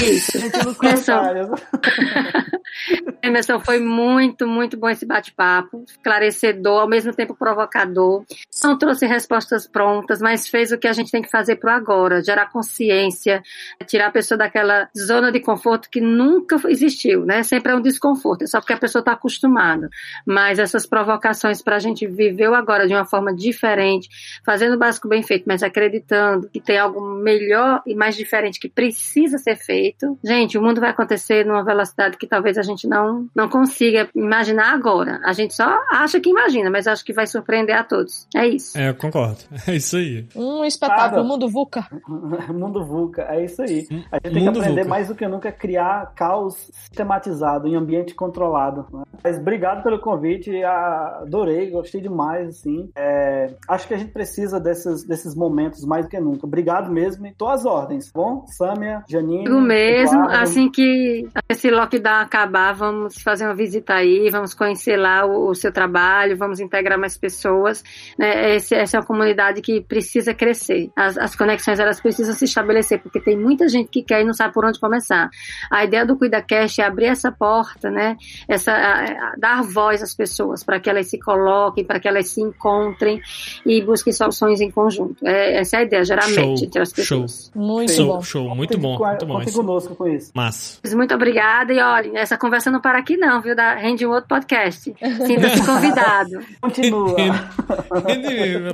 Isso. 0.00 0.38
Gente, 0.38 0.64
nos 0.64 0.78
Emerson, 3.22 3.60
foi 3.60 3.80
muito, 3.80 4.46
muito 4.46 4.76
bom 4.76 4.88
esse 4.88 5.06
bate-papo, 5.06 5.84
esclarecedor, 5.86 6.82
ao 6.82 6.88
mesmo 6.88 7.12
tempo 7.12 7.34
provocador. 7.34 8.24
Não 8.62 8.78
trouxe 8.78 9.06
respostas 9.06 9.66
prontas, 9.66 10.20
mas 10.20 10.48
fez 10.48 10.72
o 10.72 10.78
que 10.78 10.88
a 10.88 10.92
gente 10.92 11.10
tem 11.10 11.22
que 11.22 11.30
fazer 11.30 11.56
pro 11.56 11.70
agora, 11.70 12.22
gerar 12.22 12.50
consciência, 12.50 13.42
tirar 13.86 14.08
a 14.08 14.12
pessoa 14.12 14.38
daquela 14.38 14.88
zona 14.96 15.32
de 15.32 15.40
conforto 15.40 15.88
que 15.90 16.00
nunca 16.00 16.56
existiu, 16.68 17.24
né? 17.24 17.42
Sempre 17.42 17.72
é 17.72 17.74
um 17.74 17.82
desconforto, 17.82 18.42
é 18.42 18.46
só 18.46 18.60
porque 18.60 18.72
a 18.72 18.78
pessoa 18.78 19.00
está 19.00 19.12
acostumada. 19.12 19.88
Mas 20.26 20.58
essas 20.58 20.86
provocações 20.86 21.62
para 21.62 21.76
a 21.76 21.80
gente 21.80 22.06
viver 22.06 22.33
o 22.34 22.54
agora 22.54 22.86
de 22.86 22.94
uma 22.94 23.04
forma 23.04 23.34
diferente, 23.34 24.08
fazendo 24.44 24.74
o 24.74 24.78
básico 24.78 25.08
bem 25.08 25.22
feito, 25.22 25.44
mas 25.46 25.62
acreditando 25.62 26.48
que 26.48 26.60
tem 26.60 26.78
algo 26.78 27.00
melhor 27.00 27.82
e 27.86 27.94
mais 27.94 28.16
diferente 28.16 28.58
que 28.60 28.68
precisa 28.68 29.38
ser 29.38 29.56
feito. 29.56 30.18
Gente, 30.24 30.58
o 30.58 30.62
mundo 30.62 30.80
vai 30.80 30.90
acontecer 30.90 31.44
numa 31.44 31.64
velocidade 31.64 32.16
que 32.16 32.26
talvez 32.26 32.58
a 32.58 32.62
gente 32.62 32.86
não, 32.86 33.26
não 33.34 33.48
consiga 33.48 34.08
imaginar 34.14 34.72
agora. 34.72 35.20
A 35.24 35.32
gente 35.32 35.54
só 35.54 35.80
acha 35.90 36.20
que 36.20 36.30
imagina, 36.30 36.70
mas 36.70 36.86
acho 36.86 37.04
que 37.04 37.12
vai 37.12 37.26
surpreender 37.26 37.76
a 37.76 37.84
todos. 37.84 38.26
É 38.34 38.46
isso. 38.46 38.76
É, 38.76 38.90
eu 38.90 38.94
concordo. 38.94 39.38
É 39.66 39.76
isso 39.76 39.96
aí. 39.96 40.26
Um 40.36 40.62
espetáculo. 40.64 41.24
Mundo 41.24 41.48
VUCA. 41.48 41.86
Mundo 42.52 42.84
VUCA, 42.84 43.22
é 43.30 43.44
isso 43.44 43.62
aí. 43.62 43.86
A 44.12 44.16
gente 44.16 44.22
tem 44.22 44.32
que 44.32 44.40
Mundo 44.40 44.58
aprender 44.58 44.82
VUCA. 44.82 44.88
mais 44.88 45.08
do 45.08 45.14
que 45.14 45.26
nunca 45.26 45.48
a 45.48 45.52
criar 45.52 46.12
caos 46.14 46.70
sistematizado 46.72 47.66
em 47.66 47.76
ambiente 47.76 48.14
controlado. 48.14 48.86
né? 48.92 49.04
Mas 49.22 49.38
obrigado 49.38 49.82
pelo 49.82 49.98
convite, 50.00 50.62
adorei, 50.62 51.70
gostei 51.70 52.00
demais, 52.00 52.13
assim. 52.22 52.90
É, 52.96 53.54
acho 53.68 53.86
que 53.86 53.94
a 53.94 53.98
gente 53.98 54.12
precisa 54.12 54.60
desses, 54.60 55.04
desses 55.06 55.34
momentos 55.34 55.84
mais 55.84 56.04
do 56.04 56.10
que 56.10 56.20
nunca. 56.20 56.46
Obrigado 56.46 56.90
mesmo 56.92 57.26
e 57.26 57.34
tô 57.34 57.48
às 57.48 57.64
ordens, 57.64 58.06
tá 58.06 58.20
bom? 58.20 58.46
Sâmia, 58.48 59.02
Janine. 59.08 59.44
Digo 59.44 59.60
mesmo, 59.60 60.24
Eduardo. 60.24 60.42
assim 60.42 60.70
que 60.70 61.26
esse 61.48 61.70
lockdown 61.70 62.20
acabar, 62.20 62.72
vamos 62.72 63.04
vamos 63.14 63.22
fazer 63.22 63.44
uma 63.44 63.54
visita 63.54 63.94
aí, 63.94 64.30
vamos 64.30 64.54
conhecer 64.54 64.96
lá 64.96 65.24
o, 65.26 65.50
o 65.50 65.54
seu 65.54 65.72
trabalho, 65.72 66.36
vamos 66.36 66.60
integrar 66.60 66.98
mais 66.98 67.16
pessoas. 67.16 67.82
Né? 68.18 68.56
Esse, 68.56 68.74
essa 68.74 68.96
é 68.96 69.00
uma 69.00 69.06
comunidade 69.06 69.60
que 69.60 69.80
precisa 69.80 70.34
crescer. 70.34 70.90
As, 70.96 71.18
as 71.18 71.36
conexões 71.36 71.78
elas 71.78 72.00
precisam 72.00 72.34
se 72.34 72.44
estabelecer, 72.44 73.00
porque 73.00 73.20
tem 73.20 73.38
muita 73.38 73.68
gente 73.68 73.88
que 73.88 74.02
quer 74.02 74.22
e 74.22 74.24
não 74.24 74.32
sabe 74.32 74.54
por 74.54 74.64
onde 74.64 74.80
começar. 74.80 75.28
A 75.70 75.84
ideia 75.84 76.06
do 76.06 76.16
CuidaCast 76.16 76.80
é 76.80 76.84
abrir 76.84 77.06
essa 77.06 77.30
porta, 77.30 77.90
né? 77.90 78.16
Essa, 78.48 78.72
a, 78.72 79.04
a, 79.04 79.34
dar 79.38 79.62
voz 79.62 80.02
às 80.02 80.14
pessoas 80.14 80.64
para 80.64 80.80
que 80.80 80.88
elas 80.88 81.08
se 81.08 81.18
coloquem, 81.18 81.84
para 81.84 82.00
que 82.04 82.08
elas 82.08 82.28
se 82.28 82.42
encontrem 82.42 83.18
e 83.64 83.80
busquem 83.80 84.12
soluções 84.12 84.60
em 84.60 84.70
conjunto. 84.70 85.26
É, 85.26 85.60
essa 85.60 85.78
é 85.78 85.80
a 85.80 85.82
ideia, 85.84 86.04
geralmente, 86.04 86.58
show, 86.58 86.66
entre 86.66 86.82
as 86.82 86.92
pessoas. 86.92 87.50
Show. 87.54 87.62
Muito 87.62 87.92
show, 87.92 88.06
bom. 88.06 88.22
Show, 88.22 88.54
muito 88.54 88.76
bom. 88.78 88.98
Muito 88.98 89.26
bom. 89.26 89.42
conosco 89.42 89.94
com 89.94 90.06
isso. 90.06 90.30
Massa. 90.34 90.80
Muito 90.94 91.14
obrigada 91.14 91.72
e 91.72 91.80
olha, 91.80 92.18
essa 92.18 92.36
conversa 92.36 92.70
não 92.70 92.78
para 92.78 92.98
aqui 92.98 93.16
não, 93.16 93.40
viu? 93.40 93.56
Da, 93.56 93.74
rende 93.74 94.04
um 94.04 94.10
outro 94.10 94.28
podcast. 94.28 94.94
Sinta-se 95.00 95.64
convidado. 95.64 96.40
Continua. 96.60 97.16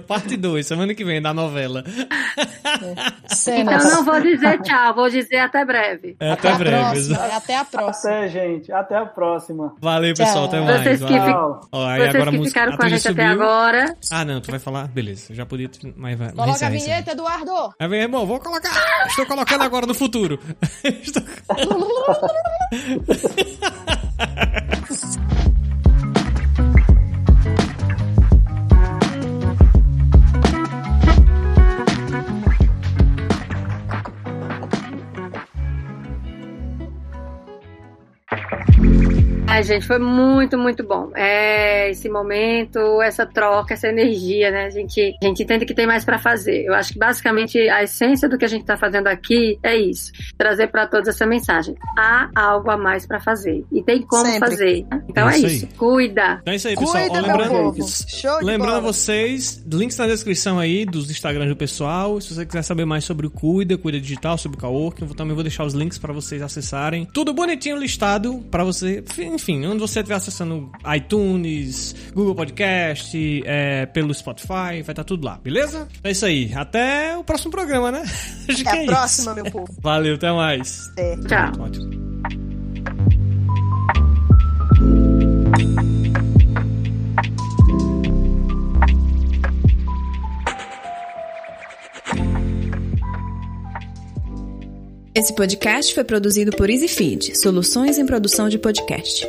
Parte 0.08 0.36
2, 0.36 0.66
semana 0.66 0.92
que 0.92 1.04
vem, 1.04 1.22
da 1.22 1.32
novela. 1.32 1.84
Então 3.46 3.90
não 3.90 4.04
vou 4.04 4.20
dizer 4.20 4.60
tchau, 4.62 4.94
vou 4.94 5.08
dizer 5.08 5.38
até 5.38 5.64
breve. 5.64 6.16
É, 6.18 6.32
até, 6.32 6.48
até, 6.48 6.58
breve. 6.58 6.76
A 6.76 6.82
próxima, 6.82 7.36
até 7.36 7.56
a 7.56 7.64
próxima. 7.64 8.12
Até, 8.12 8.28
gente. 8.28 8.72
Até 8.72 8.96
a 8.96 9.06
próxima. 9.06 9.72
Valeu, 9.80 10.14
pessoal. 10.16 10.46
Até 10.46 10.60
mais. 10.60 10.82
Vocês 10.82 11.00
que, 11.00 11.06
fi... 11.06 11.30
Ó, 11.30 11.60
Vocês 11.70 12.14
agora 12.14 12.30
que 12.32 12.44
ficaram 12.44 12.76
com 12.76 12.84
a 12.84 12.88
gente 12.88 13.02
subiu. 13.02 13.19
Até 13.20 13.26
agora. 13.26 13.96
Ah, 14.10 14.24
não, 14.24 14.40
tu 14.40 14.50
vai 14.50 14.58
falar? 14.58 14.88
Beleza, 14.88 15.34
já 15.34 15.44
podia. 15.44 15.70
Mas 15.96 16.18
vai, 16.18 16.32
Coloca 16.32 16.66
a 16.66 16.70
vinheta, 16.70 17.12
Eduardo. 17.12 17.74
É 17.78 17.86
bem, 17.86 18.08
bom, 18.08 18.26
vou 18.26 18.40
colocar. 18.40 19.06
Estou 19.06 19.26
colocando 19.26 19.62
agora 19.62 19.86
no 19.86 19.94
futuro. 19.94 20.40
Estou... 20.84 21.22
Ai, 39.50 39.64
gente, 39.64 39.86
foi 39.86 39.98
muito, 39.98 40.56
muito 40.56 40.84
bom. 40.84 41.10
É, 41.14 41.90
esse 41.90 42.08
momento, 42.08 43.02
essa 43.02 43.26
troca, 43.26 43.74
essa 43.74 43.88
energia, 43.88 44.50
né? 44.50 44.66
A 44.66 44.70
gente, 44.70 45.16
a 45.20 45.26
gente 45.26 45.42
entende 45.42 45.66
que 45.66 45.74
tem 45.74 45.86
mais 45.86 46.04
para 46.04 46.18
fazer. 46.18 46.64
Eu 46.64 46.74
acho 46.74 46.92
que 46.92 46.98
basicamente 46.98 47.58
a 47.68 47.82
essência 47.82 48.28
do 48.28 48.38
que 48.38 48.44
a 48.44 48.48
gente 48.48 48.64
tá 48.64 48.76
fazendo 48.76 49.08
aqui 49.08 49.58
é 49.62 49.76
isso: 49.76 50.12
trazer 50.38 50.68
para 50.68 50.86
todos 50.86 51.08
essa 51.08 51.26
mensagem. 51.26 51.74
Há 51.98 52.30
algo 52.34 52.70
a 52.70 52.76
mais 52.76 53.06
para 53.06 53.20
fazer. 53.20 53.64
E 53.72 53.82
tem 53.82 54.02
como 54.02 54.24
Sempre. 54.24 54.50
fazer. 54.50 54.86
Então 55.08 55.28
é, 55.28 55.34
é 55.34 55.38
isso. 55.38 55.66
Cuida. 55.76 56.38
Então 56.42 56.52
é 56.52 56.56
isso 56.56 56.68
aí, 56.68 56.76
pessoal. 56.76 57.08
Cuida, 57.08 57.18
Ó, 57.18 57.26
lembrando, 57.26 57.84
lembrando 58.42 58.82
vocês, 58.82 59.62
links 59.66 59.98
na 59.98 60.06
descrição 60.06 60.58
aí 60.58 60.84
dos 60.86 61.10
Instagrams 61.10 61.48
do 61.48 61.56
pessoal. 61.56 62.20
Se 62.20 62.34
você 62.34 62.46
quiser 62.46 62.62
saber 62.62 62.84
mais 62.84 63.04
sobre 63.04 63.26
o 63.26 63.30
Cuida, 63.30 63.76
Cuida 63.76 64.00
Digital, 64.00 64.38
sobre 64.38 64.56
o 64.56 64.60
Coworking, 64.60 65.06
eu 65.06 65.14
também 65.14 65.34
vou 65.34 65.42
deixar 65.42 65.64
os 65.64 65.74
links 65.74 65.98
para 65.98 66.12
vocês 66.12 66.40
acessarem. 66.40 67.04
Tudo 67.12 67.34
bonitinho 67.34 67.76
listado 67.76 68.44
para 68.50 68.62
você 68.62 69.02
enfim, 69.10 69.38
onde 69.48 69.80
você 69.80 70.00
estiver 70.00 70.14
acessando 70.14 70.70
iTunes, 70.94 71.94
Google 72.14 72.34
Podcast, 72.34 73.42
é, 73.44 73.86
pelo 73.86 74.12
Spotify, 74.14 74.48
vai 74.48 74.80
estar 74.80 74.94
tá 74.94 75.04
tudo 75.04 75.24
lá, 75.24 75.38
beleza? 75.42 75.88
É 76.02 76.10
isso 76.10 76.26
aí. 76.26 76.52
Até 76.54 77.16
o 77.16 77.24
próximo 77.24 77.50
programa, 77.50 77.90
né? 77.90 78.02
Acho 78.48 78.68
até 78.68 78.78
a 78.78 78.82
é 78.82 78.86
próxima, 78.86 79.32
isso. 79.32 79.42
meu 79.42 79.52
povo. 79.52 79.74
Valeu, 79.80 80.14
até 80.14 80.32
mais. 80.32 80.92
É. 80.96 81.16
Tchau. 81.16 81.52
Ótimo. 81.60 81.90
Esse 95.20 95.34
podcast 95.34 95.92
foi 95.92 96.02
produzido 96.02 96.50
por 96.50 96.70
EasyFeed, 96.70 97.38
soluções 97.38 97.98
em 97.98 98.06
produção 98.06 98.48
de 98.48 98.58
podcast. 98.58 99.28